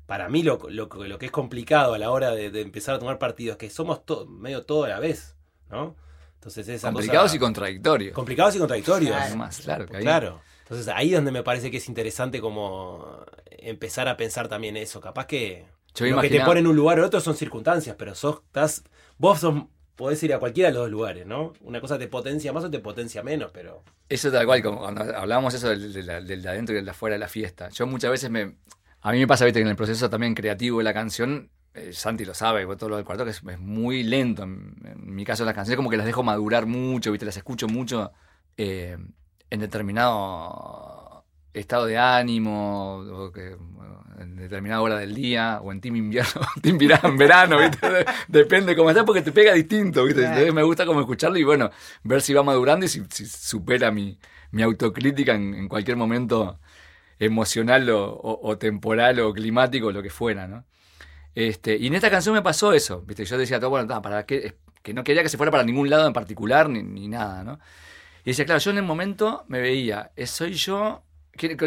para 0.06 0.28
mí 0.30 0.44
lo, 0.44 0.58
lo, 0.70 0.88
lo 0.88 1.18
que 1.20 1.28
es 1.28 1.32
complicado 1.32 1.94
a 1.94 1.98
la 1.98 2.10
hora 2.12 2.32
de, 2.32 2.50
de 2.52 2.62
empezar 2.62 2.96
a 2.96 3.00
tomar 3.00 3.20
partido 3.20 3.52
es 3.54 3.58
que 3.58 3.70
somos 3.70 4.06
to- 4.06 4.26
medio 4.28 4.66
todo 4.66 4.84
a 4.86 4.90
la 4.90 5.00
vez, 5.00 5.36
¿no? 5.70 5.96
Entonces 6.36 6.68
esa 6.70 6.88
Complicados 6.92 7.26
cosa- 7.32 7.36
y 7.36 7.40
contradictorios. 7.40 8.14
complicados 8.14 8.56
y 8.56 8.60
contradictorios. 8.60 9.12
Claro. 9.12 9.26
Además, 9.28 9.60
claro. 9.62 9.86
que 9.86 9.98
ahí- 9.98 10.04
Claro. 10.04 10.42
Entonces 10.64 10.88
ahí 10.88 11.10
es 11.10 11.16
donde 11.16 11.32
me 11.32 11.44
parece 11.44 11.70
que 11.72 11.78
es 11.78 11.88
interesante 11.90 12.40
como 12.42 13.24
empezar 13.50 14.08
a 14.08 14.16
pensar 14.18 14.48
también 14.48 14.78
eso. 14.78 15.02
Capaz 15.02 15.26
que 15.26 15.66
Yo 15.96 16.06
lo 16.06 16.22
que 16.22 16.28
te 16.30 16.36
imaginaba- 16.36 16.46
pone 16.46 16.60
en 16.62 16.68
un 16.68 16.76
lugar 16.76 17.00
o 17.00 17.06
otro 17.06 17.20
son 17.20 17.36
circunstancias, 17.36 17.96
pero 17.98 18.16
sos, 18.16 18.42
estás, 18.46 18.84
vos 19.18 19.40
sos, 19.40 19.56
podés 20.00 20.24
ir 20.24 20.34
a 20.34 20.40
cualquiera 20.40 20.70
de 20.70 20.76
los 20.76 20.84
dos 20.84 20.92
lugares, 20.92 21.26
¿no? 21.26 21.52
Una 21.60 21.82
cosa 21.82 22.00
te 22.00 22.08
potencia 22.08 22.54
más 22.54 22.64
o 22.64 22.72
te 22.72 22.80
potencia 22.80 23.22
menos, 23.22 23.52
pero... 23.54 23.84
Eso 24.08 24.32
tal 24.32 24.46
cual, 24.46 24.64
como 24.64 24.80
cuando 24.80 25.02
hablábamos 25.14 25.54
eso 25.54 25.68
del, 25.68 25.92
de 25.94 26.50
adentro 26.50 26.74
y 26.74 26.78
del 26.78 26.86
de 26.86 26.92
afuera 26.92 27.16
de 27.16 27.20
la 27.20 27.28
fiesta. 27.28 27.68
Yo 27.68 27.86
muchas 27.86 28.10
veces 28.10 28.30
me. 28.30 28.56
A 29.02 29.12
mí 29.12 29.20
me 29.20 29.28
pasa, 29.28 29.44
viste, 29.44 29.60
que 29.60 29.64
en 29.64 29.68
el 29.68 29.76
proceso 29.76 30.10
también 30.10 30.36
creativo 30.36 30.78
de 30.78 30.86
la 30.86 30.94
canción, 30.94 31.50
eh, 31.74 31.92
Santi 31.92 32.24
lo 32.24 32.34
sabe, 32.34 32.66
todo 32.78 32.90
lo 32.90 32.96
del 32.96 33.04
cuarto, 33.04 33.26
que 33.26 33.32
es, 33.32 33.44
muy 33.44 34.04
lento. 34.04 34.44
En, 34.44 34.74
en 34.86 35.14
mi 35.14 35.26
caso, 35.26 35.44
las 35.44 35.54
canciones 35.54 35.76
como 35.76 35.90
que 35.90 35.98
las 35.98 36.06
dejo 36.06 36.24
madurar 36.24 36.66
mucho, 36.66 37.12
viste, 37.12 37.26
las 37.26 37.36
escucho 37.36 37.68
mucho 37.68 38.14
eh, 38.56 38.98
en 39.50 39.60
determinado 39.60 40.99
estado 41.54 41.86
de 41.86 41.98
ánimo, 41.98 42.98
o 42.98 43.32
que, 43.32 43.56
bueno, 43.56 44.04
en 44.20 44.36
determinada 44.36 44.82
hora 44.82 44.98
del 44.98 45.16
día, 45.16 45.60
o 45.64 45.72
en 45.72 45.82
team 45.82 45.96
invierno, 45.98 46.42
team 46.62 46.78
verano, 46.78 47.18
verano, 47.18 47.58
¿viste? 47.60 47.90
De- 47.90 48.06
Depende 48.28 48.76
cómo 48.76 48.90
estás, 48.90 49.06
porque 49.06 49.22
te 49.22 49.32
pega 49.32 49.54
distinto, 49.54 50.04
¿viste? 50.06 50.26
Entonces 50.26 50.54
me 50.54 50.64
gusta 50.64 50.86
como 50.86 51.00
escucharlo 51.02 51.38
y 51.38 51.44
bueno, 51.44 51.70
ver 52.04 52.22
si 52.22 52.34
va 52.34 52.44
madurando 52.44 52.86
y 52.86 52.90
si, 52.90 53.04
si 53.10 53.26
supera 53.26 53.92
mi, 53.92 54.18
mi 54.52 54.62
autocrítica 54.64 55.36
en, 55.36 55.54
en 55.56 55.68
cualquier 55.68 55.98
momento 55.98 56.60
emocional 57.20 57.90
o, 57.90 58.06
o- 58.14 58.50
o 58.50 58.58
temporal 58.58 59.20
o 59.22 59.34
climático, 59.34 59.92
lo 59.92 60.02
que 60.04 60.10
fuera, 60.10 60.48
¿no? 60.48 60.66
Este, 61.36 61.78
y 61.78 61.88
en 61.88 61.96
esta 61.96 62.10
canción 62.10 62.36
me 62.36 62.42
pasó 62.42 62.74
eso, 62.74 63.02
¿viste? 63.04 63.26
Yo 63.26 63.38
decía, 63.38 63.60
todo, 63.60 63.70
bueno, 63.72 64.02
para 64.02 64.26
qué, 64.26 64.58
que 64.84 64.94
no 64.94 65.04
quería 65.04 65.24
que 65.24 65.30
se 65.30 65.38
fuera 65.38 65.52
para 65.52 65.64
ningún 65.64 65.90
lado 65.90 66.08
en 66.08 66.14
particular 66.14 66.70
ni, 66.70 66.84
ni 66.84 67.08
nada, 67.08 67.44
¿no? 67.44 67.60
Y 68.26 68.32
decía, 68.32 68.46
claro, 68.46 68.60
yo 68.62 68.72
en 68.72 68.78
el 68.78 68.84
momento 68.84 69.46
me 69.48 69.62
veía, 69.62 70.12
eh, 70.16 70.28
soy 70.28 70.54
yo, 70.54 71.04
¿quién, 71.40 71.54
es 71.54 71.58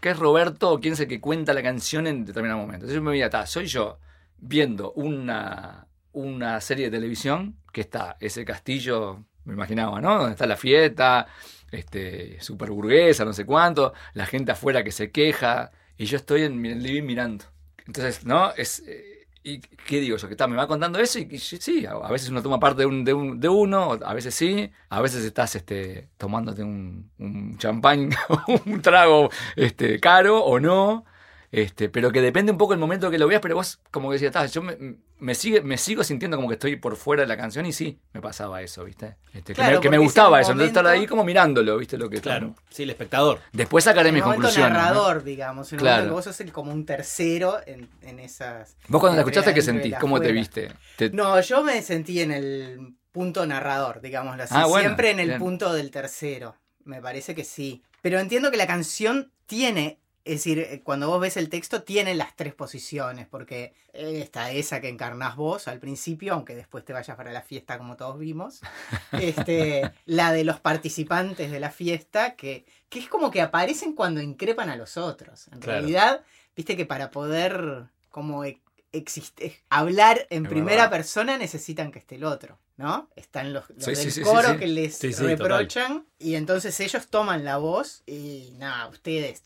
qué 0.00 0.08
es 0.10 0.18
Roberto 0.18 0.70
o 0.70 0.80
quién 0.80 0.94
es 0.94 1.00
el 1.00 1.08
que 1.08 1.20
cuenta 1.20 1.52
la 1.52 1.62
canción 1.62 2.06
en 2.06 2.24
determinado 2.24 2.58
momento? 2.58 2.86
Entonces 2.86 2.96
yo 2.96 3.02
me 3.02 3.10
veía, 3.10 3.46
soy 3.46 3.66
yo 3.66 3.98
viendo 4.38 4.92
una, 4.92 5.86
una 6.12 6.60
serie 6.60 6.86
de 6.86 6.96
televisión 6.96 7.56
que 7.72 7.82
está 7.82 8.16
ese 8.18 8.44
castillo, 8.44 9.24
me 9.44 9.52
imaginaba, 9.52 10.00
¿no? 10.00 10.16
Donde 10.16 10.32
está 10.32 10.46
la 10.46 10.56
fiesta, 10.56 11.26
este, 11.70 12.40
super 12.40 12.70
burguesa, 12.70 13.24
no 13.24 13.32
sé 13.32 13.44
cuánto, 13.44 13.92
la 14.14 14.26
gente 14.26 14.52
afuera 14.52 14.82
que 14.82 14.92
se 14.92 15.10
queja, 15.10 15.70
y 15.98 16.06
yo 16.06 16.16
estoy 16.16 16.42
en 16.42 16.64
el 16.64 16.82
living 16.82 17.04
mirando. 17.04 17.44
Entonces, 17.86 18.24
¿no? 18.24 18.52
Es, 18.54 18.82
eh, 18.86 19.17
¿Y 19.50 19.60
qué 19.60 20.00
digo 20.00 20.16
yo? 20.18 20.28
Que 20.28 20.34
está, 20.34 20.46
me 20.46 20.56
va 20.56 20.66
contando 20.66 20.98
eso 20.98 21.18
y, 21.18 21.28
y 21.30 21.38
sí, 21.38 21.86
a, 21.86 21.96
veces 22.10 22.28
uno 22.28 22.42
toma 22.42 22.60
parte 22.60 22.80
de, 22.82 22.86
un, 22.86 23.04
de, 23.04 23.14
un- 23.14 23.40
de 23.40 23.48
uno, 23.48 23.92
a 24.04 24.12
veces 24.14 24.34
sí, 24.34 24.70
a 24.90 25.00
veces 25.00 25.24
estás 25.24 25.54
este, 25.56 26.10
tomándote 26.18 26.62
un, 26.62 27.10
un 27.18 27.56
champán, 27.56 28.10
un 28.66 28.82
trago 28.82 29.30
este, 29.56 30.00
caro 30.00 30.44
o 30.44 30.60
no, 30.60 31.04
Este, 31.50 31.88
pero 31.88 32.12
que 32.12 32.20
depende 32.20 32.52
un 32.52 32.58
poco 32.58 32.74
el 32.74 32.78
momento 32.78 33.10
que 33.10 33.16
lo 33.18 33.26
veas, 33.26 33.40
pero 33.40 33.54
vos 33.54 33.80
como 33.90 34.10
que 34.10 34.14
decías, 34.14 34.32
"Ta, 34.32 34.44
yo 34.46 34.60
me, 34.62 34.76
me, 35.18 35.34
sigue, 35.34 35.62
me 35.62 35.78
sigo 35.78 36.04
sintiendo 36.04 36.36
como 36.36 36.48
que 36.48 36.54
estoy 36.54 36.76
por 36.76 36.96
fuera 36.96 37.22
de 37.22 37.26
la 37.26 37.38
canción 37.38 37.64
y 37.64 37.72
sí, 37.72 37.98
me 38.12 38.20
pasaba 38.20 38.60
eso, 38.60 38.84
¿viste? 38.84 39.16
Este, 39.32 39.54
que 39.54 39.62
me, 39.62 39.68
que 39.68 39.74
me 39.74 39.80
porque 39.80 39.98
gustaba 39.98 40.40
es 40.40 40.46
eso, 40.46 40.52
entonces 40.52 40.68
estar 40.68 40.84
momento- 40.84 41.00
ahí 41.00 41.06
como 41.06 41.24
mirándolo, 41.24 41.78
¿viste? 41.78 41.96
Lo 41.96 42.10
que 42.10 42.20
Claro, 42.20 42.54
sí, 42.68 42.82
el 42.82 42.90
espectador. 42.90 43.40
Después 43.52 43.84
sacaré 43.84 44.12
mis 44.12 44.22
momento 44.22 44.42
conclusiones. 44.42 44.72
¿no? 44.72 44.78
narrador, 44.78 45.24
digamos. 45.24 45.72
El 45.72 45.78
Claro. 45.78 45.96
momento 45.96 46.10
que 46.10 46.14
vos 46.16 46.24
sos 46.26 46.40
el, 46.40 46.52
como 46.52 46.72
un 46.72 46.84
tercero 46.84 47.58
en, 47.66 47.88
en 48.02 48.18
esas. 48.18 48.76
Vos 48.88 49.00
cuando 49.00 49.16
la 49.16 49.22
escuchaste, 49.22 49.54
¿qué 49.54 49.62
sentís? 49.62 49.94
¿Cómo 49.98 50.20
te 50.20 50.32
viste? 50.32 50.70
Te- 50.96 51.10
No, 51.10 51.40
yo 51.40 51.62
me 51.64 51.80
sentí 51.80 52.20
en 52.20 52.30
el 52.32 52.94
punto 53.10 53.46
narrador, 53.46 54.02
digámoslo 54.02 54.42
así. 54.42 54.54
Ah, 54.54 54.66
bueno, 54.66 54.82
Siempre 54.90 55.10
en 55.12 55.20
el 55.20 55.28
bien. 55.28 55.38
punto 55.38 55.72
del 55.72 55.90
tercero. 55.90 56.56
Me 56.84 57.00
parece 57.00 57.34
que 57.34 57.44
sí. 57.44 57.82
Pero 58.02 58.18
entiendo 58.20 58.50
que 58.50 58.58
la 58.58 58.66
canción 58.66 59.32
tiene. 59.46 59.98
Es 60.28 60.40
decir, 60.44 60.58
eh, 60.58 60.82
cuando 60.84 61.08
vos 61.08 61.20
ves 61.20 61.36
el 61.38 61.48
texto, 61.48 61.82
tiene 61.82 62.14
las 62.14 62.36
tres 62.36 62.52
posiciones, 62.54 63.26
porque 63.26 63.72
eh, 63.94 64.20
está 64.22 64.50
esa 64.52 64.80
que 64.80 64.88
encarnás 64.88 65.36
vos 65.36 65.68
al 65.68 65.78
principio, 65.78 66.34
aunque 66.34 66.54
después 66.54 66.84
te 66.84 66.92
vayas 66.92 67.16
para 67.16 67.32
la 67.32 67.40
fiesta 67.42 67.78
como 67.78 67.96
todos 67.96 68.18
vimos. 68.18 68.60
Este, 69.12 69.90
la 70.04 70.32
de 70.32 70.44
los 70.44 70.60
participantes 70.60 71.50
de 71.50 71.60
la 71.60 71.70
fiesta, 71.70 72.34
que, 72.36 72.66
que 72.88 72.98
es 72.98 73.08
como 73.08 73.30
que 73.30 73.40
aparecen 73.40 73.94
cuando 73.94 74.20
increpan 74.20 74.68
a 74.70 74.76
los 74.76 74.96
otros. 74.96 75.48
En 75.48 75.60
Claro. 75.60 75.80
realidad, 75.80 76.20
viste 76.54 76.76
que 76.76 76.84
para 76.86 77.10
poder 77.10 77.84
como 78.10 78.44
e- 78.44 78.60
existe, 78.92 79.62
hablar 79.70 80.26
en 80.30 80.44
Es 80.44 80.50
primera 80.50 80.82
verdad. 80.84 80.90
persona 80.90 81.38
necesitan 81.38 81.90
que 81.90 81.98
esté 82.00 82.16
el 82.16 82.24
otro, 82.24 82.58
¿no? 82.76 83.08
Están 83.16 83.52
los, 83.52 83.64
los 83.70 83.84
Sí, 83.84 83.94
del 83.94 84.12
sí, 84.12 84.20
coro 84.22 84.50
sí. 84.52 84.56
que 84.58 84.66
les 84.66 85.18
reprochan 85.20 86.06
y 86.18 86.34
entonces 86.34 86.78
ellos 86.80 87.08
toman 87.08 87.44
la 87.44 87.56
voz 87.56 88.02
y 88.06 88.52
nada, 88.58 88.88
ustedes... 88.88 89.42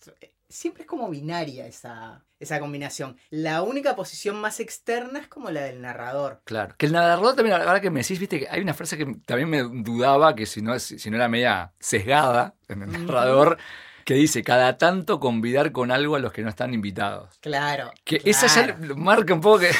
Siempre 0.52 0.82
es 0.82 0.88
como 0.88 1.08
binaria 1.08 1.66
esa, 1.66 2.22
esa 2.38 2.60
combinación. 2.60 3.16
La 3.30 3.62
única 3.62 3.96
posición 3.96 4.36
más 4.36 4.60
externa 4.60 5.18
es 5.20 5.28
como 5.28 5.50
la 5.50 5.62
del 5.62 5.80
narrador. 5.80 6.42
Claro. 6.44 6.74
Que 6.76 6.86
el 6.86 6.92
narrador 6.92 7.34
también, 7.34 7.56
ahora 7.60 7.80
que 7.80 7.90
me 7.90 8.00
decís, 8.00 8.18
viste 8.18 8.40
que 8.40 8.48
hay 8.50 8.60
una 8.60 8.74
frase 8.74 8.96
que 8.98 9.06
también 9.26 9.48
me 9.48 9.62
dudaba, 9.82 10.34
que 10.34 10.46
si 10.46 10.60
no, 10.62 10.74
es- 10.74 10.82
si 10.98 11.10
no 11.10 11.16
era 11.16 11.28
media 11.28 11.72
sesgada 11.80 12.54
en 12.68 12.82
el 12.82 12.92
narrador, 13.06 13.56
que 14.04 14.14
dice, 14.14 14.42
cada 14.42 14.78
tanto 14.78 15.20
convidar 15.20 15.72
con 15.72 15.90
algo 15.90 16.16
a 16.16 16.18
los 16.18 16.32
que 16.32 16.42
no 16.42 16.48
están 16.48 16.74
invitados. 16.74 17.38
Claro. 17.40 17.92
Que 18.04 18.20
esa 18.24 18.46
ya 18.48 18.76
marca 18.96 19.32
un 19.34 19.40
poco 19.40 19.60
que... 19.60 19.70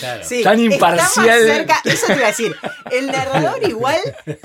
Claro. 0.00 0.24
Sí, 0.24 0.42
Tan 0.42 0.58
está 0.58 0.74
imparcial. 0.74 1.26
más 1.26 1.38
cerca- 1.56 1.80
eso 1.84 2.06
te 2.08 2.14
iba 2.14 2.24
a 2.24 2.28
decir. 2.28 2.56
El 2.90 3.06
narrador 3.06 3.62
igual 3.68 4.00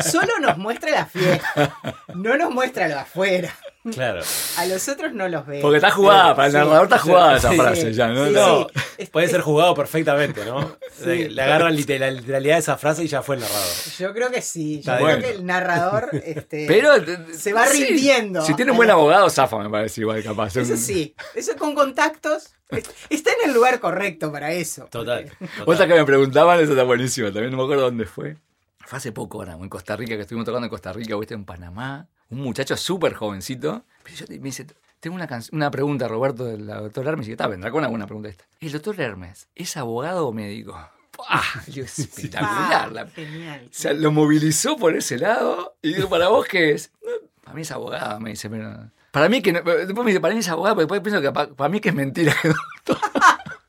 solo 0.06 0.38
nos 0.40 0.56
muestra 0.60 0.92
la 0.92 1.06
fiesta, 1.08 1.76
no 2.14 2.38
nos 2.38 2.52
muestra 2.52 2.88
lo 2.88 3.00
afuera. 3.00 3.52
Claro. 3.94 4.22
A 4.58 4.66
los 4.68 4.88
otros 4.90 5.12
no 5.14 5.28
los 5.28 5.46
ve. 5.48 5.60
Porque 5.62 5.78
está 5.78 5.90
jugada, 5.90 6.36
para 6.36 6.46
el 6.48 6.52
Sí. 6.52 6.58
narrador 6.60 6.84
está 6.84 7.00
jugada 7.00 7.38
esa 7.38 7.50
Sí, 7.50 7.56
frase 7.58 7.94
ya, 7.94 8.08
¿no? 8.10 8.28
sí, 8.28 8.32
No. 8.34 8.68
sí. 9.00 9.06
Puede 9.08 9.28
ser 9.28 9.42
jugado 9.42 9.74
perfectamente, 9.74 10.46
¿no? 10.46 10.78
Sí. 11.04 11.30
Le, 11.30 11.42
agarran 11.42 11.70
la 11.74 11.76
literalidad 11.80 12.56
de 12.56 12.60
esa 12.60 12.78
frase 12.78 13.04
y 13.04 13.08
ya 13.08 13.24
fue 13.24 13.38
el 13.38 13.42
narrador. 13.42 13.68
Yo 13.98 14.14
creo 14.14 14.30
que 14.30 14.42
sí. 14.44 14.82
Yo 14.82 14.96
creo 14.98 15.20
que 15.20 15.30
el 15.32 15.46
narrador 15.46 16.10
este, 16.14 16.66
Pero 16.68 16.92
se 17.36 17.54
va 17.54 17.66
sí. 17.68 17.84
rindiendo. 17.86 18.44
Si 18.46 18.54
tiene 18.54 18.70
un 18.72 18.78
buen 18.78 18.92
abogado, 18.92 19.28
zafa, 19.32 19.58
me 19.58 19.70
parece 19.70 20.02
igual 20.02 20.22
capaz. 20.24 20.56
Eso 20.58 20.78
sí. 20.78 21.16
Eso 21.34 21.56
con 21.58 21.74
contactos. 21.74 22.54
es- 22.70 22.86
Está 23.10 23.32
en 23.42 23.50
el 23.50 23.56
lugar 23.56 23.80
correcto 23.80 24.32
para 24.32 24.52
eso. 24.52 24.86
Total. 24.92 25.26
Otra 25.42 25.66
total. 25.66 25.88
que 25.88 25.94
me 25.96 26.06
preguntaban, 26.06 26.60
eso 26.60 26.72
está 26.74 26.84
buenísimo. 26.84 27.28
También 27.32 27.50
no 27.52 27.58
me 27.58 27.64
acuerdo 27.64 27.84
dónde 27.86 28.06
fue. 28.06 28.38
Fue 28.86 28.98
hace 28.98 29.12
poco 29.12 29.40
ahora, 29.40 29.54
en 29.54 29.70
Costa 29.70 29.96
Rica, 29.96 30.16
que 30.16 30.22
estuvimos 30.22 30.46
tocando 30.46 30.66
en 30.68 30.70
Costa 30.70 30.94
Rica, 30.94 31.16
o 31.18 31.24
en 31.28 31.46
Panamá. 31.46 32.08
Un 32.32 32.40
muchacho 32.42 32.76
súper 32.78 33.14
jovencito. 33.14 33.84
Pero 34.04 34.16
yo 34.16 34.26
me 34.30 34.38
dice, 34.40 34.66
tengo 35.00 35.16
una, 35.16 35.28
can- 35.28 35.44
una 35.52 35.70
pregunta, 35.70 36.08
Roberto, 36.08 36.46
del 36.46 36.66
doctor 36.68 37.08
Hermes. 37.08 37.28
Y 37.28 37.32
está, 37.32 37.48
vendrá 37.48 37.70
con 37.72 37.80
una 37.80 37.88
buena 37.90 38.06
pregunta 38.08 38.30
esta. 38.30 38.46
¿El 38.60 38.72
doctor 38.72 39.00
Hermes 39.00 39.48
es 39.56 39.78
abogado 39.78 40.28
o 40.28 40.32
médico? 40.34 40.74
¡Pah! 41.18 41.44
Yo, 41.68 41.84
espectacular. 41.84 42.86
Ah, 42.86 42.90
la- 42.92 43.08
genial. 43.08 43.66
o 43.66 43.70
sea, 43.74 43.94
lo 43.94 44.12
movilizó 44.12 44.78
por 44.78 44.96
ese 44.96 45.18
lado. 45.20 45.76
Y 45.82 45.94
digo, 45.94 46.10
¿para 46.10 46.30
vos 46.30 46.48
qué 46.48 46.72
es? 46.72 46.92
"No, 47.04 47.10
Para 47.44 47.56
mí 47.56 47.62
es 47.64 47.72
abogado, 47.72 48.20
me 48.20 48.30
dice, 48.32 48.50
pero... 48.50 48.90
Para 49.12 49.28
mí 49.28 49.42
que 49.42 49.52
no- 49.52 49.62
después 49.62 50.06
me 50.06 50.12
dice, 50.12 50.22
para 50.22 50.34
mí 50.34 50.40
es 50.40 50.48
abogado, 50.48 50.76
pero 50.78 50.86
después 50.88 51.02
pienso 51.02 51.22
que 51.22 51.32
pa- 51.34 51.48
para, 51.54 51.68
mí 51.70 51.80
que 51.82 51.90
es 51.90 51.96
mentira. 51.96 52.34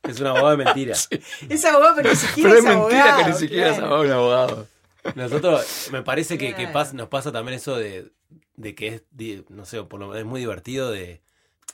Es 0.03 0.19
una 0.21 0.31
abogada 0.31 0.57
de 0.57 0.65
mentira. 0.65 0.97
Es 1.49 1.65
abogado, 1.65 1.95
pero 1.97 2.11
ni 2.11 2.17
siquiera 2.17 2.51
pero 2.51 2.59
es 2.61 2.65
es 2.65 2.77
mentira 2.77 3.03
abogado. 3.05 3.19
que 3.25 3.31
ni 3.31 3.39
siquiera 3.39 3.71
es 3.71 3.79
abogado, 3.79 4.03
un 4.03 4.11
abogado. 4.11 4.67
Nosotros, 5.15 5.67
me 5.91 6.03
parece 6.03 6.39
que, 6.39 6.55
que 6.55 6.71
pas- 6.71 6.93
nos 6.95 7.09
pasa 7.09 7.33
también 7.33 7.57
eso 7.57 7.77
de, 7.77 8.13
de 8.57 8.75
que 8.75 8.89
es, 8.89 9.03
no 9.51 9.65
sé, 9.67 9.83
por 9.85 10.01
lo 10.01 10.07
menos 10.09 10.21
es 10.21 10.27
muy 10.27 10.41
divertido 10.41 10.91
de, 10.91 11.21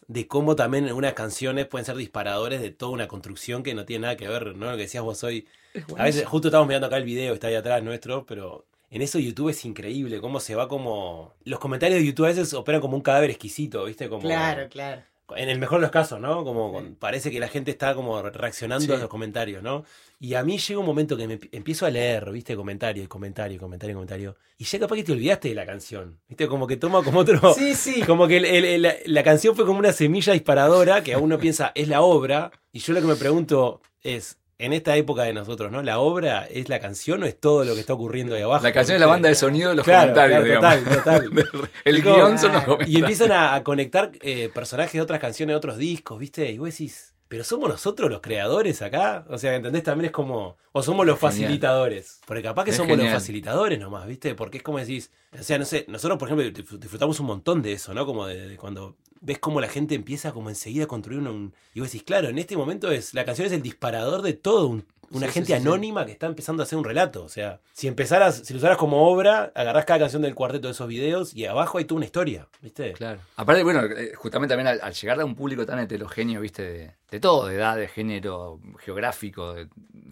de 0.08 0.28
cómo 0.28 0.56
también 0.56 0.92
unas 0.92 1.14
canciones 1.14 1.66
pueden 1.66 1.84
ser 1.86 1.96
disparadores 1.96 2.60
de 2.62 2.70
toda 2.70 2.92
una 2.92 3.08
construcción 3.08 3.62
que 3.62 3.74
no 3.74 3.84
tiene 3.86 4.02
nada 4.02 4.16
que 4.16 4.28
ver, 4.28 4.56
¿no? 4.56 4.66
Lo 4.70 4.76
que 4.76 4.82
decías 4.84 5.04
vos 5.04 5.24
hoy. 5.24 5.48
A 5.96 6.04
veces, 6.04 6.26
justo 6.26 6.48
estamos 6.48 6.66
mirando 6.68 6.86
acá 6.88 6.96
el 6.98 7.04
video 7.04 7.32
que 7.32 7.34
está 7.36 7.48
ahí 7.48 7.54
atrás 7.56 7.82
nuestro, 7.82 8.26
pero 8.26 8.66
en 8.90 9.02
eso 9.02 9.18
YouTube 9.18 9.50
es 9.50 9.64
increíble, 9.64 10.20
cómo 10.20 10.40
se 10.40 10.54
va 10.56 10.68
como... 10.68 11.34
Los 11.44 11.60
comentarios 11.60 12.00
de 12.00 12.06
YouTube 12.06 12.26
a 12.26 12.28
veces 12.30 12.54
operan 12.54 12.80
como 12.80 12.96
un 12.96 13.02
cadáver 13.02 13.30
exquisito, 13.30 13.84
¿viste? 13.84 14.08
Como, 14.08 14.22
Claro, 14.22 14.68
claro. 14.68 15.02
En 15.36 15.48
el 15.50 15.58
mejor 15.58 15.78
de 15.78 15.82
los 15.82 15.90
casos, 15.90 16.18
¿no? 16.20 16.42
Como 16.44 16.72
con- 16.72 16.94
parece 16.94 17.30
que 17.30 17.38
la 17.38 17.48
gente 17.48 17.70
está 17.70 17.94
como 17.94 18.22
reaccionando 18.22 18.86
Sí. 18.86 18.92
a 18.92 18.96
los 18.96 19.08
comentarios, 19.08 19.62
¿no? 19.62 19.84
Y 20.20 20.34
a 20.34 20.42
mí 20.42 20.58
llega 20.58 20.80
un 20.80 20.86
momento 20.86 21.16
que 21.16 21.28
me 21.28 21.38
empiezo 21.52 21.86
a 21.86 21.90
leer, 21.90 22.30
¿viste? 22.32 22.56
Comentario, 22.56 23.06
comentario, 23.08 23.58
comentario, 23.60 23.92
y 23.92 23.94
comentario. 23.94 24.36
Y 24.56 24.64
ya 24.64 24.78
capaz 24.78 24.96
que 24.96 25.04
te 25.04 25.12
olvidaste 25.12 25.48
de 25.50 25.54
la 25.54 25.66
canción, 25.66 26.18
¿viste? 26.28 26.48
Como 26.48 26.66
que 26.66 26.76
toma 26.76 27.02
como 27.04 27.20
otro... 27.20 27.54
Sí, 27.54 27.74
sí. 27.74 28.00
Como 28.06 28.26
que 28.26 28.38
el- 28.38 28.44
el- 28.46 28.64
el- 28.64 28.82
la, 28.82 28.94
la 29.04 29.22
canción 29.22 29.54
fue 29.54 29.66
como 29.66 29.78
una 29.78 29.92
semilla 29.92 30.32
disparadora 30.32 31.02
que 31.04 31.12
a 31.14 31.18
uno 31.18 31.38
piensa 31.38 31.72
es 31.74 31.88
la 31.88 32.00
obra. 32.00 32.50
Y 32.72 32.78
yo 32.80 32.92
lo 32.94 33.00
que 33.00 33.06
me 33.06 33.16
pregunto 33.16 33.80
es, 34.02 34.38
en 34.58 34.72
esta 34.72 34.96
época 34.96 35.22
de 35.22 35.32
nosotros, 35.32 35.70
¿no? 35.70 35.82
¿La 35.82 36.00
obra 36.00 36.46
es 36.50 36.68
la 36.68 36.80
canción 36.80 37.22
o 37.22 37.26
es 37.26 37.38
todo 37.38 37.64
lo 37.64 37.74
que 37.74 37.80
está 37.80 37.94
ocurriendo 37.94 38.34
ahí 38.34 38.42
abajo? 38.42 38.64
La 38.64 38.72
canción 38.72 38.96
es 38.96 39.00
la 39.00 39.06
banda 39.06 39.28
de 39.28 39.34
sonido 39.36 39.70
de 39.70 39.76
los 39.76 39.84
Claro, 39.84 40.12
comentarios, 40.12 40.44
claro, 40.58 40.76
digamos. 40.80 40.96
total, 41.04 41.24
total. 41.30 41.70
El 41.84 42.02
como- 42.02 42.16
guion 42.16 42.38
son 42.38 42.52
los 42.52 42.62
Y 42.62 42.64
comentarios. 42.64 42.90
Y 42.90 43.00
empiezan 43.00 43.32
a, 43.32 43.54
a 43.54 43.62
conectar 43.62 44.10
eh, 44.20 44.50
personajes 44.52 44.92
de 44.94 45.00
otras 45.00 45.20
canciones, 45.20 45.52
de 45.52 45.56
otros 45.58 45.76
discos, 45.78 46.18
¿viste? 46.18 46.50
Y 46.50 46.58
vos 46.58 46.70
decís, 46.70 47.14
¿pero 47.28 47.44
somos 47.44 47.68
nosotros 47.68 48.10
los 48.10 48.20
creadores 48.20 48.82
acá? 48.82 49.24
O 49.28 49.38
sea, 49.38 49.54
¿entendés? 49.54 49.84
También 49.84 50.06
es 50.06 50.12
como, 50.12 50.56
o 50.72 50.82
somos 50.82 51.06
los 51.06 51.18
Genial. 51.20 51.32
facilitadores. 51.32 52.20
Porque 52.26 52.42
capaz 52.42 52.64
que 52.64 52.70
Es 52.70 52.76
somos 52.76 52.90
genial. 52.96 53.12
los 53.12 53.22
facilitadores 53.22 53.78
nomás, 53.78 54.06
¿viste? 54.08 54.34
Porque 54.34 54.56
es 54.58 54.62
como 54.64 54.78
decís, 54.78 55.12
o 55.38 55.42
sea, 55.42 55.58
no 55.58 55.66
sé, 55.66 55.84
nosotros, 55.88 56.18
por 56.18 56.28
ejemplo, 56.28 56.50
disfrutamos 56.78 57.20
un 57.20 57.26
montón 57.26 57.62
de 57.62 57.72
eso, 57.74 57.94
¿no? 57.94 58.04
Como 58.06 58.26
de, 58.26 58.48
de 58.48 58.56
cuando 58.56 58.96
ves 59.20 59.38
cómo 59.38 59.60
la 59.60 59.68
gente 59.68 59.94
empieza 59.94 60.32
como 60.32 60.48
enseguida 60.50 60.84
a 60.84 60.88
construir 60.88 61.20
un, 61.20 61.26
un- 61.28 61.54
Y 61.74 61.80
vos 61.80 61.88
decís, 61.90 62.04
claro, 62.04 62.28
en 62.28 62.38
este 62.38 62.56
momento 62.56 62.90
es 62.90 63.14
la 63.14 63.24
canción 63.24 63.46
es 63.46 63.52
el 63.52 63.62
disparador 63.62 64.22
de 64.22 64.34
todo 64.34 64.66
un- 64.68 64.84
una 65.10 65.26
Sí, 65.28 65.32
gente 65.34 65.54
sí, 65.54 65.60
sí. 65.60 65.66
anónima 65.66 66.04
que 66.06 66.12
está 66.12 66.26
empezando 66.26 66.62
a 66.62 66.64
hacer 66.64 66.78
un 66.78 66.84
relato. 66.84 67.24
O 67.24 67.28
sea, 67.28 67.60
si 67.72 67.88
empezaras, 67.88 68.42
si 68.44 68.52
lo 68.52 68.58
usaras 68.58 68.76
como 68.76 69.08
obra, 69.10 69.52
agarrás 69.54 69.84
cada 69.84 70.00
canción 70.00 70.22
del 70.22 70.34
cuarteto 70.34 70.68
de 70.68 70.72
esos 70.72 70.86
videos 70.88 71.34
y 71.34 71.46
abajo 71.46 71.78
hay 71.78 71.84
toda 71.84 71.96
una 71.96 72.06
historia, 72.06 72.46
¿viste? 72.60 72.92
Claro. 72.92 73.20
Aparte, 73.36 73.62
bueno, 73.62 73.82
eh, 73.84 74.12
justamente 74.14 74.52
también 74.54 74.68
al, 74.68 74.80
al 74.82 74.92
llegar 74.94 75.20
a 75.20 75.24
un 75.24 75.34
público 75.34 75.64
tan 75.66 75.78
heterogéneo, 75.78 76.40
viste, 76.40 76.62
de, 76.62 76.94
de 77.10 77.20
todo, 77.20 77.46
de 77.46 77.54
edad, 77.56 77.76
de 77.76 77.88
género, 77.88 78.60
geográfico, 78.78 79.54
de 79.54 79.68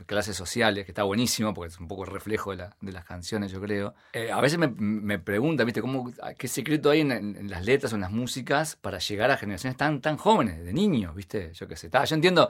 clases 0.07 0.37
sociales, 0.37 0.85
que 0.85 0.93
está 0.93 1.03
buenísimo, 1.03 1.53
porque 1.53 1.73
es 1.75 1.81
un 1.81 1.89
poco 1.89 2.05
el 2.05 2.11
reflejo 2.13 2.53
de, 2.53 2.59
la- 2.59 2.77
de 2.81 2.93
las 2.93 3.05
canciones, 3.05 3.51
yo 3.51 3.61
creo. 3.61 3.95
Eh, 4.13 4.31
a 4.31 4.41
veces 4.41 4.57
me, 4.59 4.69
me 4.69 5.19
preguntan, 5.19 5.67
viste, 5.67 5.81
cómo, 5.81 6.13
qué 6.39 6.47
secreto 6.49 6.91
hay 6.91 7.01
en, 7.01 7.51
las 7.51 7.65
letras 7.65 7.93
o 7.93 7.97
en 7.97 8.03
las 8.03 8.13
músicas 8.13 8.77
para 8.77 8.99
llegar 8.99 9.31
a 9.33 9.37
generaciones 9.37 9.77
tan, 9.77 10.01
tan 10.01 10.17
jóvenes, 10.17 10.65
de 10.65 10.73
niños, 10.73 11.15
viste, 11.15 11.53
yo 11.55 11.67
qué 11.67 11.75
sé. 11.77 11.91
Yo 11.91 12.15
entiendo. 12.15 12.49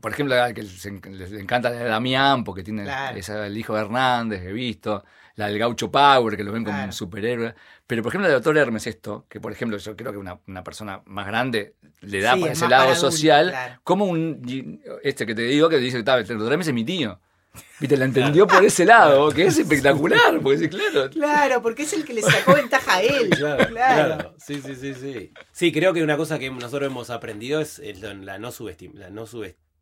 Por 0.00 0.12
ejemplo, 0.12 0.34
la 0.36 0.52
que 0.54 0.62
les, 0.62 0.86
en- 0.86 1.00
les 1.18 1.32
encanta 1.32 1.70
la 1.70 1.76
de 1.76 1.84
Damián, 1.84 2.44
porque 2.44 2.62
tiene 2.62 2.84
Claro. 2.84 3.16
esa, 3.18 3.46
el 3.46 3.56
hijo 3.56 3.74
de 3.74 3.80
Hernández, 3.82 4.42
he 4.42 4.52
visto. 4.52 5.04
La 5.36 5.46
del 5.46 5.58
Gaucho 5.58 5.88
Power, 5.92 6.36
que 6.36 6.42
lo 6.42 6.50
ven 6.52 6.64
como 6.64 6.74
Claro. 6.76 6.88
un 6.88 6.92
superhéroe. 6.92 7.54
Pero, 7.86 8.02
por 8.02 8.10
ejemplo, 8.10 8.26
el 8.26 8.34
doctor 8.34 8.58
Hermes, 8.58 8.86
esto, 8.88 9.24
que 9.28 9.38
por 9.40 9.52
ejemplo, 9.52 9.78
yo 9.78 9.96
creo 9.96 10.10
que 10.10 10.18
una, 10.18 10.40
una 10.48 10.64
persona 10.64 11.00
más 11.06 11.26
grande 11.28 11.74
le 12.00 12.20
da 12.20 12.34
Sí, 12.34 12.40
para 12.40 12.52
es 12.52 12.58
ese 12.58 12.68
lado 12.68 12.84
para 12.86 12.96
social, 12.96 13.50
claro. 13.50 13.80
como 13.84 14.06
un. 14.06 14.80
Este 15.04 15.26
que 15.26 15.34
te 15.36 15.42
digo 15.42 15.68
que 15.68 15.78
dice, 15.78 16.02
"Ta, 16.02 16.16
el 16.18 16.26
doctor 16.26 16.52
Hermes 16.52 16.66
es 16.66 16.74
mi 16.74 16.84
tío. 16.84 17.20
Viste, 17.80 17.96
la 17.96 18.04
entendió 18.06 18.46
por 18.48 18.64
ese 18.64 18.84
lado, 18.84 19.30
que 19.30 19.46
es 19.46 19.58
espectacular, 19.58 20.40
porque 20.42 20.58
sí, 20.58 20.68
claro. 20.68 21.08
Claro, 21.10 21.62
porque 21.62 21.84
es 21.84 21.92
el 21.92 22.04
que 22.04 22.14
le 22.14 22.22
sacó 22.22 22.54
ventaja 22.54 22.96
a 22.96 23.02
él. 23.02 23.30
Claro, 23.30 23.66
Claro. 23.68 24.14
claro. 24.16 24.34
Sí, 24.44 24.60
sí, 24.60 24.74
sí, 24.74 24.94
sí. 24.94 25.32
Sí, 25.52 25.72
creo 25.72 25.92
que 25.92 26.02
una 26.02 26.16
cosa 26.16 26.38
que 26.40 26.50
nosotros 26.50 26.90
hemos 26.90 27.10
aprendido 27.10 27.60
es 27.60 27.80
la 28.02 28.38
no, 28.38 28.48
subestim- 28.50 28.94
la 28.94 29.10
no 29.10 29.24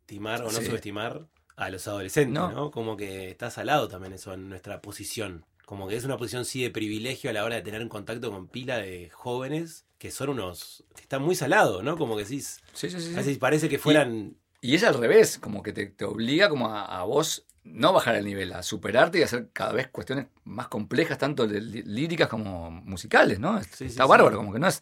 subestimar 0.07 0.41
o 0.41 0.45
no 0.51 0.59
Sí. 0.59 0.65
subestimar 0.65 1.27
a 1.55 1.69
los 1.69 1.87
adolescentes, 1.87 2.33
No. 2.33 2.51
¿no? 2.51 2.71
Como 2.71 2.95
que 2.97 3.29
está 3.29 3.49
salado 3.51 3.87
también 3.87 4.13
eso 4.13 4.33
en 4.33 4.47
nuestra 4.49 4.81
posición. 4.81 5.45
Como 5.65 5.87
que 5.87 5.95
es 5.97 6.05
una 6.05 6.17
posición 6.17 6.45
sí 6.45 6.61
de 6.63 6.69
privilegio 6.69 7.29
a 7.29 7.33
la 7.33 7.43
hora 7.43 7.55
de 7.55 7.61
tener 7.61 7.81
en 7.81 7.89
contacto 7.89 8.31
con 8.31 8.47
pila 8.47 8.77
de 8.77 9.09
jóvenes 9.09 9.85
que 9.97 10.11
son 10.11 10.29
unos... 10.29 10.83
que 10.95 11.01
están 11.01 11.23
muy 11.23 11.35
salados, 11.35 11.83
¿no? 11.83 11.97
Como 11.97 12.15
que. 12.15 12.23
Sí, 12.25 12.39
sí, 12.41 12.89
sí, 12.89 13.23
sí. 13.23 13.35
Parece 13.35 13.67
que 13.67 13.77
fueran... 13.79 14.37
Y 14.61 14.75
es 14.75 14.83
al 14.83 14.93
revés, 14.95 15.37
como 15.39 15.61
que 15.61 15.73
te, 15.73 15.87
te 15.87 16.05
obliga 16.05 16.49
como 16.49 16.67
a, 16.69 16.99
a 16.99 17.03
vos 17.03 17.45
no 17.63 17.91
bajar 17.91 18.15
el 18.15 18.25
nivel, 18.25 18.53
a 18.53 18.63
superarte 18.63 19.19
y 19.19 19.23
hacer 19.23 19.49
cada 19.51 19.73
vez 19.73 19.87
cuestiones 19.89 20.27
más 20.45 20.67
complejas, 20.69 21.17
tanto 21.17 21.45
líricas 21.45 22.29
como 22.29 22.71
musicales, 22.71 23.39
¿no? 23.39 23.61
Sí, 23.63 23.85
Está 23.85 24.03
sí. 24.03 24.09
bárbaro, 24.09 24.37
como 24.37 24.53
que 24.53 24.59
no 24.59 24.67
es, 24.67 24.81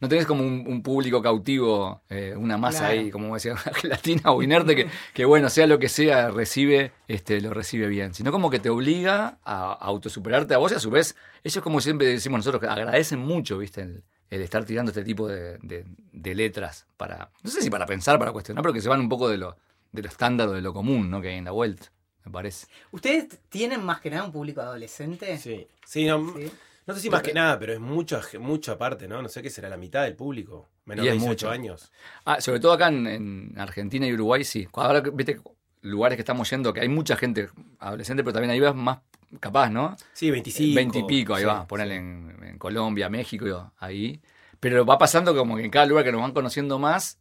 no 0.00 0.08
tenés 0.08 0.26
como 0.26 0.42
un, 0.42 0.64
un 0.66 0.82
público 0.82 1.20
cautivo, 1.20 2.02
eh, 2.08 2.34
una 2.36 2.56
masa 2.56 2.86
Claro. 2.86 3.00
ahí, 3.00 3.10
como 3.10 3.34
decía, 3.34 3.52
una 3.52 3.62
gelatina 3.74 4.30
o 4.32 4.42
inerte, 4.42 4.76
que, 4.76 4.86
que 5.14 5.24
bueno, 5.24 5.48
sea 5.50 5.66
lo 5.66 5.78
que 5.78 5.88
sea, 5.88 6.30
recibe, 6.30 6.92
este, 7.08 7.40
lo 7.40 7.52
recibe 7.54 7.88
bien. 7.88 8.14
Sino 8.14 8.30
como 8.32 8.50
que 8.50 8.58
te 8.60 8.70
obliga 8.70 9.38
a, 9.44 9.72
a 9.72 9.74
autosuperarte 9.74 10.54
a 10.54 10.58
vos 10.58 10.72
y 10.72 10.76
a 10.76 10.80
su 10.80 10.90
vez, 10.90 11.16
ellos 11.44 11.62
como 11.62 11.80
siempre 11.80 12.06
decimos 12.06 12.38
nosotros, 12.38 12.60
que 12.60 12.68
agradecen 12.68 13.18
mucho, 13.18 13.58
viste, 13.58 13.82
el, 13.82 14.04
el 14.30 14.42
estar 14.42 14.64
tirando 14.64 14.90
este 14.90 15.04
tipo 15.04 15.26
de, 15.28 15.58
de- 15.62 15.84
de 16.12 16.34
letras 16.34 16.86
para, 16.96 17.30
no 17.42 17.50
sé 17.50 17.62
si 17.62 17.70
para 17.70 17.86
pensar, 17.86 18.18
para 18.18 18.32
cuestionar, 18.32 18.62
pero 18.62 18.72
que 18.74 18.80
se 18.80 18.88
van 18.88 19.00
un 19.00 19.08
poco 19.08 19.28
de 19.28 19.38
lo, 19.38 19.56
de 19.92 20.02
lo 20.02 20.08
estándar, 20.08 20.48
o 20.48 20.52
de 20.52 20.60
lo 20.60 20.72
común, 20.74 21.10
¿no? 21.10 21.20
Que 21.20 21.28
hay 21.28 21.36
en 21.38 21.44
la 21.46 21.52
vuelta, 21.52 21.90
me 22.24 22.30
parece. 22.32 22.66
¿Ustedes 22.92 23.38
tienen 23.48 23.82
más 23.84 24.00
que 24.00 24.10
nada 24.10 24.24
un 24.24 24.32
público 24.32 24.60
adolescente? 24.60 25.38
Sí, 25.38 25.66
sí, 25.86 26.04
no, 26.06 26.34
Sí. 26.36 26.50
No 26.88 26.94
sé 26.94 27.00
si 27.00 27.10
más 27.10 27.20
que 27.20 27.34
nada, 27.34 27.58
pero 27.58 27.74
es 27.74 27.80
mucho, 27.80 28.18
mucha 28.40 28.78
parte, 28.78 29.06
¿no? 29.06 29.20
No 29.20 29.28
sé 29.28 29.42
qué 29.42 29.50
será 29.50 29.68
la 29.68 29.76
mitad 29.76 30.04
del 30.04 30.16
público, 30.16 30.70
menos 30.86 31.04
de 31.04 31.10
es 31.10 31.18
18 31.18 31.28
mucho. 31.28 31.50
años. 31.50 31.92
Ah, 32.24 32.40
sobre 32.40 32.60
todo 32.60 32.72
acá 32.72 32.88
en, 32.88 33.06
en 33.06 33.58
Argentina 33.58 34.06
y 34.06 34.14
Uruguay, 34.14 34.42
sí. 34.42 34.66
Ahora, 34.72 35.00
viste, 35.00 35.38
lugares 35.82 36.16
que 36.16 36.22
estamos 36.22 36.48
yendo, 36.48 36.72
que 36.72 36.80
hay 36.80 36.88
mucha 36.88 37.14
gente 37.16 37.50
adolescente, 37.78 38.24
pero 38.24 38.32
también 38.32 38.52
ahí 38.52 38.60
vas 38.60 38.74
más 38.74 39.00
capaz, 39.38 39.68
¿no? 39.68 39.98
Sí, 40.14 40.30
25. 40.30 40.74
20 40.74 40.98
y 41.00 41.02
pico, 41.04 41.34
ahí 41.34 41.42
sí, 41.42 41.46
va, 41.46 41.66
ponerle 41.66 41.96
sí. 41.96 42.00
en, 42.00 42.36
en 42.42 42.58
Colombia, 42.58 43.10
México, 43.10 43.70
ahí. 43.76 44.22
Pero 44.58 44.86
va 44.86 44.96
pasando 44.96 45.36
como 45.36 45.58
que 45.58 45.64
en 45.64 45.70
cada 45.70 45.84
lugar 45.84 46.04
que 46.04 46.12
nos 46.12 46.22
van 46.22 46.32
conociendo 46.32 46.78
más, 46.78 47.18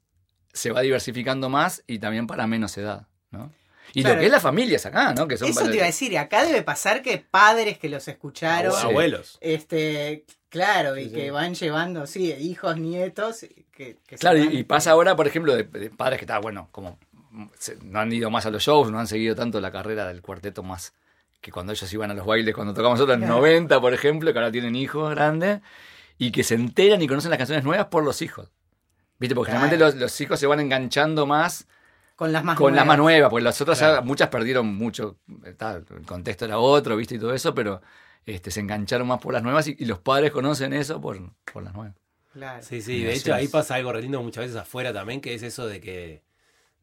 se 0.53 0.71
va 0.71 0.79
diversificando 0.79 1.49
más 1.49 1.83
y 1.87 1.99
también 1.99 2.25
para 2.25 2.47
menos 2.47 2.77
edad, 2.77 3.07
¿no? 3.31 3.51
Y 3.93 4.01
Claro. 4.01 4.15
lo 4.15 4.19
que 4.21 4.25
es 4.27 4.31
las 4.31 4.41
familias 4.41 4.85
acá, 4.85 5.13
¿no? 5.13 5.27
Que 5.27 5.37
son 5.37 5.49
Eso 5.49 5.65
te 5.69 5.75
iba 5.75 5.83
a 5.83 5.87
decir, 5.87 6.17
acá 6.17 6.43
debe 6.45 6.61
pasar 6.63 7.01
que 7.01 7.17
padres 7.19 7.77
que 7.77 7.89
los 7.89 8.07
escucharon, 8.07 8.73
Sí. 8.73 8.85
Abuelos. 8.87 9.37
este, 9.41 10.25
claro, 10.49 10.97
y 10.97 11.05
Sí, 11.05 11.11
que 11.13 11.31
van 11.31 11.53
llevando, 11.55 12.05
sí, 12.07 12.31
hijos, 12.33 12.77
nietos, 12.77 13.45
que, 13.71 13.97
que 14.05 14.15
Claro, 14.17 14.37
y, 14.39 14.57
y 14.57 14.63
pasa 14.63 14.91
ahora, 14.91 15.15
por 15.15 15.27
ejemplo, 15.27 15.55
de, 15.55 15.63
de 15.63 15.89
padres 15.89 16.19
que 16.19 16.25
está, 16.25 16.39
bueno, 16.39 16.69
como 16.71 16.97
se- 17.59 17.77
no 17.83 17.99
han 17.99 18.11
ido 18.11 18.29
más 18.29 18.45
a 18.45 18.49
los 18.51 18.63
shows, 18.63 18.91
no 18.91 18.99
han 18.99 19.07
seguido 19.07 19.35
tanto 19.35 19.59
la 19.61 19.71
carrera 19.71 20.07
del 20.07 20.21
cuarteto 20.21 20.63
más 20.63 20.93
que 21.39 21.51
cuando 21.51 21.71
ellos 21.71 21.91
iban 21.93 22.09
a 22.09 22.13
los 22.15 22.25
bailes, 22.25 22.55
cuando 22.55 22.73
tocamos 22.73 22.97
nosotros 22.97 23.13
en 23.15 23.21
los 23.21 23.27
Claro. 23.29 23.41
90, 23.41 23.79
por 23.79 23.93
ejemplo, 23.93 24.33
que 24.33 24.39
ahora 24.39 24.51
tienen 24.51 24.75
hijos 24.75 25.09
grandes, 25.11 25.61
y 26.17 26.31
que 26.31 26.43
se 26.43 26.55
enteran 26.55 26.99
y 27.01 27.07
conocen 27.07 27.29
las 27.29 27.37
canciones 27.37 27.63
nuevas 27.63 27.85
por 27.87 28.03
los 28.03 28.21
hijos. 28.23 28.49
¿Viste? 29.19 29.35
Porque 29.35 29.51
Claro. 29.51 29.67
generalmente 29.67 29.99
los, 29.99 30.01
los 30.01 30.21
hijos 30.21 30.39
se 30.39 30.47
van 30.47 30.59
enganchando 30.59 31.25
más 31.27 31.67
con 32.17 32.33
las 32.33 32.43
más 32.43 32.59
con 32.59 32.75
las 32.75 32.85
más 32.85 32.97
nuevas. 32.97 32.99
nuevas, 32.99 33.29
porque 33.29 33.43
las 33.43 33.61
otras 33.61 33.79
ya 33.79 34.01
muchas 34.01 34.29
perdieron 34.29 34.67
mucho, 34.75 35.19
está, 35.45 35.75
el 35.75 36.05
contexto 36.05 36.45
era 36.45 36.57
otro, 36.59 36.95
¿viste? 36.97 37.15
Y 37.15 37.19
todo 37.19 37.33
eso, 37.33 37.53
pero 37.53 37.81
este, 38.25 38.51
se 38.51 38.61
engancharon 38.61 39.07
más 39.07 39.19
por 39.19 39.33
las 39.33 39.43
nuevas 39.43 39.67
y, 39.67 39.75
y 39.79 39.85
los 39.85 39.99
padres 39.99 40.31
conocen 40.31 40.73
eso 40.73 40.99
por, 41.01 41.19
por 41.51 41.63
las 41.63 41.73
nuevas. 41.73 41.95
Claro. 42.33 42.61
Sí, 42.61 42.81
sí, 42.81 43.03
de 43.03 43.15
hecho 43.15 43.33
ahí 43.33 43.47
pasa 43.47 43.75
algo 43.75 43.91
re 43.93 44.01
lindo 44.01 44.21
muchas 44.21 44.43
veces 44.45 44.57
afuera 44.57 44.93
también, 44.93 45.21
que 45.21 45.33
es 45.33 45.43
eso 45.43 45.65
de 45.67 45.81
que 45.81 46.23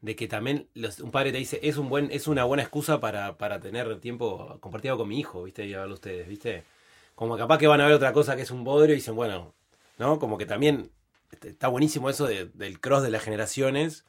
de 0.01 0.15
que 0.15 0.27
también 0.27 0.69
los- 0.75 0.99
un 1.01 1.11
padre 1.11 1.31
te 1.31 1.39
dice, 1.39 1.59
es 1.63 1.77
un 1.77 1.89
buen 1.89 2.11
es 2.11 2.27
una 2.27 2.45
buena 2.45 2.63
excusa 2.63 2.99
para, 3.01 3.37
para 3.37 3.59
tener 3.61 3.99
tiempo 4.01 4.59
compartido 4.61 4.97
con 4.97 5.09
mi 5.09 5.19
hijo, 5.19 5.43
¿viste? 5.43 5.65
Y 5.67 5.73
a 5.75 5.79
verlo 5.81 5.95
ustedes, 5.95 6.27
¿viste? 6.29 6.65
Como 7.15 7.37
capaz 7.37 7.57
que 7.59 7.67
van 7.67 7.81
a 7.81 7.85
ver 7.87 7.95
otra 7.95 8.13
cosa 8.13 8.35
que 8.35 8.43
es 8.43 8.51
un 8.51 8.63
bodrio 8.65 8.93
y 8.93 8.97
dicen, 8.97 9.15
bueno, 9.15 9.55
¿no? 9.99 10.19
Como 10.19 10.37
que 10.37 10.45
también 10.47 10.91
este, 11.31 11.49
está 11.49 11.67
buenísimo 11.69 12.09
eso 12.09 12.27
de- 12.27 12.45
del 12.47 12.79
cross 12.81 13.03
de 13.03 13.11
las 13.11 13.23
generaciones, 13.23 14.05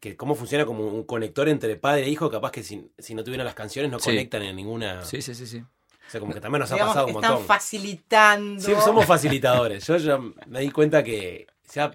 que 0.00 0.16
cómo 0.16 0.34
funciona 0.34 0.64
como 0.64 0.86
un 0.86 1.02
conector 1.04 1.48
entre 1.48 1.76
padre 1.76 2.04
e 2.04 2.08
hijo, 2.08 2.30
capaz 2.30 2.52
que 2.52 2.62
si, 2.62 2.90
si 2.98 3.14
no 3.14 3.24
tuvieran 3.24 3.44
las 3.44 3.54
canciones 3.54 3.90
no 3.90 3.98
Sí. 3.98 4.10
conectan 4.10 4.42
en 4.42 4.56
ninguna... 4.56 5.04
Sí, 5.04 5.20
sí, 5.22 5.34
sí, 5.34 5.46
sí. 5.46 5.58
O 5.58 6.10
sea, 6.10 6.20
como 6.20 6.32
que 6.32 6.40
también 6.40 6.60
nos 6.60 6.72
ha 6.72 6.76
pasado 6.78 7.06
un 7.06 7.16
están 7.16 7.30
montón. 7.32 7.46
facilitando. 7.46 8.62
Sí, 8.62 8.72
somos 8.84 9.04
facilitadores. 9.04 9.86
Yo 9.86 9.96
ya 9.98 10.18
me 10.46 10.60
di 10.60 10.70
cuenta 10.70 11.02
que 11.04 11.46
ya 11.74 11.90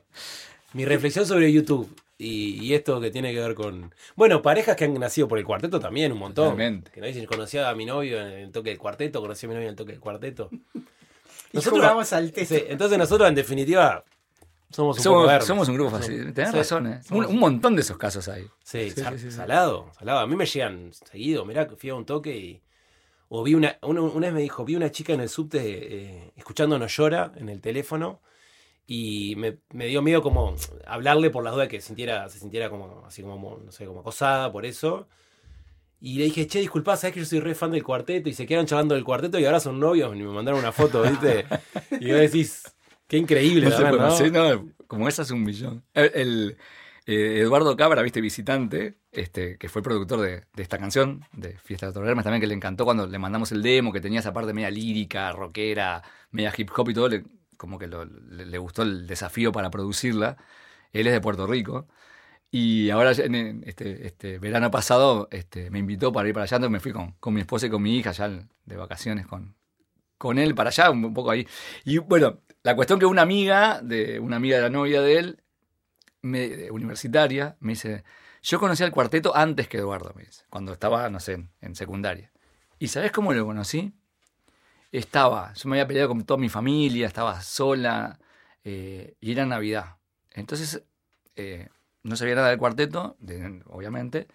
mi 0.73 0.85
reflexión 0.85 1.25
sobre 1.25 1.51
YouTube 1.51 1.89
y, 2.19 2.63
y 2.63 2.73
esto 2.75 3.01
que 3.01 3.09
tiene 3.09 3.33
que 3.33 3.39
ver 3.39 3.55
con. 3.55 3.93
Bueno, 4.15 4.41
parejas 4.43 4.75
que 4.75 4.85
han 4.85 4.93
nacido 4.95 5.27
por 5.27 5.39
el 5.39 5.45
cuarteto 5.45 5.79
también, 5.79 6.11
un 6.11 6.19
montón. 6.19 6.45
Totalmente. 6.51 6.91
Que 6.91 7.01
no 7.01 7.07
dicen, 7.07 7.25
conocía 7.25 7.67
a 7.69 7.73
mi 7.73 7.85
novio 7.85 8.21
en 8.21 8.27
el 8.33 8.51
toque 8.51 8.69
del 8.69 8.77
cuarteto, 8.77 9.19
conocí 9.19 9.47
a 9.47 9.49
mi 9.49 9.55
novio 9.55 9.65
en 9.67 9.71
el 9.71 9.75
toque 9.75 9.93
del 9.93 10.01
cuarteto. 10.01 10.49
y 11.51 11.61
jugamos 11.61 12.13
al 12.13 12.31
test. 12.31 12.51
Sí, 12.53 12.63
entonces 12.67 12.97
nosotros, 12.99 13.27
en 13.27 13.33
definitiva, 13.35 14.03
somos 14.73 14.97
un 14.97 15.03
poco 15.03 15.41
Somos, 15.41 15.67
un 15.69 15.75
grupo 15.75 15.91
fácil. 15.91 16.33
Tenés 16.33 16.51
Sí. 16.51 16.57
razón, 16.57 16.87
¿eh? 16.87 17.01
Un, 17.11 17.39
montón 17.39 17.75
de 17.75 17.81
esos 17.81 17.97
casos 17.97 18.27
hay. 18.27 18.43
Sí, 18.63 18.89
Sí, 18.89 19.01
sa- 19.01 19.11
sí, 19.11 19.19
sí, 19.19 19.31
sí. 19.31 19.37
salado, 19.37 19.91
salado. 19.97 20.19
A 20.19 20.27
mí 20.27 20.35
me 20.35 20.45
llegan 20.45 20.91
seguido. 20.93 21.45
Mirá, 21.45 21.67
fui 21.77 21.89
a 21.89 21.95
un 21.95 22.05
toque 22.05 22.35
y. 22.35 22.61
O 23.29 23.43
vi 23.43 23.53
una. 23.55 23.77
Una, 23.81 24.01
una 24.01 24.27
vez 24.27 24.33
me 24.33 24.41
dijo, 24.41 24.65
vi 24.65 24.75
una 24.75 24.91
chica 24.91 25.13
en 25.13 25.21
el 25.21 25.29
subte 25.29 25.59
eh, 25.63 26.33
escuchando 26.35 26.77
No 26.77 26.87
Llora 26.87 27.31
en 27.35 27.49
el 27.49 27.61
teléfono. 27.61 28.21
Y 28.85 29.35
me, 29.37 29.59
me 29.71 29.85
dio 29.87 30.01
miedo 30.01 30.21
como 30.21 30.55
hablarle 30.85 31.29
por 31.29 31.43
la 31.43 31.51
duda 31.51 31.69
que 31.69 31.79
sintiera, 31.79 32.27
se 32.27 32.39
sintiera 32.39 32.69
como 32.69 33.03
así 33.05 33.21
como, 33.21 33.57
no 33.63 33.71
sé, 33.71 33.85
como 33.85 34.01
acosada 34.01 34.51
por 34.51 34.65
eso. 34.65 35.07
Y 36.01 36.17
le 36.17 36.25
dije, 36.25 36.47
che, 36.47 36.59
disculpa, 36.59 36.97
sabes 36.97 37.13
que 37.13 37.21
yo 37.21 37.25
soy 37.25 37.39
re 37.39 37.55
fan 37.55 37.71
del 37.71 37.81
cuarteto. 37.83 38.27
Y 38.27 38.33
se 38.33 38.45
quedaron 38.45 38.65
charlando 38.65 38.93
del 38.95 39.05
cuarteto 39.05 39.39
y 39.39 39.45
ahora 39.45 39.61
son 39.61 39.79
novios. 39.79 40.13
Y 40.15 40.19
me 40.19 40.33
mandaron 40.33 40.59
una 40.59 40.73
foto, 40.73 41.01
¿viste? 41.03 41.45
y 41.91 42.11
vos 42.11 42.19
decís, 42.19 42.63
qué 43.07 43.17
increíble, 43.17 43.67
No 43.69 44.29
no, 44.29 44.73
como 44.87 45.07
esa 45.07 45.21
es 45.23 45.31
un 45.31 45.43
millón. 45.43 45.83
El, 45.93 46.11
el, 46.15 46.57
eh, 47.05 47.39
Eduardo 47.41 47.75
Cabra, 47.75 48.01
viste, 48.01 48.21
visitante, 48.21 48.97
este, 49.11 49.57
que 49.57 49.69
fue 49.69 49.79
el 49.81 49.83
productor 49.83 50.21
de, 50.21 50.43
de 50.53 50.63
esta 50.63 50.77
canción, 50.77 51.23
de 51.33 51.57
Fiesta 51.57 51.91
de 51.91 51.99
Hermes, 52.07 52.23
también 52.23 52.41
que 52.41 52.47
le 52.47 52.53
encantó 52.53 52.85
cuando 52.85 53.05
le 53.07 53.19
mandamos 53.19 53.51
el 53.51 53.61
demo, 53.61 53.91
que 53.91 54.01
tenía 54.01 54.19
esa 54.19 54.33
parte 54.33 54.53
media 54.53 54.71
lírica, 54.71 55.31
rockera, 55.31 56.01
media 56.31 56.53
hip 56.55 56.69
hop 56.75 56.89
y 56.89 56.93
todo, 56.93 57.09
le- 57.09 57.23
como 57.57 57.77
que 57.79 57.87
lo- 57.87 58.05
le, 58.05 58.45
le 58.45 58.57
gustó 58.57 58.81
el 58.83 59.07
desafío 59.07 59.51
para 59.51 59.69
producirla. 59.69 60.37
Él 60.91 61.07
es 61.07 61.13
de 61.13 61.21
Puerto 61.21 61.47
Rico. 61.47 61.87
Y 62.51 62.89
ahora 62.91 63.11
en 63.13 63.63
este, 63.65 64.05
este 64.07 64.37
verano 64.39 64.69
pasado 64.69 65.27
este, 65.31 65.71
me 65.71 65.79
invitó 65.79 66.11
para 66.11 66.27
ir 66.27 66.33
para 66.35 66.43
allá, 66.43 66.57
entonces 66.57 66.71
me 66.71 66.79
fui 66.79 66.91
con, 66.91 67.13
con 67.19 67.33
mi 67.33 67.41
esposa 67.41 67.65
y 67.65 67.69
con 67.71 67.81
mi 67.81 67.97
hija 67.97 68.11
ya 68.11 68.29
de 68.29 68.75
vacaciones 68.77 69.25
con, 69.25 69.55
con 70.17 70.39
él 70.39 70.55
para 70.55 70.69
allá, 70.69 70.91
un 70.91 71.13
poco 71.13 71.31
ahí. 71.31 71.47
Y 71.85 71.97
bueno, 71.99 72.41
la 72.63 72.75
cuestión 72.75 72.99
que 72.99 73.05
una 73.05 73.21
amiga, 73.21 73.81
de 73.81 74.19
una 74.19 74.37
amiga 74.37 74.57
de 74.57 74.63
la 74.63 74.69
novia 74.69 75.01
de 75.01 75.17
él, 75.17 75.43
universitaria, 76.71 77.57
me 77.59 77.73
dice, 77.73 78.05
yo 78.41 78.59
conocí 78.59 78.83
al 78.83 78.91
cuarteto 78.91 79.35
antes 79.35 79.67
que 79.67 79.77
Eduardo, 79.77 80.13
dice, 80.17 80.45
cuando 80.49 80.71
estaba, 80.71 81.09
no 81.09 81.19
sé, 81.19 81.45
en, 81.59 81.75
secundaria. 81.75 82.31
¿Y 82.79 82.87
sabes 82.87 83.11
cómo 83.11 83.33
lo 83.33 83.45
conocí? 83.45 83.93
Estaba, 84.91 85.53
yo 85.53 85.69
me 85.69 85.75
había 85.75 85.87
peleado 85.87 86.09
con 86.09 86.23
toda 86.23 86.37
mi 86.39 86.49
familia, 86.49 87.07
estaba 87.07 87.41
sola, 87.41 88.19
eh, 88.63 89.15
y 89.19 89.33
era 89.33 89.45
Navidad. 89.45 89.97
Entonces, 90.31 90.83
eh, 91.35 91.67
no 92.03 92.15
sabía 92.15 92.35
nada 92.35 92.49
del 92.49 92.59
cuarteto, 92.59 93.17
obviamente, 93.65 94.27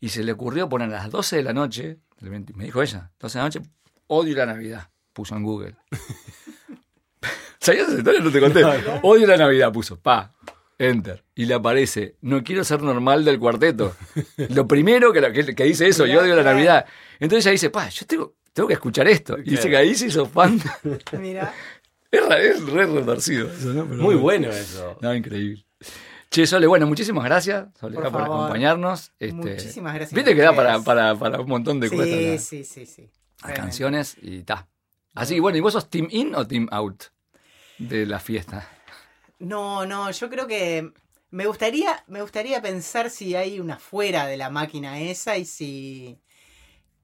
y 0.00 0.10
se 0.10 0.22
le 0.22 0.32
ocurrió 0.32 0.68
poner 0.68 0.88
a 0.88 0.92
las 0.92 1.10
12 1.10 1.36
de 1.36 1.42
la 1.42 1.52
noche, 1.54 1.98
del 2.18 2.30
20 2.30 2.52
me 2.54 2.64
dijo 2.64 2.82
ella, 2.82 3.10
12 3.18 3.38
de 3.38 3.40
la 3.40 3.46
noche, 3.46 3.62
odio 4.06 4.36
la 4.36 4.46
Navidad, 4.46 4.90
puso 5.12 5.36
en 5.36 5.44
Google. 5.44 5.76
¿Sabías 7.60 7.88
esa 7.88 7.98
historia? 7.98 8.20
No 8.20 8.30
te 8.30 8.40
conté. 8.40 8.64
Odio 9.02 9.26
la 9.26 9.36
Navidad, 9.36 9.72
puso, 9.72 9.98
pa, 10.00 10.34
enter. 10.78 11.24
Y 11.34 11.44
le 11.44 11.54
aparece, 11.54 12.16
no 12.22 12.42
quiero 12.42 12.64
ser 12.64 12.82
normal 12.82 13.24
del 13.24 13.38
cuarteto. 13.38 13.94
Lo 14.48 14.66
primero 14.66 15.12
que, 15.12 15.20
la- 15.20 15.32
que, 15.32 15.54
que 15.54 15.64
dice 15.64 15.86
eso, 15.88 16.06
yo 16.06 16.20
odio 16.22 16.34
la 16.36 16.42
Navidad. 16.42 16.86
Entonces 17.18 17.44
ella 17.46 17.52
dice, 17.52 17.70
pa, 17.70 17.88
yo 17.90 18.06
tengo, 18.06 18.34
tengo 18.52 18.66
que 18.66 18.74
escuchar 18.74 19.06
esto. 19.08 19.38
Y 19.38 19.50
dice 19.50 19.68
que 19.68 19.76
ahí 19.76 19.94
se 19.94 20.06
hizo 20.06 20.24
fan. 20.26 20.60
Mira, 21.18 21.52
es, 22.10 22.20
es 22.22 22.64
re 22.66 22.86
retorcido 22.86 23.50
eso, 23.50 23.68
¿no? 23.74 23.86
Pero 23.86 24.02
Muy 24.02 24.14
bueno. 24.16 24.48
eso. 24.48 24.96
No, 25.02 25.14
increíble. 25.14 25.64
Che, 26.30 26.46
Sole, 26.46 26.66
bueno, 26.68 26.86
muchísimas 26.86 27.24
gracias, 27.24 27.66
Soledad, 27.78 28.10
Por 28.12 28.22
acompañarnos. 28.22 29.12
Este, 29.18 29.34
muchísimas 29.34 29.94
gracias. 29.94 30.14
Viste 30.14 30.34
que 30.34 30.40
da 30.42 30.54
para, 30.54 30.78
para, 30.80 31.16
para 31.16 31.40
un 31.40 31.48
montón 31.48 31.80
de 31.80 31.90
cosas. 31.90 32.06
Sí, 32.06 32.38
sí, 32.38 32.64
sí, 32.64 32.86
sí. 32.86 33.02
las 33.02 33.10
Realmente. 33.42 33.60
canciones 33.60 34.16
y 34.22 34.42
ta. 34.44 34.68
Así 35.14 35.34
que 35.34 35.40
bueno, 35.40 35.58
¿y 35.58 35.60
vos 35.60 35.72
sos 35.72 35.90
team 35.90 36.06
in 36.10 36.34
o 36.36 36.46
team 36.46 36.68
out 36.70 37.02
de 37.80 38.06
la 38.06 38.18
fiesta? 38.20 38.68
No, 39.38 39.86
no, 39.86 40.10
yo 40.10 40.28
creo 40.28 40.46
que 40.46 40.92
me 41.30 41.46
gustaría, 41.46 42.04
me 42.08 42.20
gustaría 42.22 42.60
pensar 42.60 43.10
si 43.10 43.34
hay 43.34 43.58
una 43.58 43.78
fuera 43.78 44.26
de 44.26 44.36
la 44.36 44.50
máquina 44.50 45.00
esa 45.00 45.36
y 45.38 45.44
si 45.46 46.18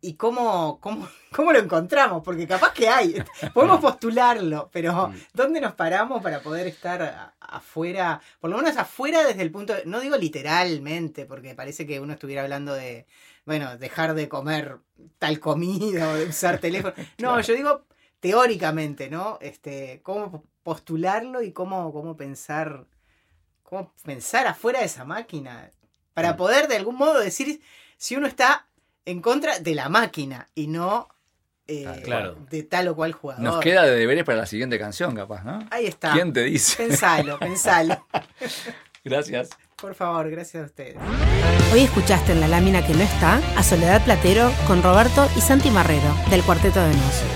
y 0.02 0.14
cómo, 0.14 0.78
cómo, 0.80 1.08
cómo 1.32 1.52
lo 1.52 1.58
encontramos, 1.58 2.22
porque 2.22 2.46
capaz 2.46 2.72
que 2.74 2.88
hay, 2.88 3.16
podemos 3.54 3.80
postularlo, 3.80 4.68
pero. 4.72 5.12
¿dónde 5.32 5.60
nos 5.60 5.72
paramos 5.74 6.22
para 6.22 6.40
poder 6.42 6.66
estar 6.66 7.32
afuera? 7.40 8.20
Por 8.38 8.50
lo 8.50 8.58
menos 8.58 8.76
afuera 8.76 9.24
desde 9.24 9.42
el 9.42 9.50
punto, 9.50 9.72
de- 9.74 9.86
no 9.86 10.00
digo 10.00 10.16
literalmente, 10.16 11.24
porque 11.24 11.54
parece 11.54 11.86
que 11.86 11.98
uno 12.00 12.12
estuviera 12.12 12.42
hablando 12.42 12.74
de, 12.74 13.06
bueno, 13.46 13.78
dejar 13.78 14.14
de 14.14 14.28
comer 14.28 14.78
tal 15.18 15.40
comida 15.40 16.10
o 16.10 16.14
de 16.14 16.26
usar 16.26 16.58
teléfono. 16.58 16.94
No, 17.18 17.40
yo 17.40 17.54
digo 17.54 17.85
teóricamente, 18.20 19.10
¿no? 19.10 19.38
Este, 19.40 20.00
cómo 20.02 20.44
postularlo 20.62 21.42
y 21.42 21.52
cómo, 21.52 21.92
cómo 21.92 22.16
pensar, 22.16 22.86
cómo 23.62 23.92
pensar 24.04 24.46
afuera 24.46 24.80
de 24.80 24.86
esa 24.86 25.04
máquina. 25.04 25.70
Para 26.14 26.36
poder 26.36 26.66
de 26.68 26.76
algún 26.76 26.96
modo 26.96 27.20
decir 27.20 27.60
si 27.96 28.16
uno 28.16 28.26
está 28.26 28.66
en 29.04 29.20
contra 29.20 29.58
de 29.58 29.74
la 29.74 29.88
máquina 29.88 30.48
y 30.54 30.66
no 30.66 31.08
eh, 31.68 32.00
Claro. 32.04 32.36
de 32.50 32.62
tal 32.62 32.88
o 32.88 32.96
cual 32.96 33.12
jugador. 33.12 33.42
Nos 33.42 33.60
queda 33.60 33.82
de 33.84 33.96
deberes 33.96 34.24
para 34.24 34.38
la 34.38 34.46
siguiente 34.46 34.78
canción, 34.78 35.14
capaz, 35.14 35.44
¿no? 35.44 35.66
Ahí 35.70 35.86
está. 35.86 36.12
¿Quién 36.12 36.32
te 36.32 36.42
dice? 36.44 36.76
Pensalo, 36.86 37.38
pensalo. 37.40 38.06
Gracias. 39.04 39.50
Por 39.76 39.94
favor, 39.94 40.30
gracias 40.30 40.62
a 40.62 40.66
ustedes. 40.66 40.96
Hoy 41.72 41.80
escuchaste 41.80 42.32
en 42.32 42.40
la 42.40 42.48
lámina 42.48 42.86
que 42.86 42.94
no 42.94 43.02
está 43.02 43.36
a 43.58 43.62
Soledad 43.62 44.02
Platero 44.04 44.50
con 44.66 44.82
Roberto 44.82 45.28
y 45.36 45.40
Santi 45.40 45.70
Marrero, 45.70 46.14
del 46.30 46.42
Cuarteto 46.42 46.80
de 46.80 46.94
Nos. 46.94 47.35